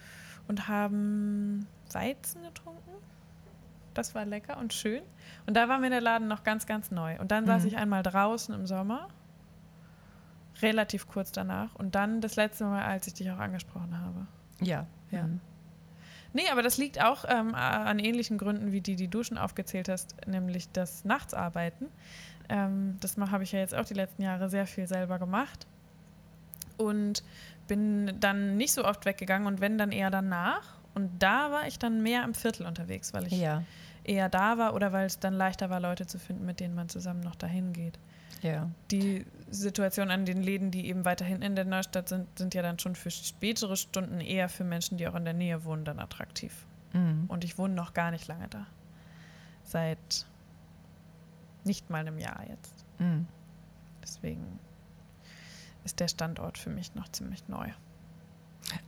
Und 0.49 0.67
haben 0.67 1.65
Weizen 1.93 2.43
getrunken. 2.43 2.91
Das 3.93 4.15
war 4.15 4.25
lecker 4.25 4.57
und 4.57 4.73
schön. 4.73 5.01
Und 5.45 5.55
da 5.55 5.69
war 5.69 5.79
mir 5.79 5.89
der 5.89 6.01
Laden 6.01 6.27
noch 6.27 6.43
ganz, 6.43 6.65
ganz 6.65 6.91
neu. 6.91 7.17
Und 7.21 7.31
dann 7.31 7.45
mhm. 7.45 7.47
saß 7.47 7.63
ich 7.63 7.77
einmal 7.77 8.03
draußen 8.03 8.53
im 8.53 8.67
Sommer 8.67 9.07
relativ 10.61 11.07
kurz 11.07 11.31
danach. 11.31 11.73
Und 11.75 11.95
dann 11.95 12.19
das 12.19 12.35
letzte 12.35 12.65
Mal, 12.65 12.83
als 12.83 13.07
ich 13.07 13.13
dich 13.13 13.31
auch 13.31 13.39
angesprochen 13.39 13.97
habe. 13.97 14.27
Ja. 14.59 14.87
Ja. 15.09 15.23
Mhm. 15.23 15.39
Nee, 16.33 16.49
aber 16.51 16.61
das 16.61 16.77
liegt 16.77 17.01
auch 17.01 17.25
ähm, 17.27 17.55
an 17.55 17.99
ähnlichen 17.99 18.37
Gründen, 18.37 18.71
wie 18.71 18.81
die, 18.81 18.95
die 18.95 19.07
du 19.07 19.23
schon 19.23 19.37
aufgezählt 19.37 19.89
hast, 19.89 20.15
nämlich 20.27 20.71
das 20.71 21.03
Nachtsarbeiten. 21.03 21.87
Ähm, 22.49 22.97
das 22.99 23.17
habe 23.17 23.43
ich 23.43 23.51
ja 23.51 23.59
jetzt 23.59 23.75
auch 23.75 23.85
die 23.85 23.93
letzten 23.93 24.21
Jahre 24.21 24.49
sehr 24.49 24.67
viel 24.67 24.87
selber 24.87 25.19
gemacht. 25.19 25.65
Und 26.77 27.23
bin 27.67 28.19
dann 28.19 28.57
nicht 28.57 28.73
so 28.73 28.83
oft 28.85 29.05
weggegangen 29.05 29.47
und 29.47 29.61
wenn 29.61 29.77
dann 29.77 29.91
eher 29.91 30.09
danach. 30.09 30.77
Und 30.95 31.21
da 31.21 31.51
war 31.51 31.67
ich 31.67 31.79
dann 31.79 32.01
mehr 32.01 32.23
im 32.23 32.33
Viertel 32.33 32.65
unterwegs, 32.65 33.13
weil 33.13 33.27
ich 33.27 33.33
ja. 33.33 33.63
eher 34.03 34.27
da 34.27 34.57
war 34.57 34.73
oder 34.73 34.91
weil 34.91 35.05
es 35.05 35.19
dann 35.19 35.33
leichter 35.33 35.69
war, 35.69 35.79
Leute 35.79 36.07
zu 36.07 36.19
finden, 36.19 36.45
mit 36.45 36.59
denen 36.59 36.75
man 36.75 36.89
zusammen 36.89 37.21
noch 37.21 37.35
dahin 37.35 37.73
geht. 37.73 37.99
Ja. 38.41 38.69
Die 38.91 39.25
Situation 39.51 40.11
an 40.11 40.25
den 40.25 40.41
Läden, 40.41 40.71
die 40.71 40.87
eben 40.87 41.05
weiterhin 41.05 41.41
in 41.41 41.55
der 41.55 41.65
Neustadt 41.65 42.09
sind, 42.09 42.27
sind 42.37 42.53
ja 42.53 42.61
dann 42.61 42.79
schon 42.79 42.95
für 42.95 43.11
spätere 43.11 43.75
Stunden 43.75 44.21
eher 44.21 44.49
für 44.49 44.63
Menschen, 44.63 44.97
die 44.97 45.07
auch 45.07 45.15
in 45.15 45.25
der 45.25 45.33
Nähe 45.33 45.63
wohnen, 45.63 45.85
dann 45.85 45.99
attraktiv. 45.99 46.65
Mhm. 46.93 47.25
Und 47.27 47.43
ich 47.43 47.57
wohne 47.57 47.73
noch 47.73 47.93
gar 47.93 48.11
nicht 48.11 48.27
lange 48.27 48.47
da. 48.47 48.65
Seit 49.63 50.25
nicht 51.63 51.89
mal 51.89 51.99
einem 51.99 52.19
Jahr 52.19 52.43
jetzt. 52.47 52.85
Mhm. 52.99 53.27
Deswegen 54.01 54.59
ist 55.83 55.99
der 55.99 56.07
Standort 56.07 56.57
für 56.57 56.69
mich 56.69 56.95
noch 56.95 57.09
ziemlich 57.09 57.47
neu. 57.47 57.69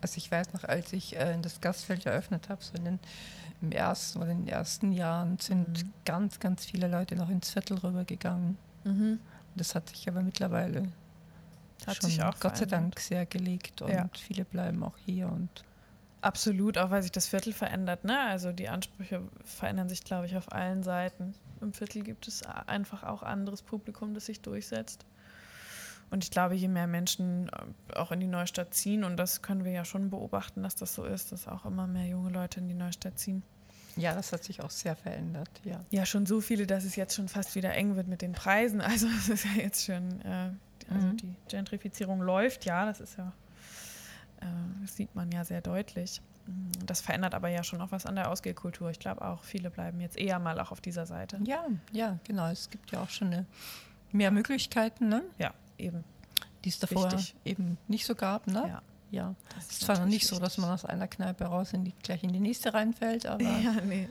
Also 0.01 0.17
ich 0.17 0.31
weiß 0.31 0.53
noch, 0.53 0.63
als 0.63 0.93
ich 0.93 1.15
äh, 1.15 1.37
das 1.41 1.61
Gastfeld 1.61 2.05
eröffnet 2.05 2.49
habe, 2.49 2.63
so 2.63 2.73
in 2.75 2.85
den, 2.85 2.99
im 3.61 3.71
ersten 3.71 4.19
oder 4.19 4.31
in 4.31 4.45
den 4.45 4.47
ersten 4.47 4.91
Jahren 4.91 5.37
sind 5.39 5.83
mhm. 5.83 5.93
ganz, 6.05 6.39
ganz 6.39 6.65
viele 6.65 6.87
Leute 6.87 7.15
noch 7.15 7.29
ins 7.29 7.51
Viertel 7.51 7.77
rübergegangen. 7.77 8.57
Mhm. 8.83 9.19
Das 9.55 9.75
hat 9.75 9.89
sich 9.89 10.07
aber 10.07 10.21
mittlerweile 10.21 10.91
hat 11.85 11.97
schon 11.97 12.09
sich 12.09 12.23
auch 12.23 12.39
Gott 12.39 12.57
sei 12.57 12.65
Dank 12.65 12.99
sehr 12.99 13.25
gelegt 13.25 13.81
und 13.81 13.89
ja. 13.89 14.09
viele 14.13 14.45
bleiben 14.45 14.83
auch 14.83 14.97
hier 15.05 15.27
und 15.27 15.63
Absolut, 16.21 16.77
auch 16.77 16.91
weil 16.91 17.01
sich 17.01 17.11
das 17.11 17.27
Viertel 17.27 17.51
verändert. 17.51 18.03
Ne? 18.03 18.19
Also 18.19 18.51
die 18.51 18.69
Ansprüche 18.69 19.23
verändern 19.43 19.89
sich, 19.89 20.03
glaube 20.03 20.27
ich, 20.27 20.37
auf 20.37 20.51
allen 20.51 20.83
Seiten. 20.83 21.33
Im 21.61 21.73
Viertel 21.73 22.03
gibt 22.03 22.27
es 22.27 22.43
einfach 22.43 23.03
auch 23.03 23.23
anderes 23.23 23.63
Publikum, 23.63 24.13
das 24.13 24.27
sich 24.27 24.39
durchsetzt. 24.41 25.05
Und 26.11 26.23
ich 26.23 26.29
glaube, 26.29 26.55
je 26.55 26.67
mehr 26.67 26.87
Menschen 26.87 27.49
äh, 27.49 27.95
auch 27.95 28.11
in 28.11 28.19
die 28.19 28.27
Neustadt 28.27 28.73
ziehen, 28.73 29.03
und 29.03 29.17
das 29.17 29.41
können 29.41 29.63
wir 29.63 29.71
ja 29.71 29.85
schon 29.85 30.09
beobachten, 30.09 30.61
dass 30.61 30.75
das 30.75 30.93
so 30.93 31.05
ist, 31.05 31.31
dass 31.31 31.47
auch 31.47 31.65
immer 31.65 31.87
mehr 31.87 32.05
junge 32.05 32.29
Leute 32.29 32.59
in 32.59 32.67
die 32.67 32.75
Neustadt 32.75 33.17
ziehen. 33.17 33.41
Ja, 33.97 34.13
das 34.13 34.31
hat 34.31 34.43
sich 34.43 34.61
auch 34.61 34.69
sehr 34.69 34.95
verändert, 34.95 35.49
ja. 35.63 35.79
Ja, 35.89 36.05
schon 36.05 36.25
so 36.25 36.41
viele, 36.41 36.67
dass 36.67 36.83
es 36.83 36.95
jetzt 36.95 37.15
schon 37.15 37.27
fast 37.27 37.55
wieder 37.55 37.73
eng 37.73 37.95
wird 37.95 38.07
mit 38.07 38.21
den 38.21 38.33
Preisen. 38.33 38.81
Also 38.91 39.07
es 39.07 39.29
ist 39.29 39.45
ja 39.45 39.51
jetzt 39.61 39.85
schon, 39.85 40.21
äh, 40.21 40.49
also 40.89 41.07
mhm. 41.07 41.17
die 41.17 41.35
Gentrifizierung 41.49 42.21
läuft, 42.21 42.65
ja, 42.65 42.85
das 42.85 42.99
ist 42.99 43.17
ja, 43.17 43.31
äh, 44.41 44.45
das 44.81 44.95
sieht 44.95 45.15
man 45.15 45.31
ja 45.31 45.43
sehr 45.43 45.61
deutlich. 45.61 46.21
Das 46.85 47.01
verändert 47.01 47.35
aber 47.35 47.49
ja 47.49 47.63
schon 47.63 47.79
auch 47.81 47.91
was 47.91 48.05
an 48.05 48.15
der 48.15 48.29
Ausgehkultur. 48.29 48.89
Ich 48.89 48.99
glaube 48.99 49.21
auch, 49.21 49.43
viele 49.43 49.69
bleiben 49.69 50.01
jetzt 50.01 50.17
eher 50.17 50.39
mal 50.39 50.59
auch 50.59 50.71
auf 50.71 50.81
dieser 50.81 51.05
Seite. 51.05 51.39
Ja, 51.45 51.65
ja, 51.91 52.17
genau. 52.23 52.49
Es 52.49 52.69
gibt 52.69 52.91
ja 52.91 53.01
auch 53.01 53.09
schon 53.09 53.27
eine, 53.27 53.45
mehr 54.11 54.31
Möglichkeiten, 54.31 55.07
ne? 55.07 55.23
Ja 55.37 55.53
eben. 55.81 56.03
Die 56.63 56.69
es 56.69 56.79
davor 56.79 57.11
Wichtig. 57.11 57.35
eben 57.43 57.77
nicht 57.87 58.05
so 58.05 58.15
gab, 58.15 58.47
ne? 58.47 58.65
Ja. 58.67 58.81
Ja, 59.11 59.35
es 59.57 59.65
ist, 59.65 59.71
ist 59.71 59.81
zwar 59.81 59.99
noch 59.99 60.05
nicht 60.05 60.25
so, 60.25 60.39
dass 60.39 60.57
man 60.57 60.69
aus 60.69 60.85
einer 60.85 61.07
Kneipe 61.07 61.43
raus 61.45 61.73
in 61.73 61.83
die, 61.83 61.93
gleich 62.01 62.23
in 62.23 62.31
die 62.31 62.39
nächste 62.39 62.73
reinfällt, 62.73 63.25
aber 63.25 63.43
ja, 63.63 63.73
nee. 63.85 64.07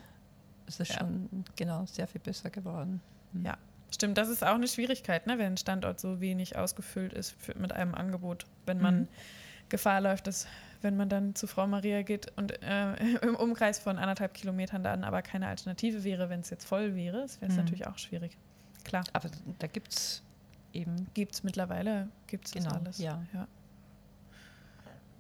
es 0.67 0.79
ist 0.79 0.93
ja. 0.93 0.99
schon 0.99 1.45
genau 1.57 1.87
sehr 1.87 2.07
viel 2.07 2.21
besser 2.21 2.51
geworden. 2.51 3.01
Mhm. 3.33 3.47
Ja, 3.47 3.59
stimmt. 3.91 4.19
Das 4.19 4.29
ist 4.29 4.45
auch 4.45 4.55
eine 4.55 4.69
Schwierigkeit, 4.69 5.27
ne, 5.27 5.39
wenn 5.39 5.55
ein 5.55 5.57
Standort 5.57 6.01
so 6.01 6.21
wenig 6.21 6.57
ausgefüllt 6.57 7.15
ist 7.15 7.35
für, 7.39 7.57
mit 7.59 7.73
einem 7.73 7.95
Angebot. 7.95 8.47
Wenn 8.67 8.81
man 8.81 9.01
mhm. 9.01 9.09
Gefahr 9.71 10.03
läuft, 10.03 10.27
dass 10.27 10.47
wenn 10.83 10.97
man 10.97 11.09
dann 11.09 11.35
zu 11.35 11.47
Frau 11.47 11.67
Maria 11.67 12.03
geht 12.03 12.37
und 12.37 12.63
äh, 12.63 12.95
im 13.23 13.37
Umkreis 13.37 13.79
von 13.79 13.99
anderthalb 13.99 14.35
Kilometern 14.35 14.83
dann 14.83 15.03
aber 15.03 15.23
keine 15.23 15.49
Alternative 15.49 16.05
wäre, 16.05 16.29
wenn 16.29 16.41
es 16.41 16.51
jetzt 16.51 16.67
voll 16.67 16.95
wäre, 16.95 17.23
das 17.23 17.41
wäre 17.41 17.51
es 17.51 17.57
mhm. 17.57 17.65
natürlich 17.65 17.87
auch 17.87 17.99
schwierig. 17.99 18.37
Klar. 18.85 19.05
Aber 19.15 19.31
da 19.59 19.67
gibt 19.67 19.93
es 19.93 20.23
eben. 20.75 21.07
Gibt 21.15 21.35
es 21.35 21.43
mittlerweile, 21.43 22.09
gibt 22.27 22.47
es 22.47 22.53
genau, 22.53 22.71
alles. 22.71 22.99
Ja. 22.99 23.23
ja. 23.33 23.47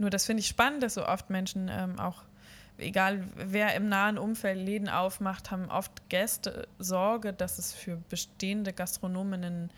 Nur 0.01 0.09
das 0.09 0.25
finde 0.25 0.41
ich 0.41 0.47
spannend, 0.47 0.83
dass 0.83 0.95
so 0.95 1.07
oft 1.07 1.29
Menschen 1.29 1.69
ähm, 1.71 1.99
auch, 2.01 2.23
egal 2.79 3.23
wer 3.37 3.75
im 3.75 3.91
nahen 3.91 4.17
Umfeld 4.17 4.57
Läden 4.57 4.89
aufmacht, 4.89 5.51
haben 5.51 5.71
oft 5.71 6.09
Gäste 6.09 6.67
Sorge, 6.79 7.35
dass 7.35 7.59
es 7.59 7.75
für 7.75 7.99
bestehende 8.09 8.73
Gastronominnen 8.73 9.71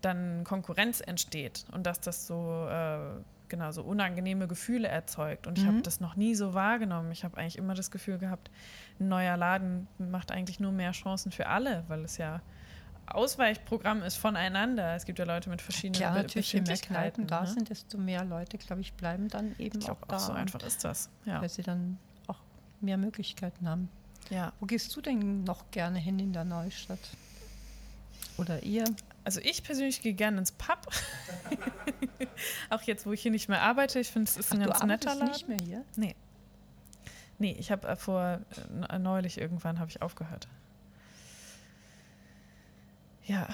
dann 0.00 0.44
Konkurrenz 0.44 1.00
entsteht 1.00 1.64
und 1.72 1.84
dass 1.84 2.00
das 2.00 2.28
so 2.28 2.68
äh, 2.70 2.98
genau 3.48 3.72
so 3.72 3.82
unangenehme 3.82 4.46
Gefühle 4.46 4.86
erzeugt. 4.86 5.48
Und 5.48 5.58
ich 5.58 5.64
mhm. 5.64 5.68
habe 5.68 5.82
das 5.82 5.98
noch 5.98 6.14
nie 6.14 6.36
so 6.36 6.54
wahrgenommen. 6.54 7.10
Ich 7.10 7.24
habe 7.24 7.36
eigentlich 7.36 7.58
immer 7.58 7.74
das 7.74 7.90
Gefühl 7.90 8.18
gehabt, 8.18 8.52
ein 9.00 9.08
neuer 9.08 9.36
Laden 9.36 9.88
macht 9.98 10.30
eigentlich 10.30 10.60
nur 10.60 10.70
mehr 10.70 10.92
Chancen 10.92 11.32
für 11.32 11.48
alle, 11.48 11.82
weil 11.88 12.04
es 12.04 12.18
ja 12.18 12.40
Ausweichprogramm 13.06 14.02
ist 14.02 14.16
voneinander. 14.16 14.94
Es 14.96 15.04
gibt 15.04 15.18
ja 15.18 15.24
Leute 15.24 15.48
mit 15.48 15.62
verschiedenen 15.62 16.00
Klar, 16.00 16.14
natürlich, 16.14 16.52
je 16.52 16.60
mehr 16.60 16.76
Kneipen 16.76 17.26
da 17.26 17.42
ne? 17.42 17.46
sind, 17.48 17.70
desto 17.70 17.98
mehr 17.98 18.24
Leute, 18.24 18.58
glaube 18.58 18.80
ich, 18.80 18.92
bleiben 18.94 19.28
dann 19.28 19.54
eben 19.58 19.80
ich 19.80 19.90
auch 19.90 19.98
da. 20.08 20.16
Auch 20.16 20.20
so 20.20 20.32
einfach 20.32 20.62
ist 20.62 20.84
das. 20.84 21.08
Ja. 21.24 21.40
Weil 21.40 21.48
sie 21.48 21.62
dann 21.62 21.98
auch 22.26 22.38
mehr 22.80 22.96
Möglichkeiten 22.96 23.68
haben. 23.68 23.88
Ja. 24.30 24.52
Wo 24.60 24.66
gehst 24.66 24.94
du 24.96 25.00
denn 25.00 25.44
noch 25.44 25.70
gerne 25.70 25.98
hin 25.98 26.18
in 26.18 26.32
der 26.32 26.44
Neustadt? 26.44 26.98
Oder 28.38 28.62
ihr? 28.62 28.84
Also 29.24 29.40
ich 29.40 29.62
persönlich 29.62 30.02
gehe 30.02 30.14
gerne 30.14 30.38
ins 30.38 30.52
Pub. 30.52 30.86
auch 32.70 32.82
jetzt, 32.82 33.06
wo 33.06 33.12
ich 33.12 33.22
hier 33.22 33.30
nicht 33.30 33.48
mehr 33.48 33.62
arbeite. 33.62 34.00
Ich 34.00 34.10
finde, 34.10 34.30
es 34.30 34.36
ist 34.36 34.52
Ach, 34.52 34.58
ein 34.58 34.66
ganz 34.66 34.80
du 34.80 34.86
netter 34.86 35.14
Laden. 35.14 35.28
nicht 35.28 35.48
mehr 35.48 35.58
hier? 35.64 35.84
Nee. 35.96 36.14
Nee, 37.38 37.56
ich 37.58 37.70
habe 37.70 37.86
äh, 37.88 37.96
vor 37.96 38.40
äh, 38.88 38.98
neulich 38.98 39.38
irgendwann 39.38 39.78
habe 39.78 39.90
ich 39.90 40.02
aufgehört. 40.02 40.48
Ja, 43.26 43.48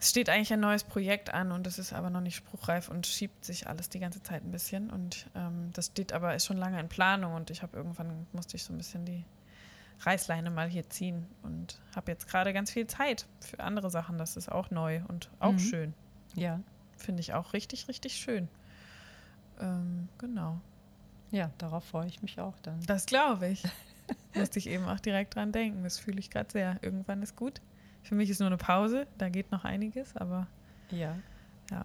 es 0.00 0.10
steht 0.10 0.28
eigentlich 0.28 0.52
ein 0.52 0.60
neues 0.60 0.84
Projekt 0.84 1.34
an 1.34 1.50
und 1.50 1.66
es 1.66 1.78
ist 1.78 1.92
aber 1.92 2.08
noch 2.08 2.20
nicht 2.20 2.36
spruchreif 2.36 2.88
und 2.88 3.06
schiebt 3.06 3.44
sich 3.44 3.66
alles 3.66 3.88
die 3.88 3.98
ganze 3.98 4.22
Zeit 4.22 4.44
ein 4.44 4.52
bisschen. 4.52 4.90
Und 4.90 5.26
ähm, 5.34 5.70
das 5.72 5.86
steht 5.86 6.12
aber, 6.12 6.34
ist 6.34 6.46
schon 6.46 6.56
lange 6.56 6.78
in 6.78 6.88
Planung 6.88 7.34
und 7.34 7.50
ich 7.50 7.62
habe 7.62 7.76
irgendwann 7.76 8.26
musste 8.32 8.56
ich 8.56 8.62
so 8.62 8.72
ein 8.72 8.78
bisschen 8.78 9.04
die 9.04 9.24
Reißleine 10.00 10.50
mal 10.50 10.68
hier 10.68 10.88
ziehen 10.88 11.26
und 11.42 11.80
habe 11.96 12.12
jetzt 12.12 12.28
gerade 12.28 12.52
ganz 12.52 12.70
viel 12.70 12.86
Zeit 12.86 13.26
für 13.40 13.58
andere 13.58 13.90
Sachen. 13.90 14.18
Das 14.18 14.36
ist 14.36 14.50
auch 14.50 14.70
neu 14.70 15.00
und 15.08 15.30
auch 15.40 15.52
mhm. 15.52 15.58
schön. 15.58 15.94
Ja. 16.34 16.60
Finde 16.96 17.20
ich 17.20 17.34
auch 17.34 17.52
richtig, 17.52 17.88
richtig 17.88 18.16
schön. 18.16 18.48
Ähm, 19.60 20.08
genau. 20.18 20.60
Ja, 21.32 21.50
darauf 21.58 21.84
freue 21.84 22.06
ich 22.06 22.22
mich 22.22 22.40
auch 22.40 22.58
dann. 22.60 22.80
Das 22.86 23.06
glaube 23.06 23.48
ich. 23.48 23.64
Musste 24.34 24.60
ich 24.60 24.68
eben 24.68 24.84
auch 24.84 25.00
direkt 25.00 25.34
dran 25.34 25.50
denken. 25.50 25.82
Das 25.82 25.98
fühle 25.98 26.20
ich 26.20 26.30
gerade 26.30 26.50
sehr. 26.52 26.78
Irgendwann 26.82 27.22
ist 27.22 27.34
gut. 27.34 27.60
Für 28.02 28.14
mich 28.14 28.30
ist 28.30 28.38
nur 28.40 28.46
eine 28.46 28.56
Pause, 28.56 29.06
da 29.18 29.28
geht 29.28 29.50
noch 29.52 29.64
einiges, 29.64 30.16
aber 30.16 30.46
ja. 30.90 31.16
ja. 31.70 31.84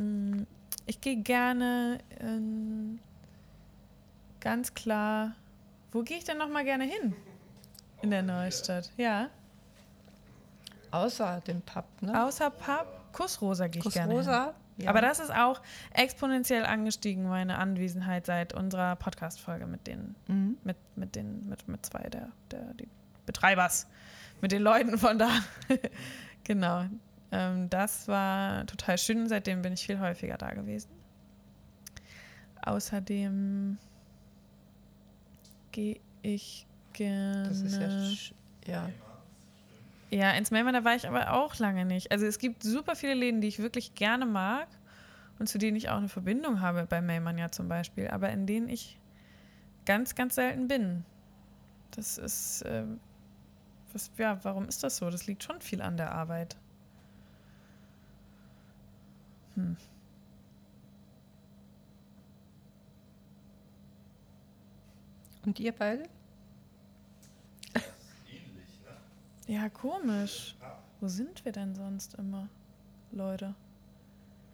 Mm, 0.00 0.46
ich 0.86 1.00
gehe 1.00 1.16
gerne 1.16 1.98
in, 2.20 3.00
ganz 4.40 4.74
klar. 4.74 5.32
Wo 5.92 6.02
gehe 6.02 6.18
ich 6.18 6.24
denn 6.24 6.38
noch 6.38 6.48
mal 6.48 6.64
gerne 6.64 6.84
hin? 6.84 7.14
In 8.02 8.10
der 8.10 8.22
Neustadt, 8.22 8.90
ja. 8.96 9.28
Außer 10.90 11.40
dem 11.46 11.62
Pub, 11.62 11.86
ne? 12.02 12.22
Außer 12.24 12.50
Pub, 12.50 12.86
Kussrosa 13.12 13.68
gehe 13.68 13.78
ich 13.78 13.84
Kuss 13.84 13.94
gerne 13.94 14.12
Rosa, 14.12 14.44
hin. 14.44 14.54
Ja. 14.84 14.90
Aber 14.90 15.00
das 15.00 15.20
ist 15.20 15.32
auch 15.32 15.60
exponentiell 15.92 16.64
angestiegen, 16.64 17.28
meine 17.28 17.58
Anwesenheit 17.58 18.26
seit 18.26 18.54
unserer 18.54 18.96
Podcast-Folge 18.96 19.66
mit 19.66 19.86
den, 19.86 20.16
mhm. 20.26 20.58
mit, 20.64 20.76
mit 20.96 21.14
den, 21.14 21.48
mit, 21.48 21.66
mit 21.68 21.86
zwei 21.86 22.08
der, 22.10 22.28
der 22.50 22.74
die 22.74 22.88
Betreibers 23.24 23.86
mit 24.40 24.52
den 24.52 24.62
Leuten 24.62 24.98
von 24.98 25.18
da. 25.18 25.30
genau. 26.44 26.84
Ähm, 27.32 27.68
das 27.70 28.08
war 28.08 28.66
total 28.66 28.98
schön. 28.98 29.28
Seitdem 29.28 29.62
bin 29.62 29.72
ich 29.72 29.86
viel 29.86 29.98
häufiger 29.98 30.36
da 30.36 30.52
gewesen. 30.52 30.90
Außerdem 32.62 33.78
gehe 35.72 36.00
ich 36.22 36.66
gerne. 36.92 37.48
Das 37.48 37.60
ist 37.60 38.32
ja, 38.66 38.72
ja. 38.72 38.90
Ja, 40.10 40.30
ins 40.30 40.52
Melman, 40.52 40.74
da 40.74 40.84
war 40.84 40.94
ich 40.94 41.08
aber 41.08 41.32
auch 41.32 41.58
lange 41.58 41.84
nicht. 41.84 42.12
Also 42.12 42.24
es 42.24 42.38
gibt 42.38 42.62
super 42.62 42.94
viele 42.94 43.14
Läden, 43.14 43.40
die 43.40 43.48
ich 43.48 43.58
wirklich 43.58 43.94
gerne 43.96 44.26
mag 44.26 44.68
und 45.38 45.48
zu 45.48 45.58
denen 45.58 45.76
ich 45.76 45.88
auch 45.90 45.96
eine 45.96 46.08
Verbindung 46.08 46.60
habe, 46.60 46.86
bei 46.86 47.00
Melman 47.02 47.36
ja 47.36 47.50
zum 47.50 47.68
Beispiel, 47.68 48.08
aber 48.08 48.30
in 48.30 48.46
denen 48.46 48.68
ich 48.68 49.00
ganz, 49.84 50.14
ganz 50.14 50.36
selten 50.36 50.68
bin. 50.68 51.04
Das 51.90 52.18
ist, 52.18 52.62
äh, 52.62 52.84
was, 53.94 54.10
ja, 54.18 54.42
warum 54.44 54.68
ist 54.68 54.82
das 54.82 54.96
so? 54.96 55.08
Das 55.08 55.26
liegt 55.26 55.42
schon 55.42 55.60
viel 55.60 55.80
an 55.80 55.96
der 55.96 56.12
Arbeit. 56.12 56.56
Hm. 59.54 59.76
Und 65.44 65.60
ihr 65.60 65.72
beide? 65.72 66.04
Ähnlich, 68.28 68.80
ne? 69.46 69.54
Ja, 69.54 69.68
komisch. 69.68 70.56
Wo 71.00 71.08
sind 71.08 71.44
wir 71.44 71.52
denn 71.52 71.74
sonst 71.74 72.14
immer, 72.14 72.48
Leute? 73.12 73.54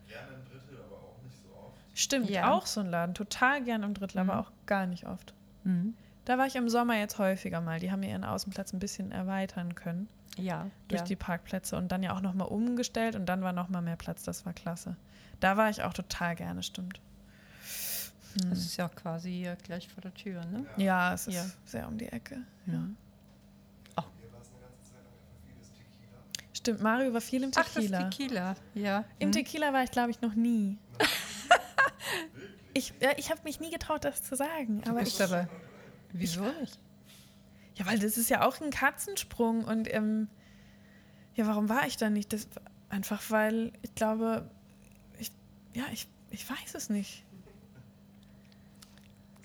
Gerne 0.08 0.34
im 0.34 0.44
Drittel, 0.44 0.84
aber 0.84 0.96
auch 0.96 1.22
nicht 1.22 1.36
so 1.36 1.48
oft. 1.56 1.78
Stimmt, 1.94 2.28
ja. 2.28 2.50
auch 2.50 2.66
so 2.66 2.80
ein 2.80 2.90
Laden. 2.90 3.14
Total 3.14 3.62
gern 3.62 3.84
im 3.84 3.94
Drittel, 3.94 4.22
mhm. 4.22 4.30
aber 4.30 4.40
auch 4.40 4.52
gar 4.66 4.86
nicht 4.86 5.06
oft. 5.06 5.32
Mhm. 5.62 5.94
Da 6.30 6.38
war 6.38 6.46
ich 6.46 6.54
im 6.54 6.68
Sommer 6.68 6.96
jetzt 6.96 7.18
häufiger 7.18 7.60
mal. 7.60 7.80
Die 7.80 7.90
haben 7.90 8.04
ihren 8.04 8.22
Außenplatz 8.22 8.72
ein 8.72 8.78
bisschen 8.78 9.10
erweitern 9.10 9.74
können. 9.74 10.08
Ja. 10.36 10.70
Durch 10.86 11.00
ja. 11.00 11.04
die 11.04 11.16
Parkplätze 11.16 11.76
und 11.76 11.90
dann 11.90 12.04
ja 12.04 12.14
auch 12.14 12.20
nochmal 12.20 12.46
umgestellt 12.46 13.16
und 13.16 13.26
dann 13.26 13.42
war 13.42 13.52
nochmal 13.52 13.82
mehr 13.82 13.96
Platz. 13.96 14.22
Das 14.22 14.46
war 14.46 14.52
klasse. 14.52 14.94
Da 15.40 15.56
war 15.56 15.70
ich 15.70 15.82
auch 15.82 15.92
total 15.92 16.36
gerne, 16.36 16.62
stimmt. 16.62 17.00
Hm. 18.40 18.50
Das 18.50 18.60
ist 18.60 18.76
ja 18.76 18.88
quasi 18.88 19.50
gleich 19.64 19.88
vor 19.88 20.02
der 20.02 20.14
Tür, 20.14 20.44
ne? 20.44 20.66
Ja, 20.76 20.84
ja 20.84 21.14
es 21.14 21.26
ist 21.26 21.34
ja. 21.34 21.44
sehr 21.64 21.88
um 21.88 21.98
die 21.98 22.06
Ecke. 22.06 22.36
Ja. 22.66 22.74
Mhm. 22.74 22.96
Oh. 23.96 24.04
Stimmt, 26.52 26.80
Mario 26.80 27.12
war 27.12 27.20
viel 27.20 27.42
im 27.42 27.50
Tequila. 27.50 27.98
Ach, 27.98 28.02
das 28.04 28.16
Tequila, 28.16 28.56
ja. 28.74 29.04
Im 29.18 29.30
hm. 29.30 29.32
Tequila 29.32 29.72
war 29.72 29.82
ich, 29.82 29.90
glaube 29.90 30.12
ich, 30.12 30.20
noch 30.20 30.36
nie. 30.36 30.78
ich 32.72 32.94
ja, 33.00 33.10
ich 33.16 33.32
habe 33.32 33.40
mich 33.42 33.58
nie 33.58 33.72
getraut, 33.72 34.04
das 34.04 34.22
zu 34.22 34.36
sagen. 34.36 34.84
Aber 34.86 35.02
ich, 35.02 35.20
aber 35.20 35.48
Wieso 36.12 36.42
nicht? 36.60 36.78
Ja, 37.76 37.86
weil 37.86 37.98
das 37.98 38.16
ist 38.18 38.28
ja 38.30 38.46
auch 38.46 38.60
ein 38.60 38.70
Katzensprung 38.70 39.64
und 39.64 39.92
ähm, 39.92 40.28
Ja, 41.34 41.46
warum 41.46 41.68
war 41.68 41.86
ich 41.86 41.96
da 41.96 42.10
nicht? 42.10 42.32
Das, 42.32 42.48
einfach 42.88 43.22
weil 43.30 43.72
ich 43.82 43.94
glaube, 43.94 44.50
ich, 45.18 45.30
ja, 45.74 45.84
ich, 45.92 46.06
ich 46.30 46.48
weiß 46.48 46.74
es 46.74 46.90
nicht. 46.90 47.24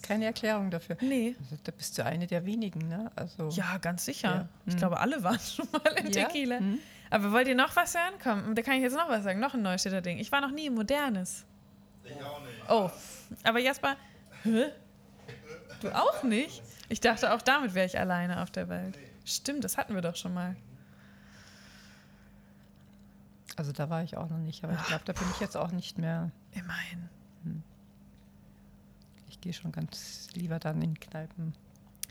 Keine 0.02 0.26
Erklärung 0.26 0.70
dafür. 0.70 0.98
Nee. 1.02 1.36
Also, 1.40 1.58
da 1.64 1.72
bist 1.72 1.98
du 1.98 2.06
eine 2.06 2.28
der 2.28 2.46
wenigen, 2.46 2.88
ne? 2.88 3.12
Also, 3.16 3.50
Ja, 3.50 3.78
ganz 3.80 4.06
sicher. 4.06 4.30
Ja. 4.36 4.50
Ich 4.68 4.74
Hm. 4.74 4.80
glaube, 4.80 5.00
alle 5.00 5.24
waren 5.24 5.40
schon 5.56 5.68
mal 5.72 5.94
in 5.98 6.12
Ja? 6.12 6.26
Tequila. 6.28 6.58
Hm? 6.60 6.80
Aber 7.10 7.32
wollt 7.32 7.48
ihr 7.48 7.56
noch 7.56 7.76
was 7.76 7.96
hören? 7.96 8.14
Komm, 8.22 8.56
da 8.56 8.62
kann 8.62 8.76
ich 8.76 8.82
jetzt 8.82 8.96
noch 8.96 9.10
was 9.10 9.24
sagen. 9.24 9.40
Noch 9.40 9.54
ein 9.54 9.62
Neustädter 9.62 10.02
Ding. 10.02 10.18
Ich 10.20 10.32
war 10.32 10.42
noch 10.42 10.52
nie 10.52 10.68
im 10.68 10.76
Modernes. 10.76 11.46
Ich 12.04 12.12
auch 12.24 12.42
nicht. 12.42 12.70
Oh, 12.70 12.90
aber 13.44 13.60
Jasper, 13.60 13.96
hä? 14.44 14.66
Du 15.82 15.96
auch 15.96 16.24
nicht? 16.24 16.62
Ich 16.90 17.02
dachte, 17.02 17.34
auch 17.34 17.42
damit 17.42 17.74
wäre 17.74 17.86
ich 17.86 18.00
alleine 18.00 18.42
auf 18.42 18.52
der 18.52 18.70
Welt. 18.70 18.98
Stimmt, 19.26 19.64
das 19.64 19.78
hatten 19.78 19.96
wir 19.96 20.02
doch 20.02 20.16
schon 20.16 20.34
mal. 20.34 20.56
also 23.58 23.72
da 23.72 23.90
war 23.90 24.04
ich 24.04 24.18
auch 24.18 24.30
noch 24.30 24.38
nicht, 24.38 24.64
aber 24.64 24.74
ich 24.74 24.84
glaube, 24.86 25.04
da 25.06 25.14
bin 25.14 25.28
ich 25.32 25.40
jetzt 25.40 25.56
auch 25.56 25.72
nicht 25.72 25.98
mehr. 25.98 26.32
Immerhin. 26.52 27.10
Ich 29.30 29.42
gehe 29.42 29.54
schon 29.54 29.72
ganz 29.72 30.28
lieber 30.34 30.60
dann 30.60 30.82
in 30.82 31.00
Kneipen. 31.00 31.54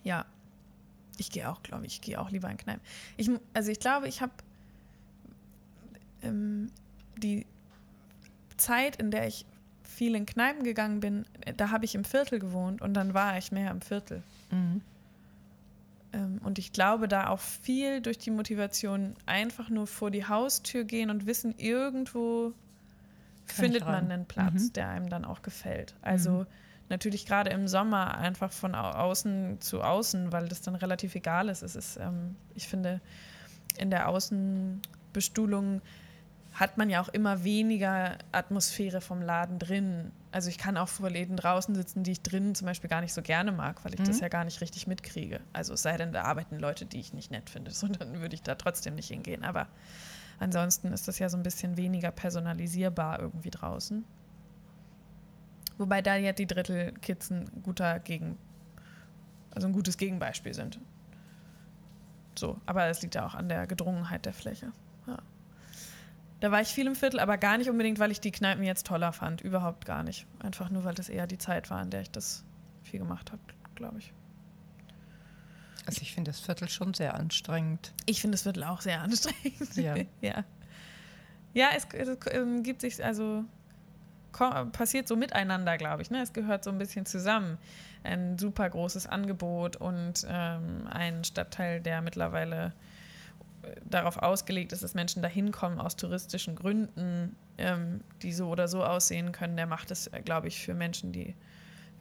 Ja. 0.03 0.25
Ich 1.17 1.31
gehe 1.31 1.49
auch, 1.49 1.63
glaube 1.63 1.87
ich, 1.87 1.95
ich 1.95 2.01
gehe 2.01 2.21
auch 2.21 2.31
lieber 2.31 2.51
in 2.51 2.57
Kneipen. 2.57 2.83
Ich, 3.17 3.31
also 3.55 3.71
ich 3.71 3.81
glaube, 3.81 4.09
ich 4.09 4.21
habe 4.21 4.33
ähm, 6.23 6.71
die 7.17 7.47
Zeit, 8.57 8.97
in 8.97 9.11
der 9.11 9.27
ich 9.27 9.47
viel 9.95 10.15
in 10.15 10.27
Kneipen 10.27 10.65
gegangen 10.65 11.01
bin, 11.01 11.25
da 11.57 11.71
habe 11.71 11.85
ich 11.85 11.95
im 11.95 12.05
Viertel 12.05 12.39
gewohnt 12.39 12.83
und 12.83 12.95
dann 12.95 13.15
war 13.15 13.39
ich 13.39 13.53
mehr 13.53 13.71
im 13.71 13.81
Viertel. 13.81 14.23
Mhm. 14.51 14.81
Ähm, 16.13 16.41
Und 16.45 16.59
ich 16.59 16.73
glaube, 16.73 17.09
da 17.09 17.29
auch 17.29 17.41
viel 17.41 18.01
durch 18.01 18.19
die 18.19 18.31
Motivation 18.31 19.15
einfach 19.27 19.69
nur 19.71 19.87
vor 19.87 20.11
die 20.11 20.27
Haustür 20.27 20.85
gehen 20.85 21.11
und 21.11 21.27
wissen, 21.27 21.55
irgendwo 21.59 22.53
Kann 23.47 23.65
findet 23.65 23.85
man 23.85 24.11
einen 24.11 24.25
Platz, 24.27 24.65
Mhm. 24.69 24.73
der 24.75 24.89
einem 24.89 25.09
dann 25.09 25.25
auch 25.25 25.43
gefällt. 25.43 25.95
Also 26.03 26.31
Mhm. 26.31 26.47
natürlich 26.89 27.27
gerade 27.27 27.51
im 27.51 27.67
Sommer 27.69 28.17
einfach 28.17 28.53
von 28.53 28.75
au- 28.75 28.91
außen 28.93 29.61
zu 29.61 29.83
außen, 29.83 30.33
weil 30.33 30.49
das 30.49 30.61
dann 30.63 30.75
relativ 30.77 31.15
egal 31.15 31.49
ist. 31.49 31.63
Es 31.63 31.75
ist, 31.77 31.97
ähm, 31.99 32.37
ich 32.55 32.69
finde, 32.69 33.01
in 33.77 33.91
der 33.91 34.09
Außenbestuhlung 34.09 35.81
hat 36.55 36.79
man 36.79 36.89
ja 36.89 37.01
auch 37.03 37.09
immer 37.09 37.43
weniger 37.43 38.17
Atmosphäre 38.31 39.01
vom 39.01 39.21
Laden 39.21 39.59
drin. 39.59 40.13
Also 40.31 40.49
ich 40.49 40.57
kann 40.57 40.77
auch 40.77 40.87
vor 40.89 41.11
Läden 41.11 41.37
draußen 41.37 41.75
sitzen, 41.75 42.05
die 42.05 42.13
ich 42.13 42.23
drinnen 42.23 42.55
zum 42.55 42.67
Beispiel 42.67 42.89
gar 42.89 43.01
nicht 43.01 43.13
so 43.13 43.23
gerne 43.23 43.51
mag, 43.51 43.85
weil 43.85 43.93
ich 43.95 44.01
das 44.03 44.19
Mhm. 44.19 44.23
ja 44.23 44.29
gar 44.29 44.45
nicht 44.45 44.61
richtig 44.61 44.87
mitkriege. 44.87 45.41
Also 45.53 45.75
es 45.75 45.83
sei 45.83 45.97
denn, 45.97 46.13
da 46.13 46.23
arbeiten 46.23 46.61
Leute, 46.61 46.87
die 46.87 47.01
ich 47.01 47.13
nicht 47.13 47.33
nett 47.33 47.51
finde, 47.51 47.71
so 47.73 47.89
dann 47.89 48.21
würde 48.21 48.35
ich 48.37 48.43
da 48.43 48.55
trotzdem 48.55 48.95
nicht 48.95 49.09
hingehen. 49.09 49.43
Aber 49.43 49.67
ansonsten 50.39 50.93
ist 50.93 51.09
das 51.09 51.19
ja 51.19 51.29
so 51.29 51.37
ein 51.37 51.43
bisschen 51.43 51.77
weniger 51.77 52.13
personalisierbar 52.13 53.19
irgendwie 53.19 53.51
draußen. 53.51 54.05
Wobei 55.77 56.03
da 56.03 56.15
ja 56.15 56.33
die 56.33 56.47
Drittelkids 56.47 57.31
ein 57.31 57.51
guter 57.65 57.99
Gegen, 57.99 58.39
also 59.53 59.67
ein 59.67 59.73
gutes 59.73 59.99
Gegenbeispiel 59.99 60.55
sind. 60.55 60.79
So, 62.39 62.61
aber 62.65 62.87
es 62.87 63.03
liegt 63.03 63.17
ja 63.17 63.27
auch 63.27 63.35
an 63.35 63.49
der 63.49 63.67
Gedrungenheit 63.67 64.25
der 64.25 64.35
Fläche. 64.35 64.71
Ja. 65.09 65.19
Da 66.45 66.51
war 66.51 66.61
ich 66.61 66.69
viel 66.69 66.87
im 66.87 66.95
Viertel, 66.95 67.21
aber 67.21 67.39
gar 67.39 67.57
nicht 67.57 67.71
unbedingt, 67.71 67.99
weil 67.99 68.11
ich 68.11 68.21
die 68.21 68.31
Kneipen 68.31 68.65
jetzt 68.65 68.87
toller 68.87 69.15
fand. 69.15 69.41
Überhaupt 69.41 69.87
gar 69.87 70.03
nicht. 70.03 70.27
Einfach 70.41 70.69
nur, 70.69 70.85
weil 70.85 70.93
das 70.93 71.09
eher 71.09 71.27
die 71.27 71.39
Zeit 71.39 71.71
war, 71.71 71.81
in 71.81 71.89
der 71.89 72.03
ich 72.03 72.11
das 72.11 72.45
viel 72.83 72.99
gemacht 72.99 73.33
habe, 73.33 73.41
glaube 73.75 73.97
ich. 73.99 74.13
Also 75.87 76.03
ich 76.03 76.13
finde 76.13 76.33
das 76.33 76.41
Viertel 76.41 76.69
schon 76.69 76.93
sehr 76.93 77.15
anstrengend. 77.15 77.95
Ich 78.05 78.21
finde 78.21 78.35
das 78.35 78.43
Viertel 78.43 78.63
auch 78.65 78.83
sehr 78.83 79.01
anstrengend. 79.01 79.75
Ja. 79.77 79.95
ja. 80.21 80.45
Ja, 81.55 81.71
es, 81.75 81.89
es 81.95 82.11
ähm, 82.31 82.63
gibt 82.63 82.83
sich, 82.83 83.03
also 83.03 83.47
passiert 84.73 85.09
so 85.09 85.17
miteinander, 85.17 85.79
glaube 85.79 86.03
ich. 86.03 86.11
Ne? 86.11 86.21
Es 86.21 86.35
gehört 86.35 86.63
so 86.63 86.69
ein 86.69 86.77
bisschen 86.77 87.07
zusammen. 87.07 87.57
Ein 88.03 88.37
super 88.37 88.69
großes 88.69 89.07
Angebot 89.07 89.77
und 89.77 90.27
ähm, 90.29 90.89
ein 90.91 91.25
Stadtteil, 91.25 91.81
der 91.81 92.03
mittlerweile 92.03 92.75
darauf 93.85 94.17
ausgelegt 94.19 94.73
ist, 94.73 94.83
dass 94.83 94.95
Menschen 94.95 95.23
da 95.23 95.29
hinkommen 95.29 95.79
aus 95.81 95.97
touristischen 95.97 96.57
Gründen, 96.57 97.37
ähm, 97.59 98.01
die 98.23 98.33
so 98.33 98.49
oder 98.49 98.69
so 98.69 98.85
aussehen 98.85 99.33
können. 99.33 99.57
Der 99.57 99.67
macht 99.67 99.91
es, 99.91 100.07
äh, 100.09 100.21
glaube 100.23 100.49
ich, 100.49 100.63
für 100.65 100.75
Menschen, 100.75 101.13
die 101.13 101.35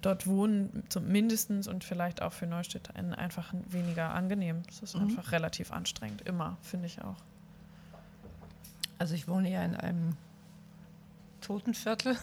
dort 0.01 0.27
wohnen, 0.27 0.83
zum 0.89 1.07
mindestens 1.07 1.67
und 1.67 1.83
vielleicht 1.83 2.21
auch 2.21 2.33
für 2.33 2.45
Neustädter 2.45 2.93
einfach 3.17 3.53
weniger 3.69 4.13
angenehm. 4.13 4.63
Es 4.67 4.81
ist 4.81 4.95
Mhm. 4.95 5.03
einfach 5.03 5.31
relativ 5.31 5.71
anstrengend, 5.71 6.21
immer, 6.23 6.57
finde 6.61 6.87
ich 6.87 7.01
auch. 7.01 7.15
Also 8.99 9.15
ich 9.15 9.27
wohne 9.27 9.49
ja 9.49 9.63
in 9.63 9.75
einem 9.75 10.15
Totenviertel. 11.41 12.17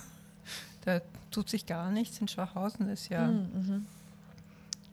Da 0.85 1.01
tut 1.31 1.49
sich 1.51 1.67
gar 1.67 1.91
nichts. 1.91 2.21
In 2.21 2.29
Schwachhausen 2.29 2.89
ist 2.89 3.09
ja, 3.11 3.29
Mhm. 3.29 3.87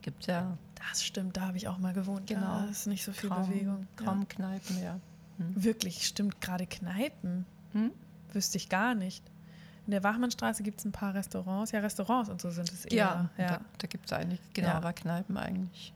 gibt 0.02 0.26
ja 0.26 0.56
Das 0.90 1.04
stimmt, 1.04 1.36
da 1.36 1.42
habe 1.48 1.56
ich 1.56 1.68
auch 1.68 1.78
mal 1.78 1.92
gewohnt. 1.92 2.26
Genau. 2.26 2.60
Da 2.60 2.64
ist 2.66 2.86
nicht 2.86 3.04
so 3.04 3.12
viel 3.12 3.28
kaum, 3.30 3.48
Bewegung. 3.48 3.86
kaum 3.96 4.28
Kneipen, 4.28 4.76
ja. 4.78 4.84
Ja. 4.84 5.00
Wirklich, 5.38 6.06
stimmt, 6.06 6.40
gerade 6.40 6.66
Kneipen. 6.66 7.46
Hm? 7.72 7.90
Wüsste 8.32 8.56
ich 8.58 8.68
gar 8.68 8.94
nicht. 8.94 9.22
In 9.86 9.92
der 9.92 10.02
Wachmannstraße 10.04 10.62
gibt 10.62 10.80
es 10.80 10.84
ein 10.84 10.92
paar 10.92 11.14
Restaurants. 11.14 11.72
Ja, 11.72 11.80
Restaurants 11.80 12.28
und 12.30 12.40
so 12.40 12.50
sind 12.50 12.70
es 12.72 12.84
eher. 12.84 12.96
Ja, 12.96 13.30
ja. 13.42 13.48
da, 13.58 13.60
da 13.78 13.86
gibt 13.86 14.06
es 14.06 14.12
einige, 14.12 14.40
genau, 14.52 14.68
Ja. 14.68 14.74
aber 14.74 14.92
Kneipen 14.92 15.36
eigentlich. 15.36 15.92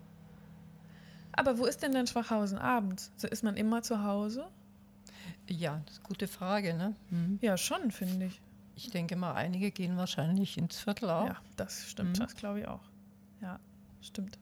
Aber 1.33 1.59
wo 1.59 1.65
ist 1.67 1.83
denn 1.83 1.93
dann 1.93 2.07
Schwachhausen 2.07 2.59
abends? 2.59 3.11
So, 3.17 3.27
ist 3.29 3.43
man 3.43 3.57
immer 3.57 3.83
zu 3.83 4.03
Hause? 4.05 4.47
Ja, 5.49 5.81
das 5.87 5.95
ist 5.95 6.01
eine 6.01 6.09
gute 6.09 6.29
Frage, 6.29 6.75
ne? 6.75 6.95
Hm. 7.11 7.39
Ja, 7.43 7.57
schon, 7.57 7.91
finde 7.91 8.27
ich. 8.27 8.41
Ich 8.77 8.91
denke 8.91 9.17
mal, 9.17 9.35
einige 9.35 9.71
gehen 9.71 9.97
wahrscheinlich 9.97 10.57
ins 10.57 10.79
Viertel 10.79 11.11
auch. 11.11 11.27
Ja, 11.27 11.37
das 11.57 11.87
stimmt, 11.89 12.17
Mhm. 12.19 12.23
das 12.23 12.35
glaube 12.37 12.61
ich 12.61 12.69
auch. 12.69 12.81
Ja, 13.41 13.59
stimmt. 14.01 14.39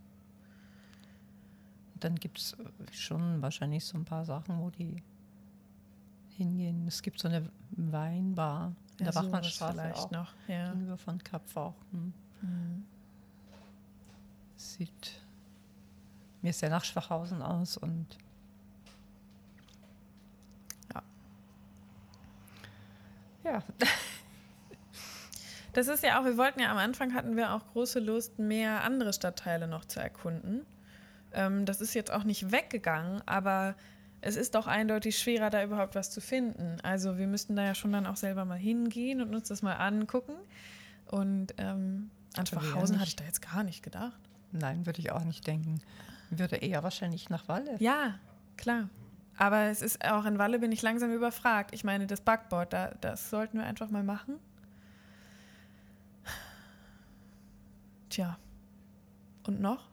Dann 2.00 2.14
gibt 2.16 2.38
es 2.38 2.56
schon 2.92 3.42
wahrscheinlich 3.42 3.84
so 3.84 3.98
ein 3.98 4.04
paar 4.04 4.24
Sachen, 4.24 4.58
wo 4.60 4.70
die 4.70 5.02
hingehen. 6.36 6.86
Es 6.86 7.02
gibt 7.02 7.18
so 7.20 7.28
eine 7.28 7.50
Weinbar 7.72 8.74
in 8.98 9.04
der 9.04 9.12
sowas 9.12 9.26
Wachmannstraße 9.26 9.72
vielleicht 9.78 9.98
auch. 9.98 10.10
noch. 10.10 10.34
Ja. 10.48 10.70
Gegenüber 10.70 10.96
von 10.96 11.22
Kapf 11.22 11.56
auch. 11.56 11.74
Hm. 11.92 12.12
Mhm. 12.42 12.84
Sieht 14.56 15.20
mir 16.42 16.52
sehr 16.52 16.70
nach 16.70 16.84
Schwachhausen 16.84 17.42
aus 17.42 17.76
und 17.76 18.06
Ja. 20.94 21.02
Ja, 23.44 23.62
Das 25.72 25.86
ist 25.86 26.02
ja 26.02 26.20
auch, 26.20 26.24
wir 26.24 26.36
wollten 26.36 26.60
ja 26.60 26.70
am 26.70 26.78
Anfang 26.78 27.14
hatten 27.14 27.36
wir 27.36 27.52
auch 27.54 27.64
große 27.72 28.00
Lust, 28.00 28.38
mehr 28.38 28.82
andere 28.82 29.12
Stadtteile 29.12 29.68
noch 29.68 29.84
zu 29.84 30.00
erkunden. 30.00 30.66
Ähm, 31.32 31.64
das 31.66 31.80
ist 31.80 31.94
jetzt 31.94 32.10
auch 32.10 32.24
nicht 32.24 32.50
weggegangen, 32.50 33.22
aber 33.26 33.74
es 34.20 34.36
ist 34.36 34.54
doch 34.54 34.66
eindeutig 34.66 35.18
schwerer, 35.18 35.50
da 35.50 35.62
überhaupt 35.64 35.94
was 35.94 36.10
zu 36.10 36.20
finden. 36.20 36.78
Also 36.82 37.18
wir 37.18 37.26
müssten 37.26 37.56
da 37.56 37.64
ja 37.64 37.74
schon 37.74 37.92
dann 37.92 38.06
auch 38.06 38.16
selber 38.16 38.44
mal 38.44 38.58
hingehen 38.58 39.20
und 39.20 39.34
uns 39.34 39.48
das 39.48 39.62
mal 39.62 39.74
angucken. 39.74 40.34
Und 41.06 41.54
ähm, 41.58 42.10
an 42.36 42.46
Schwachhausen 42.46 42.98
hatte 42.98 43.08
ich 43.08 43.16
da 43.16 43.24
jetzt 43.24 43.42
gar 43.42 43.62
nicht 43.62 43.82
gedacht. 43.82 44.20
nein, 44.52 44.86
würde 44.86 45.00
ich 45.00 45.12
auch 45.12 45.24
nicht 45.24 45.46
denken. 45.46 45.80
Würde 46.30 46.56
eher 46.56 46.82
wahrscheinlich 46.82 47.30
nach 47.30 47.48
Walle. 47.48 47.76
Ja, 47.78 48.18
klar. 48.56 48.88
Aber 49.36 49.64
es 49.64 49.80
ist 49.80 50.04
auch 50.04 50.26
in 50.26 50.38
Walle 50.38 50.58
bin 50.58 50.70
ich 50.70 50.82
langsam 50.82 51.12
überfragt. 51.12 51.72
Ich 51.72 51.82
meine, 51.82 52.06
das 52.06 52.20
Backboard, 52.20 52.72
da, 52.72 52.92
das 53.00 53.30
sollten 53.30 53.58
wir 53.58 53.64
einfach 53.64 53.88
mal 53.88 54.04
machen. 54.04 54.38
Tja. 58.10 58.38
Und 59.46 59.60
noch? 59.60 59.88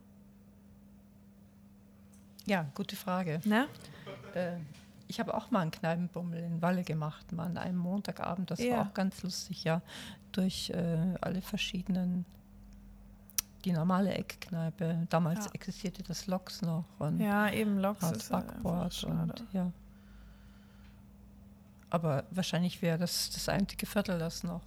Ja, 2.47 2.65
gute 2.73 2.95
Frage. 2.95 3.39
Äh, 4.33 4.57
ich 5.09 5.19
habe 5.19 5.33
auch 5.35 5.51
mal 5.51 5.59
einen 5.61 5.71
Kneipenbummel 5.71 6.39
in 6.43 6.61
Walle 6.61 6.83
gemacht, 6.83 7.31
mal 7.31 7.45
an 7.45 7.57
einem 7.57 7.77
Montagabend. 7.77 8.49
Das 8.49 8.59
Ja. 8.59 8.77
war 8.77 8.87
auch 8.87 8.93
ganz 8.93 9.21
lustig, 9.23 9.63
ja. 9.63 9.81
Durch 10.31 10.69
äh, 10.71 10.97
alle 11.21 11.41
verschiedenen, 11.41 12.25
die 13.65 13.71
normale 13.73 14.13
Eckkneipe. 14.13 15.05
Damals 15.09 15.45
Ja. 15.45 15.51
existierte 15.53 16.03
das 16.03 16.27
Loks 16.27 16.61
noch 16.61 16.85
und 16.99 17.19
Ja, 17.19 17.49
eben 17.51 17.77
Loks 17.79 18.03
einfach 18.03 18.41
Backboard 18.43 19.03
und 19.03 19.43
ja. 19.53 19.71
Aber 21.89 22.25
wahrscheinlich 22.31 22.81
wäre 22.81 22.97
das 22.97 23.29
das 23.29 23.47
einzige 23.49 23.85
Viertel, 23.85 24.19
das 24.19 24.43
noch 24.43 24.61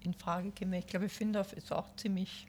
in 0.00 0.14
Frage 0.14 0.50
käme. 0.52 0.78
Ich 0.78 0.86
glaube, 0.86 1.08
Findorf 1.08 1.52
ist 1.52 1.70
auch 1.72 1.94
ziemlich, 1.96 2.46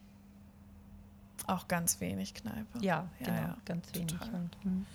Auch 1.46 1.66
ganz 1.68 2.00
wenig 2.00 2.34
Kneipe. 2.34 2.78
ja, 2.80 3.08
Ja, 3.20 3.26
genau, 3.26 3.36
ja, 3.40 3.56
ganz 3.64 3.94
wenig. 3.94 4.06
total. 4.12 4.34
Und, 4.34 4.56
hm. 4.62 4.86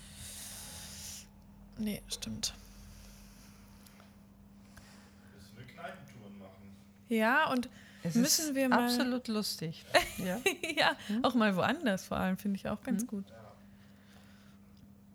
Nee, 1.80 2.02
stimmt. 2.08 2.54
Müssen 5.34 5.58
wir 5.58 5.66
Kneipentouren 5.66 6.38
machen. 6.40 6.76
Ja, 7.10 7.50
und 7.52 7.70
es 8.04 8.16
Müssen 8.16 8.50
ist 8.50 8.56
wir 8.56 8.70
mal- 8.70 8.84
absolut 8.86 9.28
lustig. 9.28 9.84
ja. 10.18 10.38
ja, 10.78 10.96
auch 11.24 11.34
mal 11.34 11.56
woanders 11.56 12.06
vor 12.06 12.18
allem, 12.18 12.38
finde 12.38 12.58
ich 12.58 12.68
auch 12.70 12.82
ganz 12.84 13.04
Mhm. 13.04 13.08
gut. 13.08 13.26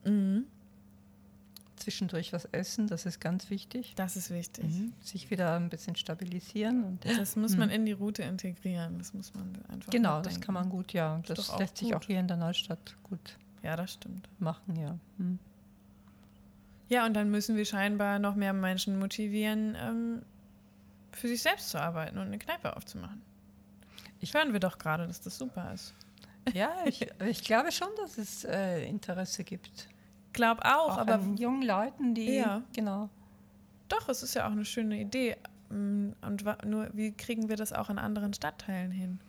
Mhm. 0.04 0.46
Zwischendurch 1.88 2.34
was 2.34 2.44
essen, 2.52 2.86
das 2.86 3.06
ist 3.06 3.18
ganz 3.18 3.48
wichtig. 3.48 3.94
Das 3.96 4.14
ist 4.16 4.28
wichtig. 4.30 4.66
Mhm. 4.66 4.92
Sich 5.00 5.30
wieder 5.30 5.56
ein 5.56 5.70
bisschen 5.70 5.96
stabilisieren. 5.96 6.84
Und 6.84 7.04
Das 7.18 7.34
muss 7.34 7.56
man 7.56 7.70
in 7.70 7.86
die 7.86 7.92
Route 7.92 8.22
integrieren. 8.24 8.98
Das 8.98 9.14
muss 9.14 9.32
man 9.32 9.56
einfach. 9.68 9.90
genau, 9.90 10.20
das 10.20 10.38
kann 10.38 10.52
man 10.52 10.68
gut, 10.68 10.92
ja. 10.92 11.22
Das 11.26 11.48
auch 11.48 11.58
lässt 11.58 11.78
sich 11.78 11.94
auch 11.94 12.02
hier 12.04 12.20
in 12.20 12.28
der 12.28 12.36
Neustadt 12.36 12.94
gut 13.04 13.38
Ja, 13.62 13.74
das 13.74 13.94
stimmt. 13.94 14.28
machen, 14.38 14.76
ja. 14.76 14.98
Mhm. 15.16 15.38
Ja, 16.90 17.06
und 17.06 17.14
dann 17.14 17.30
müssen 17.30 17.56
wir 17.56 17.64
scheinbar 17.64 18.18
noch 18.18 18.34
mehr 18.34 18.52
Menschen 18.52 18.98
motivieren, 18.98 19.74
ähm, 19.80 20.22
für 21.12 21.28
sich 21.28 21.40
selbst 21.40 21.70
zu 21.70 21.80
arbeiten 21.80 22.18
und 22.18 22.26
eine 22.26 22.38
Kneipe 22.38 22.76
aufzumachen. 22.76 23.22
Ich- 24.20 24.34
Hören 24.34 24.52
wir 24.52 24.60
doch 24.60 24.76
gerade, 24.76 25.06
dass 25.06 25.22
das 25.22 25.38
super 25.38 25.72
ist. 25.72 25.94
Ja, 26.52 26.70
ich, 26.84 27.06
ich 27.26 27.42
glaube 27.44 27.72
schon, 27.72 27.88
dass 27.96 28.18
es 28.18 28.44
äh, 28.44 28.84
Interesse 28.86 29.42
gibt. 29.42 29.88
Glaub 30.32 30.60
auch, 30.64 30.90
Auch 30.90 30.98
aber 30.98 31.14
an 31.14 31.36
jungen 31.36 31.62
Leuten, 31.62 32.14
die 32.14 32.36
Ja. 32.36 32.62
genau. 32.74 33.08
doch, 33.88 34.08
es 34.08 34.22
ist 34.22 34.34
ja 34.34 34.46
auch 34.46 34.52
eine 34.52 34.64
schöne 34.64 35.00
Idee. 35.00 35.36
Mm, 35.70 36.10
Und 36.22 36.44
nur, 36.64 36.88
wie 36.92 37.12
kriegen 37.12 37.48
wir 37.48 37.56
das 37.56 37.72
auch 37.72 37.90
in 37.90 37.98
anderen 37.98 38.32
Stadtteilen 38.34 38.90
hin? 38.90 39.20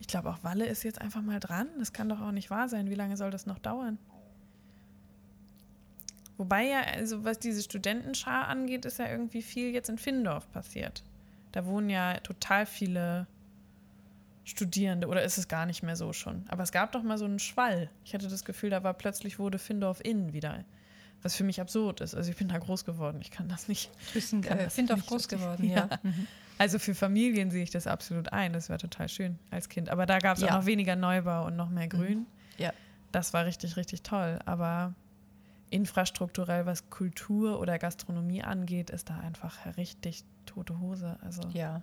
Ich 0.00 0.06
glaube, 0.06 0.30
auch 0.30 0.42
Walle 0.44 0.66
ist 0.66 0.84
jetzt 0.84 1.00
einfach 1.00 1.22
mal 1.22 1.40
dran. 1.40 1.68
Das 1.78 1.92
kann 1.92 2.08
doch 2.08 2.20
auch 2.20 2.30
nicht 2.30 2.50
wahr 2.50 2.68
sein. 2.68 2.88
Wie 2.88 2.94
lange 2.94 3.16
soll 3.16 3.30
das 3.30 3.46
noch 3.46 3.58
dauern? 3.58 3.98
Wobei 6.36 6.66
ja, 6.68 6.80
also 6.82 7.24
was 7.24 7.40
diese 7.40 7.62
Studentenschar 7.62 8.46
angeht, 8.46 8.84
ist 8.84 8.98
ja 9.00 9.08
irgendwie 9.08 9.42
viel 9.42 9.70
jetzt 9.72 9.88
in 9.88 9.98
Findorf 9.98 10.50
passiert. 10.52 11.02
Da 11.50 11.66
wohnen 11.66 11.90
ja 11.90 12.18
total 12.20 12.64
viele 12.64 13.26
Studierende. 14.48 15.08
Oder 15.08 15.22
ist 15.22 15.36
es 15.38 15.46
gar 15.48 15.66
nicht 15.66 15.82
mehr 15.82 15.94
so 15.96 16.12
schon? 16.12 16.44
Aber 16.48 16.62
es 16.62 16.72
gab 16.72 16.92
doch 16.92 17.02
mal 17.02 17.18
so 17.18 17.24
einen 17.26 17.38
Schwall. 17.38 17.90
Ich 18.04 18.14
hatte 18.14 18.28
das 18.28 18.44
Gefühl, 18.44 18.70
da 18.70 18.82
war 18.82 18.94
plötzlich 18.94 19.38
wurde 19.38 19.58
Findorf 19.58 20.00
in 20.02 20.32
wieder. 20.32 20.64
Was 21.22 21.34
für 21.34 21.44
mich 21.44 21.60
absurd 21.60 22.00
ist. 22.00 22.14
Also 22.14 22.30
ich 22.30 22.36
bin 22.36 22.48
da 22.48 22.58
groß 22.58 22.84
geworden. 22.84 23.18
Ich 23.20 23.30
kann 23.30 23.48
das 23.48 23.66
nicht. 23.68 23.90
Du 24.08 24.14
bist 24.14 24.32
in 24.32 24.40
Kann 24.42 24.58
äh, 24.58 24.70
Findorf 24.70 25.04
groß 25.06 25.24
richtig- 25.24 25.38
geworden, 25.40 25.64
Ja. 25.68 25.88
ja. 25.90 25.98
Mhm. 26.02 26.26
Also 26.58 26.78
für 26.78 26.94
Familien 26.94 27.50
sehe 27.50 27.62
ich 27.62 27.70
das 27.70 27.86
absolut 27.86 28.32
ein. 28.32 28.52
Das 28.52 28.68
wäre 28.68 28.78
total 28.78 29.08
schön 29.08 29.38
als 29.50 29.68
Kind. 29.68 29.90
Aber 29.90 30.06
da 30.06 30.18
gab 30.18 30.36
es 30.36 30.42
Ja. 30.42 30.50
auch 30.50 30.60
noch 30.60 30.66
weniger 30.66 30.96
Neubau 30.96 31.46
und 31.46 31.56
noch 31.56 31.68
mehr 31.70 31.88
Grün. 31.88 32.26
Ja. 32.56 32.72
Das 33.12 33.32
war 33.32 33.44
richtig, 33.46 33.76
richtig 33.76 34.02
toll. 34.02 34.38
Aber 34.46 34.94
infrastrukturell, 35.70 36.64
was 36.66 36.88
Kultur 36.88 37.60
oder 37.60 37.78
Gastronomie 37.78 38.42
angeht, 38.42 38.90
ist 38.90 39.10
da 39.10 39.18
einfach 39.18 39.76
richtig 39.76 40.24
tote 40.46 40.80
Hose. 40.80 41.18
Also 41.22 41.42
ja. 41.52 41.82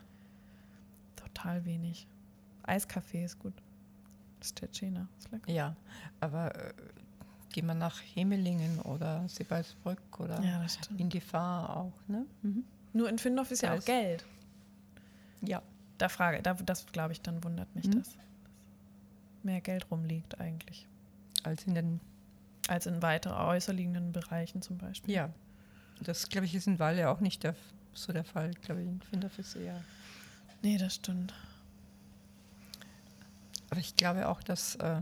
total 1.15 1.65
wenig. 1.65 2.07
Eiskaffee 2.67 3.23
ist 3.23 3.39
gut. 3.39 3.53
Das 4.39 4.49
ist 4.49 4.57
Tschetschener. 4.57 5.07
Ist 5.19 5.31
lecker. 5.31 5.51
Ja, 5.51 5.75
aber 6.19 6.53
äh, 6.55 6.73
geh 7.51 7.61
mal 7.61 7.73
nach 7.73 7.99
Hemelingen 8.13 8.79
oder 8.81 9.27
Sebalsbrück 9.27 10.19
oder 10.19 10.41
Ja, 10.43 10.65
in 10.97 11.09
die 11.09 11.21
Fahr 11.21 11.75
auch, 11.77 11.93
ne? 12.07 12.25
Mhm. 12.41 12.63
Nur 12.93 13.09
in 13.09 13.17
Findorf 13.17 13.51
ist 13.51 13.61
ja 13.61 13.69
Da 13.69 13.75
auch 13.75 13.79
ist- 13.79 13.85
Geld. 13.85 14.25
Ja. 15.41 15.61
Da 15.97 16.09
frage, 16.09 16.41
da, 16.41 16.53
das 16.53 16.85
glaube 16.87 17.13
ich, 17.13 17.21
dann 17.21 17.43
wundert 17.43 17.73
mich 17.75 17.87
Mhm. 17.87 17.99
das. 17.99 18.13
dass 18.13 18.17
Mehr 19.43 19.61
Geld 19.61 19.89
rumliegt 19.91 20.39
eigentlich. 20.41 20.87
Als 21.43 21.65
in 21.65 21.75
den, 21.75 21.99
Als 22.67 22.85
in 22.87 23.01
weiter 23.01 23.37
äußer 23.47 23.71
liegenden 23.73 24.11
Bereichen 24.11 24.61
zum 24.61 24.77
Beispiel. 24.77 25.13
ja. 25.13 25.29
Das, 26.01 26.27
glaube 26.27 26.45
ich, 26.45 26.53
ist 26.55 26.67
in 26.67 26.77
Walle 26.79 27.09
auch 27.09 27.21
nicht 27.21 27.43
der, 27.43 27.55
so 27.93 28.11
der 28.11 28.25
Fall. 28.25 28.51
glaube 28.61 28.81
ich, 28.81 28.87
in 28.87 29.01
Findorf 29.01 29.39
ist 29.39 29.55
eher. 29.55 29.81
Nee, 30.61 30.77
das 30.77 30.95
stimmt. 30.95 31.33
Aber 33.75 33.81
ich 33.81 33.97
glaube 33.97 34.29
auch, 34.29 34.41
dass, 34.41 34.75
äh, 34.75 35.01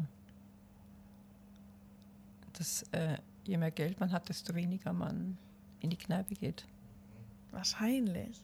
dass 2.53 2.81
äh, 2.91 3.17
je 3.43 3.55
mehr 3.57 3.69
Geld 3.69 3.99
man 3.99 4.11
hat, 4.11 4.29
desto 4.29 4.55
weniger 4.55 4.93
man 4.93 5.37
in 5.79 5.91
die 5.91 5.95
Kneipe 5.95 6.33
geht. 6.33 6.65
Wahrscheinlich. 7.51 8.43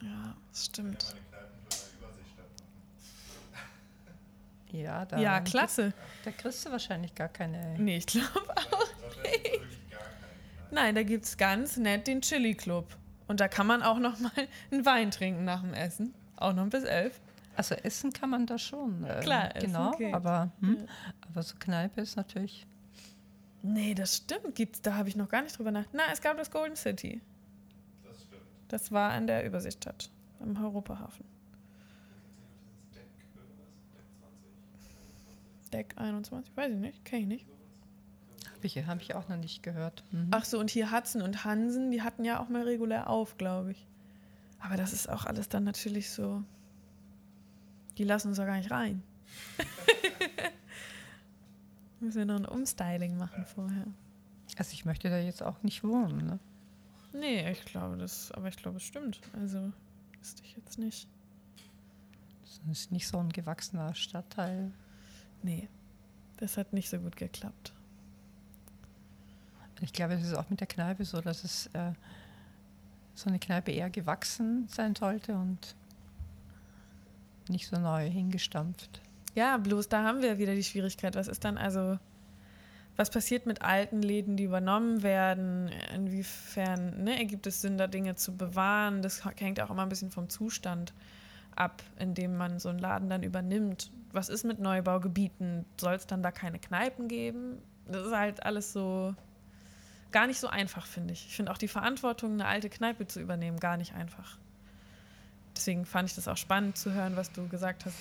Ja, 0.00 0.34
das 0.50 0.64
stimmt. 0.64 1.14
Ja, 4.70 5.04
da 5.04 5.18
Ja, 5.18 5.40
klasse. 5.40 5.92
Da 6.24 6.30
kriegst 6.30 6.64
du 6.64 6.70
wahrscheinlich 6.70 7.14
gar 7.14 7.28
keine. 7.28 7.78
Nee, 7.78 7.98
ich 7.98 8.06
glaube 8.06 8.56
auch. 8.56 8.88
Kneipen. 9.20 9.68
Nein, 10.70 10.94
da 10.94 11.02
gibt 11.02 11.26
es 11.26 11.36
ganz 11.36 11.76
nett 11.76 12.06
den 12.06 12.22
Chili 12.22 12.54
Club. 12.54 12.96
Und 13.26 13.40
da 13.40 13.48
kann 13.48 13.66
man 13.66 13.82
auch 13.82 13.98
noch 13.98 14.18
mal 14.20 14.32
einen 14.70 14.86
Wein 14.86 15.10
trinken 15.10 15.44
nach 15.44 15.60
dem 15.60 15.74
Essen. 15.74 16.14
Auch 16.36 16.54
noch 16.54 16.66
bis 16.68 16.84
elf. 16.84 17.20
Also 17.56 17.74
essen 17.74 18.12
kann 18.12 18.30
man 18.30 18.46
da 18.46 18.58
schon. 18.58 19.04
Äh, 19.04 19.20
Klar, 19.20 19.54
essen 19.56 19.66
genau. 19.66 19.90
geht. 19.92 20.14
Aber, 20.14 20.50
hm, 20.60 20.76
Ja. 20.78 20.84
aber 21.28 21.42
so 21.42 21.54
Kneipe 21.58 22.00
ist 22.00 22.16
natürlich. 22.16 22.66
Nee, 23.62 23.94
das 23.94 24.16
stimmt. 24.16 24.54
Gibt's, 24.54 24.80
da 24.82 24.94
habe 24.96 25.08
ich 25.08 25.16
noch 25.16 25.28
gar 25.28 25.42
nicht 25.42 25.56
drüber 25.56 25.70
nachgedacht. 25.70 25.94
Na, 26.08 26.12
es 26.12 26.20
gab 26.20 26.36
das 26.38 26.50
Golden 26.50 26.76
City. 26.76 27.20
Das 28.04 28.22
stimmt. 28.22 28.42
Das 28.68 28.90
war 28.90 29.12
an 29.12 29.26
der 29.26 29.46
Überseestadt, 29.46 30.10
am 30.40 30.56
Europahafen. 30.56 31.24
Deck 32.94 33.06
irgendwas? 33.36 33.72
Deck 33.94 34.04
20? 35.60 35.72
Deck 35.72 35.94
21, 35.98 36.56
weiß 36.56 36.72
ich 36.72 36.78
nicht, 36.80 37.04
kenne 37.04 37.22
ich 37.22 37.28
nicht. 37.28 37.46
Habe 38.56 38.66
ich, 38.66 38.86
hab 38.86 39.00
ich 39.02 39.14
auch 39.14 39.28
noch 39.28 39.36
nicht 39.36 39.62
gehört. 39.62 40.04
Mhm. 40.10 40.28
Ach 40.30 40.44
so, 40.44 40.58
und 40.58 40.70
hier 40.70 40.90
Hudson 40.92 41.20
und 41.22 41.44
Hansen, 41.44 41.90
die 41.90 42.02
hatten 42.02 42.24
ja 42.24 42.40
auch 42.40 42.48
mal 42.48 42.62
regulär 42.62 43.08
auf, 43.10 43.36
glaube 43.36 43.72
ich. 43.72 43.86
Aber 44.60 44.76
das 44.76 44.92
ist 44.92 45.08
auch 45.08 45.24
alles 45.26 45.48
dann 45.48 45.64
natürlich 45.64 46.10
so. 46.10 46.42
Die 47.98 48.04
lassen 48.04 48.28
uns 48.28 48.38
doch 48.38 48.46
gar 48.46 48.56
nicht 48.56 48.70
rein. 48.70 49.02
Müssen 52.00 52.18
wir 52.18 52.24
noch 52.24 52.36
ein 52.36 52.46
Umstyling 52.46 53.16
machen 53.16 53.44
vorher. 53.46 53.86
Also 54.56 54.72
ich 54.72 54.84
möchte 54.84 55.08
da 55.08 55.18
jetzt 55.18 55.42
auch 55.42 55.62
nicht 55.62 55.84
wohnen. 55.84 56.26
Ne? 56.26 56.38
Nee, 57.12 57.50
ich 57.50 57.64
glaube 57.64 57.96
das, 57.96 58.32
aber 58.32 58.48
ich 58.48 58.56
glaube 58.56 58.78
es 58.78 58.82
stimmt. 58.82 59.20
Also 59.34 59.72
wüsste 60.18 60.42
ich 60.44 60.56
jetzt 60.56 60.78
nicht. 60.78 61.08
Das 62.44 62.60
ist 62.70 62.92
nicht 62.92 63.08
so 63.08 63.18
ein 63.18 63.30
gewachsener 63.30 63.94
Stadtteil. 63.94 64.72
Nee, 65.42 65.68
das 66.36 66.56
hat 66.56 66.72
nicht 66.72 66.90
so 66.90 66.98
gut 66.98 67.16
geklappt. 67.16 67.72
Ich 69.80 69.92
glaube, 69.92 70.14
es 70.14 70.22
ist 70.22 70.34
auch 70.34 70.48
mit 70.48 70.60
der 70.60 70.68
Kneipe 70.68 71.04
so, 71.04 71.20
dass 71.20 71.42
es 71.42 71.66
äh, 71.72 71.92
so 73.14 73.28
eine 73.28 73.40
Kneipe 73.40 73.72
eher 73.72 73.90
gewachsen 73.90 74.68
sein 74.68 74.94
sollte 74.94 75.34
und 75.34 75.74
nicht 77.48 77.68
so 77.68 77.78
neu 77.78 78.08
hingestampft. 78.08 79.00
Ja, 79.34 79.56
bloß 79.56 79.88
da 79.88 80.04
haben 80.04 80.22
wir 80.22 80.38
wieder 80.38 80.54
die 80.54 80.64
Schwierigkeit. 80.64 81.14
Was 81.14 81.28
ist 81.28 81.44
dann 81.44 81.56
also, 81.56 81.98
was 82.96 83.10
passiert 83.10 83.46
mit 83.46 83.62
alten 83.62 84.02
Läden, 84.02 84.36
die 84.36 84.44
übernommen 84.44 85.02
werden? 85.02 85.70
Inwiefern 85.94 87.04
ne, 87.04 87.18
ergibt 87.18 87.46
es 87.46 87.62
Sinn, 87.62 87.78
da 87.78 87.86
Dinge 87.86 88.14
zu 88.14 88.36
bewahren? 88.36 89.02
Das 89.02 89.24
hängt 89.24 89.60
auch 89.60 89.70
immer 89.70 89.82
ein 89.82 89.88
bisschen 89.88 90.10
vom 90.10 90.28
Zustand 90.28 90.92
ab, 91.56 91.82
in 91.98 92.14
dem 92.14 92.36
man 92.36 92.58
so 92.58 92.68
einen 92.68 92.78
Laden 92.78 93.08
dann 93.08 93.22
übernimmt. 93.22 93.90
Was 94.12 94.28
ist 94.28 94.44
mit 94.44 94.58
Neubaugebieten? 94.58 95.64
Soll 95.80 95.94
es 95.94 96.06
dann 96.06 96.22
da 96.22 96.30
keine 96.30 96.58
Kneipen 96.58 97.08
geben? 97.08 97.58
Das 97.86 98.06
ist 98.06 98.12
halt 98.14 98.44
alles 98.44 98.72
so 98.72 99.14
gar 100.12 100.26
nicht 100.26 100.38
so 100.38 100.46
einfach, 100.46 100.86
finde 100.86 101.14
ich. 101.14 101.26
Ich 101.26 101.36
finde 101.36 101.50
auch 101.50 101.58
die 101.58 101.68
Verantwortung, 101.68 102.32
eine 102.32 102.46
alte 102.46 102.68
Kneipe 102.68 103.06
zu 103.06 103.20
übernehmen, 103.20 103.58
gar 103.58 103.78
nicht 103.78 103.94
einfach. 103.94 104.38
Deswegen 105.56 105.84
fand 105.84 106.08
ich 106.08 106.14
das 106.14 106.28
auch 106.28 106.36
spannend 106.36 106.76
zu 106.78 106.92
hören, 106.92 107.16
was 107.16 107.30
du 107.32 107.46
gesagt 107.48 107.84
hast, 107.86 107.94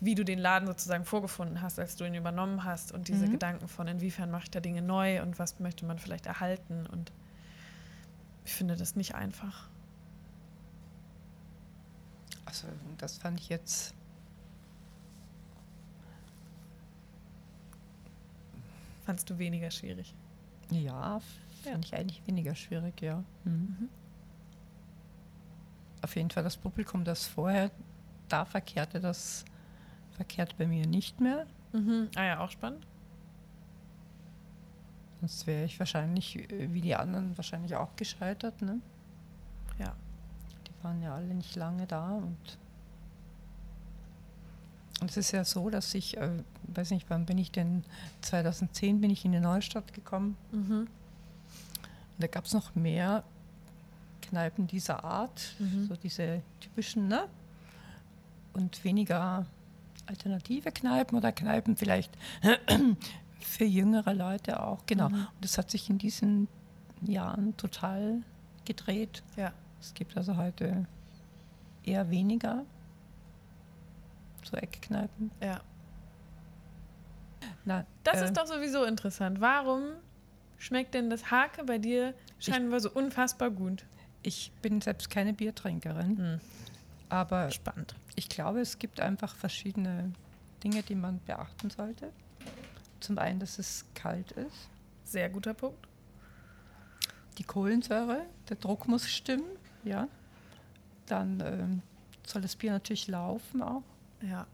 wie 0.00 0.14
du 0.14 0.24
den 0.24 0.38
Laden 0.38 0.66
sozusagen 0.66 1.04
vorgefunden 1.04 1.60
hast, 1.62 1.78
als 1.78 1.96
du 1.96 2.04
ihn 2.04 2.14
übernommen 2.14 2.64
hast 2.64 2.90
und 2.92 3.08
diese 3.08 3.26
Mhm. 3.26 3.32
Gedanken 3.32 3.68
von, 3.68 3.86
inwiefern 3.86 4.30
mache 4.30 4.44
ich 4.44 4.50
da 4.50 4.60
Dinge 4.60 4.82
neu 4.82 5.20
und 5.22 5.38
was 5.38 5.60
möchte 5.60 5.84
man 5.84 5.98
vielleicht 5.98 6.26
erhalten. 6.26 6.86
Und 6.86 7.12
ich 8.44 8.52
finde 8.52 8.76
das 8.76 8.96
nicht 8.96 9.14
einfach. 9.14 9.68
Also 12.46 12.66
das 12.98 13.18
fand 13.18 13.38
ich 13.40 13.48
jetzt. 13.50 13.94
Fandst 19.04 19.28
du 19.30 19.38
weniger 19.38 19.70
schwierig? 19.70 20.14
Ja, 20.70 21.20
Ja. 21.64 21.72
fand 21.72 21.84
ich 21.84 21.94
eigentlich 21.94 22.26
weniger 22.26 22.54
schwierig, 22.54 23.00
ja. 23.02 23.22
Mhm. 23.44 23.88
Auf 26.02 26.16
jeden 26.16 26.30
Fall 26.30 26.42
das 26.42 26.56
Publikum, 26.56 27.04
das 27.04 27.26
vorher 27.26 27.70
da 28.28 28.44
verkehrte, 28.44 29.00
das 29.00 29.44
verkehrt 30.12 30.56
bei 30.56 30.66
mir 30.66 30.86
nicht 30.86 31.20
mehr. 31.20 31.46
Mhm. 31.72 32.08
Ah 32.14 32.24
ja, 32.24 32.40
auch 32.40 32.50
spannend. 32.50 32.86
Sonst 35.20 35.46
wäre 35.46 35.64
ich 35.64 35.78
wahrscheinlich, 35.78 36.50
äh, 36.50 36.72
wie 36.72 36.80
die 36.80 36.94
anderen, 36.94 37.36
wahrscheinlich 37.36 37.74
auch 37.76 37.94
gescheitert. 37.96 38.62
Ne? 38.62 38.80
Ja. 39.78 39.94
Die 40.66 40.84
waren 40.84 41.02
ja 41.02 41.14
alle 41.14 41.34
nicht 41.34 41.56
lange 41.56 41.86
da. 41.86 42.12
Und, 42.12 42.58
und 45.00 45.10
es 45.10 45.16
ist 45.16 45.32
ja 45.32 45.44
so, 45.44 45.68
dass 45.68 45.94
ich, 45.94 46.16
äh, 46.16 46.42
weiß 46.68 46.90
nicht, 46.92 47.10
wann 47.10 47.26
bin 47.26 47.36
ich 47.36 47.52
denn, 47.52 47.84
2010 48.22 49.00
bin 49.00 49.10
ich 49.10 49.24
in 49.24 49.32
die 49.32 49.40
Neustadt 49.40 49.92
gekommen. 49.92 50.36
Mhm. 50.52 50.80
Und 50.80 50.88
da 52.18 52.26
gab 52.26 52.46
es 52.46 52.54
noch 52.54 52.74
mehr 52.74 53.24
Kneipen 54.30 54.66
dieser 54.66 55.04
Art, 55.04 55.54
Mhm. 55.58 55.86
so 55.88 55.96
diese 55.96 56.42
typischen, 56.60 57.08
ne? 57.08 57.26
Und 58.52 58.82
weniger 58.84 59.44
alternative 60.06 60.72
Kneipen 60.72 61.16
oder 61.18 61.32
Kneipen 61.32 61.76
vielleicht 61.76 62.12
für 63.40 63.64
jüngere 63.64 64.14
Leute 64.14 64.62
auch. 64.62 64.84
Genau. 64.86 65.08
Mhm. 65.08 65.14
Und 65.14 65.28
das 65.44 65.58
hat 65.58 65.70
sich 65.70 65.90
in 65.90 65.98
diesen 65.98 66.48
Jahren 67.02 67.56
total 67.56 68.22
gedreht. 68.64 69.22
Ja. 69.36 69.52
Es 69.80 69.94
gibt 69.94 70.16
also 70.16 70.36
heute 70.36 70.86
eher 71.84 72.10
weniger 72.10 72.64
so 74.44 74.56
Eckkneipen. 74.56 75.30
Ja. 75.42 75.60
Na, 77.64 77.84
Das 78.04 78.20
äh, 78.20 78.24
ist 78.26 78.36
doch 78.36 78.46
sowieso 78.46 78.84
interessant. 78.84 79.40
Warum 79.40 79.82
schmeckt 80.58 80.94
denn 80.94 81.08
das 81.10 81.30
Hake 81.30 81.64
bei 81.64 81.78
dir 81.78 82.14
scheinbar 82.38 82.80
so 82.80 82.90
unfassbar 82.90 83.50
gut? 83.50 83.84
Ich 84.22 84.52
bin 84.62 84.80
selbst 84.80 85.08
keine 85.10 85.32
Biertrinkerin, 85.32 86.18
Hm. 86.18 86.40
aber 87.08 87.50
Spannend. 87.50 87.94
ich 88.16 88.28
glaube, 88.28 88.60
es 88.60 88.78
gibt 88.78 89.00
einfach 89.00 89.34
verschiedene 89.34 90.12
Dinge, 90.62 90.82
die 90.82 90.94
man 90.94 91.20
beachten 91.20 91.70
sollte. 91.70 92.12
Zum 93.00 93.18
einen, 93.18 93.40
dass 93.40 93.58
es 93.58 93.86
kalt 93.94 94.32
ist. 94.32 94.68
Sehr 95.04 95.28
guter 95.30 95.54
Punkt. 95.54 95.88
Die 97.38 97.44
Kohlensäure, 97.44 98.26
der 98.50 98.56
Druck 98.56 98.86
muss 98.86 99.08
stimmen, 99.08 99.46
ja. 99.84 100.06
Dann 101.06 101.40
ähm, 101.40 101.82
soll 102.26 102.42
das 102.42 102.54
Bier 102.56 102.72
natürlich 102.72 103.08
laufen 103.08 103.62
auch. 103.62 103.82
Ja. 104.20 104.46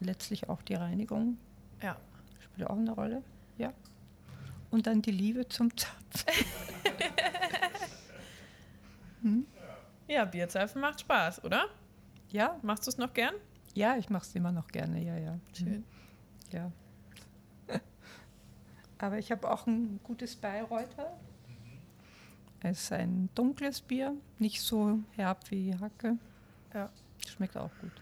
Letztlich 0.00 0.48
auch 0.48 0.60
die 0.62 0.74
Reinigung 0.74 1.38
Ja. 1.80 1.96
spielt 2.40 2.68
auch 2.68 2.76
eine 2.76 2.90
Rolle, 2.90 3.22
ja. 3.58 3.72
Und 4.72 4.88
dann 4.88 5.00
die 5.02 5.12
Liebe 5.12 5.48
zum 5.48 5.70
Zapf. 9.24 9.46
Ja, 10.08 10.24
Bierzapfen 10.26 10.80
macht 10.80 11.00
Spaß, 11.00 11.44
oder? 11.44 11.66
Ja, 12.30 12.58
Machst 12.62 12.86
du 12.86 12.90
es 12.90 12.98
noch 12.98 13.12
gern? 13.14 13.34
ja, 13.74 13.96
ich 13.96 14.08
mache 14.10 14.24
es 14.24 14.34
immer 14.34 14.52
noch 14.52 14.68
gerne, 14.68 15.02
ja, 15.02 15.16
ja. 15.16 15.38
Schön. 15.52 15.84
Ja. 16.52 16.70
Aber 18.98 19.18
ich 19.18 19.32
habe 19.32 19.50
auch 19.50 19.66
ein 19.66 19.98
gutes 20.04 20.36
Bayreuther. 20.36 21.16
Es 22.60 22.82
ist 22.84 22.92
ein 22.92 23.28
dunkles 23.34 23.80
Bier, 23.80 24.14
nicht 24.38 24.60
so 24.62 25.00
herb 25.16 25.50
wie 25.50 25.74
Hacke. 25.78 26.16
Ja. 26.72 26.88
Schmeckt 27.28 27.56
auch 27.56 27.70
gut. 27.80 27.92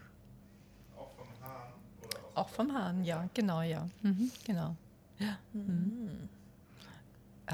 Auch 0.95 1.09
vom 1.15 1.27
Hahn 1.41 1.73
oder 2.05 2.19
aus 2.19 2.35
Auch 2.37 2.49
vom 2.49 2.73
Hahn, 2.73 3.03
ja, 3.03 3.27
genau, 3.33 3.61
ja. 3.61 3.87
Mhm, 4.03 4.31
genau. 4.45 4.75
Ja. 5.19 5.37
Mhm. 5.53 6.29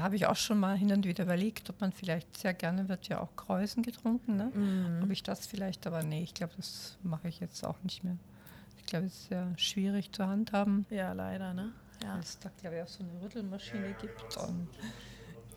Habe 0.00 0.16
ich 0.16 0.26
auch 0.26 0.36
schon 0.36 0.58
mal 0.58 0.76
hin 0.76 0.92
und 0.92 1.04
wieder 1.04 1.24
überlegt, 1.24 1.70
ob 1.70 1.80
man 1.80 1.92
vielleicht 1.92 2.36
sehr 2.36 2.54
gerne 2.54 2.88
wird 2.88 3.08
ja 3.08 3.20
auch 3.20 3.34
Kreuzen 3.36 3.82
getrunken, 3.82 4.36
ne? 4.36 4.50
Mhm. 4.54 5.02
Ob 5.02 5.10
ich 5.10 5.22
das 5.22 5.46
vielleicht, 5.46 5.86
aber 5.86 6.02
nee, 6.02 6.22
ich 6.22 6.34
glaube, 6.34 6.54
das 6.56 6.96
mache 7.02 7.28
ich 7.28 7.40
jetzt 7.40 7.64
auch 7.64 7.82
nicht 7.82 8.04
mehr. 8.04 8.16
Ich 8.78 8.86
glaube, 8.86 9.06
es 9.06 9.14
ist 9.14 9.28
sehr 9.28 9.46
schwierig 9.56 10.12
zu 10.12 10.26
handhaben. 10.26 10.86
Ja, 10.90 11.12
leider, 11.12 11.54
ne? 11.54 11.72
Ja. 12.02 12.14
Weil 12.14 12.20
es 12.20 12.38
da, 12.38 12.50
glaube 12.60 12.76
ich, 12.76 12.82
auch 12.82 12.88
so 12.88 13.04
eine 13.04 13.22
Rüttelmaschine 13.22 13.94
gibt. 14.00 14.36
Und 14.36 14.68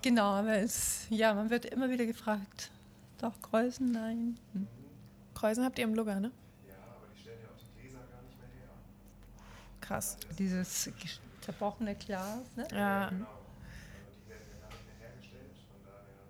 genau, 0.01 0.31
aber 0.33 0.57
es, 0.57 1.07
ja, 1.09 1.33
man 1.33 1.49
wird 1.49 1.65
immer 1.65 1.89
wieder 1.89 2.05
gefragt, 2.05 2.71
doch 3.19 3.41
Kreuzen, 3.41 3.91
nein. 3.91 4.37
Hm. 4.53 4.67
Kreuzen 5.33 5.63
habt 5.63 5.79
ihr 5.79 5.85
im 5.85 5.95
Lugger, 5.95 6.19
ne? 6.19 6.31
Ja, 6.67 6.75
aber 6.95 7.07
die 7.13 7.19
stellen 7.21 7.39
ja 7.41 7.49
auch 7.49 7.57
die 7.57 7.81
Gläser 7.81 7.99
gar 8.11 8.21
nicht 8.23 8.37
mehr 8.37 8.49
her. 8.49 8.69
Krass. 9.81 10.17
Dieses 10.37 10.89
zerbrochene 11.41 11.95
Glas, 11.95 12.39
ne? 12.55 12.67
Ja. 12.71 13.09
Genau. 13.09 13.25
Also 13.25 14.11
die 14.15 14.29
werden 14.29 14.47
ja 14.51 14.59
gar 14.61 14.69
nicht 14.71 14.85
mehr 14.87 15.09
hergestellt. 15.09 15.55
Von 15.71 15.79
daher, 15.83 16.23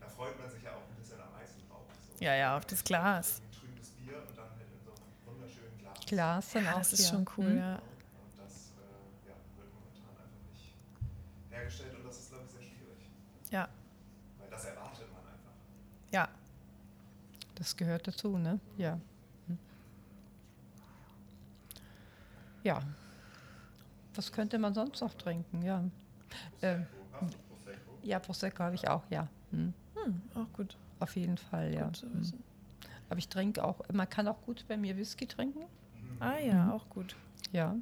da 0.00 0.08
freut 0.08 0.38
man 0.38 0.50
sich 0.50 0.62
ja 0.62 0.70
auch 0.72 0.88
ein 0.88 0.96
bisschen 0.96 1.20
am 1.20 1.32
meisten 1.32 1.60
drauf. 1.68 1.84
So. 2.05 2.05
Ja, 2.20 2.34
ja, 2.34 2.56
auf 2.56 2.64
das 2.66 2.82
Glas. 2.84 3.40
Ein 3.40 3.52
trübes 3.60 3.88
Bier 3.90 4.16
und 4.16 4.36
dann 4.36 4.48
halt 4.50 4.60
in 4.72 4.84
so 4.84 4.90
einem 4.92 5.38
wunderschönen 5.38 5.78
Glas. 5.78 6.06
Glas 6.06 6.52
dann 6.52 6.64
Ja, 6.64 6.72
auch. 6.74 6.78
das 6.78 6.92
ist 6.94 7.04
ja. 7.04 7.10
schon 7.10 7.26
cool, 7.36 7.46
Hm. 7.46 7.58
ja. 7.58 7.74
Und 7.74 7.82
das 8.38 8.72
äh, 8.72 9.28
ja, 9.28 9.34
wird 9.56 9.72
momentan 9.74 10.10
einfach 10.10 10.50
nicht 10.52 10.74
hergestellt 11.50 11.94
und 11.98 12.06
das 12.06 12.18
ist, 12.18 12.28
glaube 12.30 12.44
ich, 12.46 12.50
sehr 12.52 12.62
schwierig. 12.62 13.10
Ja. 13.50 13.68
Weil 14.38 14.50
das 14.50 14.64
erwartet 14.64 15.08
man 15.12 15.20
einfach. 15.32 15.52
Ja. 16.12 16.28
Das 17.54 17.76
gehört 17.76 18.06
dazu, 18.08 18.36
ne? 18.38 18.60
Ja. 18.76 18.98
Hm. 19.46 19.58
Ja. 22.62 22.82
Was 24.14 24.32
könnte 24.32 24.58
man 24.58 24.72
sonst 24.74 25.00
noch 25.02 25.12
trinken? 25.14 25.62
Ja. 25.62 25.84
Ähm, 26.62 26.86
Hast 27.12 27.34
du 27.34 27.38
Prosecco? 27.48 27.98
ja, 28.02 28.18
Prosecco 28.18 28.62
habe 28.64 28.74
ich 28.74 28.88
auch, 28.88 29.02
ja. 29.10 29.28
Hm. 29.50 29.72
Hm, 29.94 30.22
auch 30.34 30.52
gut. 30.54 30.76
Auf 31.00 31.16
jeden 31.16 31.36
Fall, 31.38 31.74
ja. 31.74 31.84
Gut 31.86 31.96
zu 31.96 32.06
Hm. 32.06 32.20
wissen. 32.20 32.44
Aber 33.08 33.18
ich 33.18 33.28
trinke 33.28 33.62
auch, 33.64 33.80
man 33.92 34.08
kann 34.08 34.26
auch 34.28 34.40
gut 34.42 34.64
bei 34.68 34.76
mir 34.76 34.96
Whisky 34.96 35.26
trinken. 35.26 35.60
Ah 36.20 36.38
ja, 36.38 36.64
Mhm. 36.64 36.70
auch 36.72 36.88
gut. 36.88 37.14
Ja. 37.52 37.76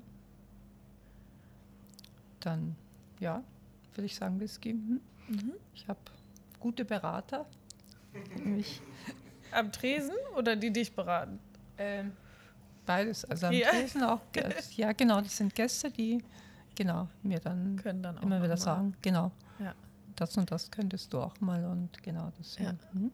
Dann, 2.41 2.77
ja, 3.21 3.43
würde 3.95 4.07
ich 4.07 4.15
sagen 4.15 4.39
Whisky. 4.41 4.75
Mhm. 4.75 5.01
Mhm. 5.29 5.53
Ich 5.75 5.89
habe 5.89 5.99
gute 6.61 6.85
Berater. 6.85 7.47
Mich, 8.45 8.81
Am 9.51 9.71
Tresen 9.73 10.15
oder 10.37 10.57
die 10.57 10.73
dich 10.73 10.95
beraten? 10.95 11.39
ähm, 11.79 12.13
beides. 12.87 13.25
Also 13.25 13.47
am 13.47 13.53
Ja. 13.55 13.71
Tresen 13.71 14.03
auch. 14.03 14.21
Gäste. 14.33 14.81
Ja, 14.81 14.93
genau, 14.93 15.21
das 15.21 15.37
sind 15.37 15.55
Gäste, 15.55 15.91
die 15.91 16.23
genau 16.75 17.09
mir 17.23 17.39
dann 17.41 17.77
Können 17.77 18.03
dann 18.03 18.19
auch 18.19 18.23
immer 18.23 18.43
wieder 18.43 18.57
sagen, 18.57 18.95
genau, 19.01 19.31
Ja. 19.59 19.75
Das 20.17 20.37
und 20.37 20.51
das 20.51 20.71
könntest 20.71 21.13
du 21.13 21.21
auch 21.21 21.41
mal 21.41 21.65
und 21.65 22.03
genau 22.03 22.31
das. 22.39 22.59
Ja. 22.59 22.75
Mhm. 22.93 23.11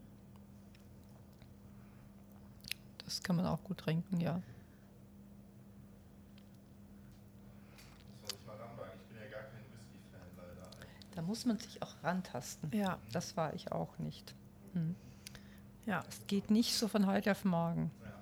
Das 3.05 3.22
kann 3.22 3.36
man 3.36 3.46
auch 3.46 3.62
gut 3.64 3.78
trinken, 3.78 4.20
ja. 4.20 4.40
Das 8.22 8.30
soll 8.30 8.38
ich 8.40 8.46
mal 8.46 8.57
ranwagen. 8.57 8.90
Ich 9.03 9.09
bin 9.09 9.16
ja 9.18 9.28
gar 9.30 9.42
kein 9.42 9.61
Whisky-Fan 9.72 10.20
leider. 10.36 10.68
Da 11.14 11.22
muss 11.22 11.44
man 11.44 11.59
sich 11.59 11.82
auch 11.82 11.94
rantasten. 12.05 12.70
Ja, 12.72 12.98
Das 13.12 13.36
war 13.36 13.53
ich 13.55 13.72
auch 13.72 13.98
nicht. 13.98 14.34
Mhm. 14.74 14.94
ja. 15.86 16.05
Es 16.09 16.26
geht 16.28 16.51
nicht 16.51 16.74
so 16.76 16.86
von 16.88 17.07
heute 17.07 17.32
auf 17.32 17.44
morgen. 17.44 17.90
Ja, 18.01 18.12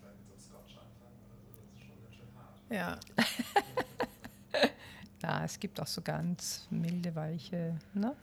vielleicht 0.00 0.28
mit 0.28 0.40
so 0.40 0.56
einem 0.56 0.66
Scotch 0.66 0.78
anfangen 0.78 1.20
oder 1.28 1.38
so, 1.44 1.60
das 1.60 1.74
ist 1.74 1.86
schon 1.86 2.02
ganz 2.02 2.14
schön 2.16 2.28
hart. 2.34 2.58
Ja, 5.24 5.42
es 5.42 5.58
gibt 5.58 5.80
auch 5.80 5.86
so 5.86 6.02
ganz 6.02 6.66
milde, 6.68 7.14
weiche, 7.14 7.78
ne? 7.94 8.14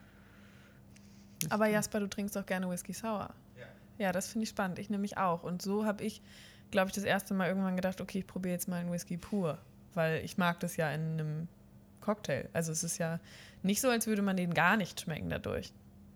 Aber 1.50 1.66
Jasper, 1.66 2.00
du 2.00 2.08
trinkst 2.08 2.36
doch 2.36 2.46
gerne 2.46 2.70
Whisky 2.70 2.94
Sour. 2.94 3.34
Ja. 3.58 3.66
Ja, 3.98 4.12
das 4.12 4.28
finde 4.28 4.44
ich 4.44 4.50
spannend. 4.50 4.78
Ich 4.78 4.92
nämlich 4.92 5.18
auch. 5.18 5.42
Und 5.42 5.64
so 5.64 5.84
habe 5.84 6.04
ich, 6.04 6.22
glaube 6.70 6.90
ich, 6.90 6.94
das 6.94 7.04
erste 7.04 7.34
Mal 7.34 7.48
irgendwann 7.48 7.76
gedacht, 7.76 8.02
okay, 8.02 8.20
ich 8.20 8.28
probiere 8.28 8.54
jetzt 8.54 8.68
mal 8.68 8.76
einen 8.76 8.92
Whisky 8.92 9.18
pur. 9.18 9.58
Weil 9.96 10.24
ich 10.24 10.38
mag 10.38 10.60
das 10.60 10.78
ja 10.78 10.92
in 10.92 11.02
einem 11.02 11.48
Cocktail. 12.02 12.48
Also 12.54 12.72
es 12.72 12.84
ist 12.84 13.00
ja 13.00 13.20
nicht 13.64 13.82
so, 13.82 13.90
als 13.90 14.06
würde 14.06 14.22
man 14.22 14.38
den 14.38 14.54
gar 14.54 14.78
nicht 14.78 15.02
schmecken 15.02 15.32
dadurch. 15.32 15.74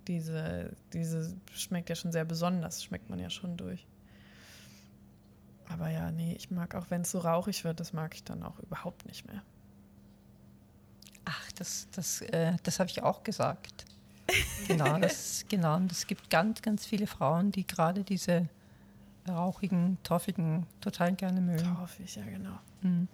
Diese, 0.07 0.71
diese 0.93 1.35
schmeckt 1.51 1.89
ja 1.89 1.95
schon 1.95 2.11
sehr 2.11 2.25
besonders, 2.25 2.83
schmeckt 2.83 3.09
man 3.09 3.17
ja 3.17 3.31
schon 3.31 3.57
durch. 3.57 3.87
Aber 5.67 5.89
ja, 5.89 6.11
nee, 6.11 6.35
ich 6.37 6.51
mag 6.51 6.75
auch, 6.75 6.91
wenn 6.91 7.01
es 7.01 7.09
so 7.09 7.17
rauchig 7.17 7.63
wird, 7.63 7.79
das 7.79 7.91
mag 7.91 8.13
ich 8.13 8.23
dann 8.23 8.43
auch 8.43 8.59
überhaupt 8.59 9.07
nicht 9.07 9.25
mehr. 9.25 9.41
Das, 11.55 11.87
das, 11.91 12.21
äh, 12.21 12.53
das 12.63 12.79
habe 12.79 12.89
ich 12.89 13.01
auch 13.03 13.23
gesagt. 13.23 13.85
Genau, 14.67 14.97
das, 14.99 15.45
genau. 15.49 15.75
Und 15.77 15.91
es 15.91 16.05
gibt 16.07 16.29
ganz, 16.29 16.61
ganz 16.61 16.85
viele 16.85 17.07
Frauen, 17.07 17.51
die 17.51 17.65
gerade 17.65 18.03
diese 18.03 18.47
rauchigen, 19.27 19.97
toffigen 20.03 20.65
total 20.81 21.13
gerne 21.13 21.41
mögen. 21.41 21.75
Toffig, 21.75 22.15
ja 22.15 22.23
genau. 22.25 22.59
Mhm. 22.81 23.07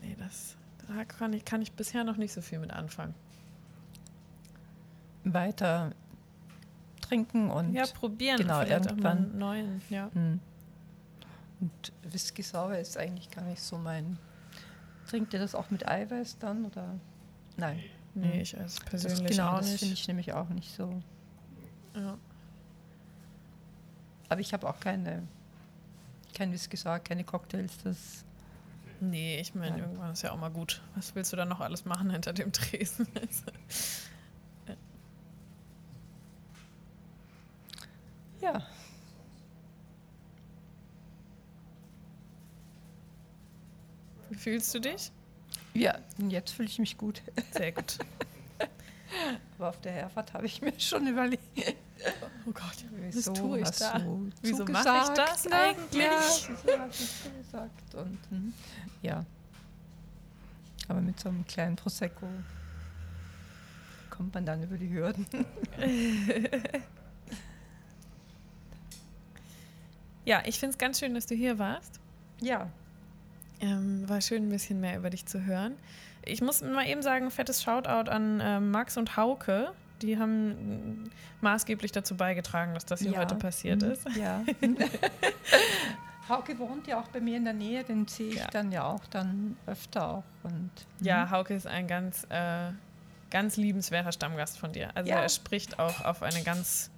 Nee, 0.00 0.16
das 0.18 0.56
da 0.88 1.04
kann 1.04 1.32
ich, 1.32 1.44
kann 1.44 1.60
ich 1.62 1.72
bisher 1.72 2.04
noch 2.04 2.16
nicht 2.16 2.32
so 2.32 2.40
viel 2.40 2.58
mit 2.60 2.70
anfangen. 2.72 3.14
Weiter 5.24 5.90
trinken 7.00 7.50
und, 7.50 7.72
Ja, 7.72 7.84
probieren. 7.86 8.38
genau, 8.38 8.62
irgendwann- 8.62 9.18
einen 9.30 9.38
neuen, 9.38 9.82
ja. 9.90 10.10
Mhm. 10.14 10.40
und 11.60 11.92
Whisky 12.12 12.42
sauer 12.42 12.76
ist 12.76 12.96
eigentlich 12.96 13.30
gar 13.30 13.42
nicht 13.44 13.60
so 13.62 13.78
mein. 13.78 14.18
Trinkt 15.08 15.32
ihr 15.34 15.40
das 15.40 15.54
auch 15.54 15.70
mit 15.70 15.86
Eiweiß 15.88 16.38
dann 16.38 16.64
oder? 16.66 16.94
Nein. 17.56 17.82
Nee, 18.14 18.40
ich 18.40 18.58
als 18.58 18.76
Das, 18.76 18.84
persönlich 18.84 19.36
genau, 19.36 19.52
auch 19.52 19.58
das 19.58 19.70
nicht. 19.72 19.80
finde 19.80 19.94
ich 19.94 20.08
nämlich 20.08 20.32
auch 20.32 20.48
nicht 20.48 20.74
so. 20.74 21.02
ja. 21.94 22.16
Aber 24.28 24.40
ich 24.40 24.52
habe 24.52 24.68
auch 24.68 24.80
keine, 24.80 25.26
kein 26.34 26.52
Whisky 26.52 26.76
sauer, 26.76 26.98
keine 26.98 27.22
Cocktails. 27.24 27.78
Das 27.84 28.24
Nee, 29.00 29.38
ich 29.40 29.54
meine, 29.54 29.78
irgendwann 29.78 30.12
ist 30.12 30.22
ja 30.22 30.32
auch 30.32 30.38
mal 30.38 30.50
gut. 30.50 30.80
Was 30.94 31.14
willst 31.14 31.32
du 31.32 31.36
dann 31.36 31.48
noch 31.48 31.60
alles 31.60 31.84
machen 31.84 32.10
hinter 32.10 32.32
dem 32.32 32.50
Tresen? 32.52 33.06
ja. 38.40 38.62
Wie 44.30 44.34
fühlst 44.36 44.74
du 44.74 44.80
dich? 44.80 45.12
Ja, 45.76 45.98
und 46.18 46.30
jetzt 46.30 46.52
fühle 46.52 46.68
ich 46.68 46.78
mich 46.78 46.96
gut. 46.96 47.22
Sehr 47.52 47.72
gut. 47.72 47.98
Aber 49.58 49.68
auf 49.68 49.80
der 49.80 49.92
Herfahrt 49.92 50.32
habe 50.32 50.46
ich 50.46 50.62
mir 50.62 50.78
schon 50.78 51.06
überlegt, 51.06 51.42
Oh 52.46 52.52
Gott, 52.52 52.84
wieso 52.92 53.32
was 53.32 53.38
tue 53.38 53.60
ich 53.60 53.70
da? 53.70 54.04
Wieso 54.42 54.64
mache 54.66 55.02
ich 55.02 55.08
das 55.10 55.44
ne? 55.46 55.54
eigentlich? 55.54 56.02
Ja, 56.02 56.20
wieso 56.20 56.78
hast 56.78 57.00
du 57.00 57.06
zugesagt? 57.30 57.94
Und, 57.94 58.32
mhm. 58.32 58.52
ja. 59.02 59.24
Aber 60.88 61.00
mit 61.00 61.18
so 61.18 61.28
einem 61.28 61.46
kleinen 61.46 61.76
Prosecco 61.76 62.26
kommt 64.10 64.34
man 64.34 64.46
dann 64.46 64.62
über 64.62 64.76
die 64.76 64.90
Hürden. 64.90 65.26
ja, 70.24 70.42
ich 70.46 70.58
finde 70.58 70.72
es 70.72 70.78
ganz 70.78 71.00
schön, 71.00 71.14
dass 71.14 71.26
du 71.26 71.34
hier 71.34 71.58
warst. 71.58 72.00
Ja. 72.40 72.70
Ähm, 73.60 74.08
war 74.08 74.20
schön, 74.20 74.44
ein 74.46 74.48
bisschen 74.50 74.80
mehr 74.80 74.96
über 74.96 75.10
dich 75.10 75.26
zu 75.26 75.44
hören. 75.44 75.74
Ich 76.24 76.40
muss 76.42 76.62
mal 76.62 76.86
eben 76.86 77.02
sagen, 77.02 77.30
fettes 77.30 77.62
Shoutout 77.62 78.10
an 78.10 78.40
äh, 78.40 78.60
Max 78.60 78.96
und 78.96 79.16
Hauke. 79.16 79.72
Die 80.02 80.18
haben 80.18 81.10
maßgeblich 81.40 81.90
dazu 81.92 82.16
beigetragen, 82.16 82.74
dass 82.74 82.84
das 82.84 83.00
hier 83.00 83.12
ja. 83.12 83.20
heute 83.20 83.34
passiert 83.36 83.82
Mhm. 83.82 83.90
ist. 83.92 84.06
Ja. 84.16 84.42
Hauke 86.28 86.58
wohnt 86.58 86.86
ja 86.86 87.00
auch 87.00 87.08
bei 87.08 87.20
mir 87.20 87.36
in 87.36 87.44
der 87.44 87.52
Nähe, 87.54 87.84
den 87.84 88.06
sehe 88.08 88.28
ich 88.30 88.34
Ja. 88.36 88.48
dann 88.48 88.72
ja 88.72 88.84
auch 88.84 89.06
dann 89.06 89.56
öfter 89.66 90.08
auch. 90.08 90.24
Und, 90.42 90.70
Ja, 91.00 91.30
Hauke 91.30 91.54
ist 91.54 91.66
ein 91.66 91.86
ganz, 91.86 92.26
äh, 92.30 92.72
ganz 93.30 93.56
liebenswerter 93.56 94.12
Stammgast 94.12 94.58
von 94.58 94.72
dir. 94.72 94.90
Also 94.96 95.08
Ja. 95.10 95.20
er 95.22 95.28
spricht 95.28 95.78
auch 95.78 96.04
auf 96.04 96.22
eine 96.22 96.42
ganz, 96.42 96.90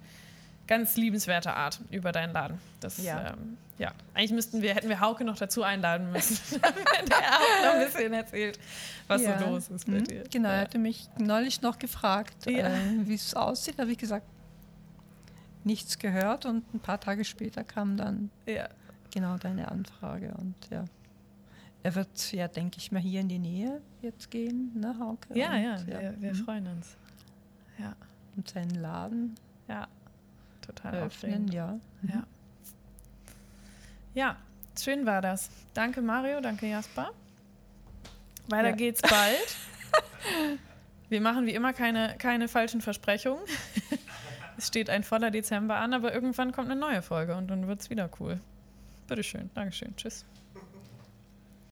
ganz 0.69 0.95
liebenswerte 0.97 1.51
Art 1.53 1.81
über 1.89 2.11
deinen 2.11 2.31
Laden. 2.31 2.59
Das, 2.79 2.99
Ja. 3.03 3.31
Ähm, 3.31 3.57
ja. 3.79 3.91
Eigentlich 4.13 4.31
müssten 4.33 4.61
wir, 4.61 4.75
hätten 4.75 4.87
wir 4.87 4.99
Hauke 4.99 5.23
noch 5.23 5.35
dazu 5.37 5.63
einladen 5.63 6.11
müssen, 6.11 6.61
damit 6.61 6.85
er 7.09 7.37
auch 7.39 7.65
noch 7.65 7.73
ein 7.79 7.85
bisschen 7.87 8.13
erzählt, 8.13 8.59
was 9.07 9.23
Ja. 9.23 9.39
so 9.39 9.45
los 9.49 9.67
ist 9.69 9.85
bei 9.87 9.93
Mhm. 9.93 10.03
dir. 10.03 10.23
Genau, 10.29 10.49
er 10.49 10.61
hatte 10.61 10.77
mich 10.77 11.09
neulich 11.17 11.61
noch 11.63 11.79
gefragt, 11.79 12.45
Ja. 12.45 12.67
äh, 12.67 12.79
wie 13.07 13.15
es 13.15 13.33
aussieht. 13.33 13.75
Da 13.79 13.81
habe 13.83 13.91
ich 13.91 13.97
gesagt, 13.97 14.27
nichts 15.63 15.97
gehört 15.97 16.45
und 16.45 16.71
ein 16.73 16.79
paar 16.79 16.99
Tage 16.99 17.25
später 17.25 17.63
kam 17.63 17.97
dann 17.97 18.29
Ja. 18.45 18.69
genau 19.11 19.37
deine 19.37 19.69
Anfrage 19.71 20.33
und 20.37 20.55
ja. 20.69 20.85
Er 21.81 21.95
wird 21.95 22.31
ja, 22.33 22.47
denke 22.47 22.77
ich 22.77 22.91
mal, 22.91 23.01
hier 23.01 23.21
in 23.21 23.29
die 23.29 23.39
Nähe 23.39 23.81
jetzt 24.01 24.29
gehen, 24.29 24.71
ne, 24.79 24.95
Hauke? 24.99 25.35
Ja, 25.37 25.51
und, 25.53 25.63
ja, 25.63 25.87
wir, 25.87 26.15
wir 26.19 26.33
mhm. 26.33 26.43
freuen 26.43 26.67
uns. 26.67 26.95
Ja, 27.79 27.95
Und 28.35 28.47
seinen 28.49 28.75
Laden 28.75 29.35
ja, 29.69 29.87
total 30.75 30.93
eröffnen, 30.95 31.33
aufregend. 31.33 31.53
ja. 31.53 31.79
Ja. 32.03 32.23
ja, 34.13 34.35
schön 34.79 35.05
war 35.05 35.21
das. 35.21 35.49
Danke 35.73 36.01
Mario, 36.01 36.41
danke 36.41 36.67
Jasper. 36.67 37.11
Weiter 38.49 38.69
Ja. 38.69 38.75
geht's 38.75 39.01
bald. 39.01 39.55
Wir 41.09 41.21
machen 41.21 41.45
wie 41.47 41.53
immer 41.55 41.73
keine, 41.73 42.15
keine 42.17 42.47
falschen 42.47 42.81
Versprechungen. 42.81 43.43
Es 44.57 44.67
steht 44.67 44.89
ein 44.89 45.05
voller 45.05 45.31
Dezember 45.31 45.77
an, 45.77 45.93
aber 45.93 46.13
irgendwann 46.13 46.51
kommt 46.51 46.69
eine 46.69 46.77
neue 46.77 47.01
Folge 47.01 47.33
und 47.37 47.47
dann 47.47 47.69
wird's 47.69 47.89
wieder 47.89 48.09
cool. 48.19 48.41
Bitteschön, 49.07 49.49
Dankeschön, 49.53 49.95
tschüss. 49.95 50.25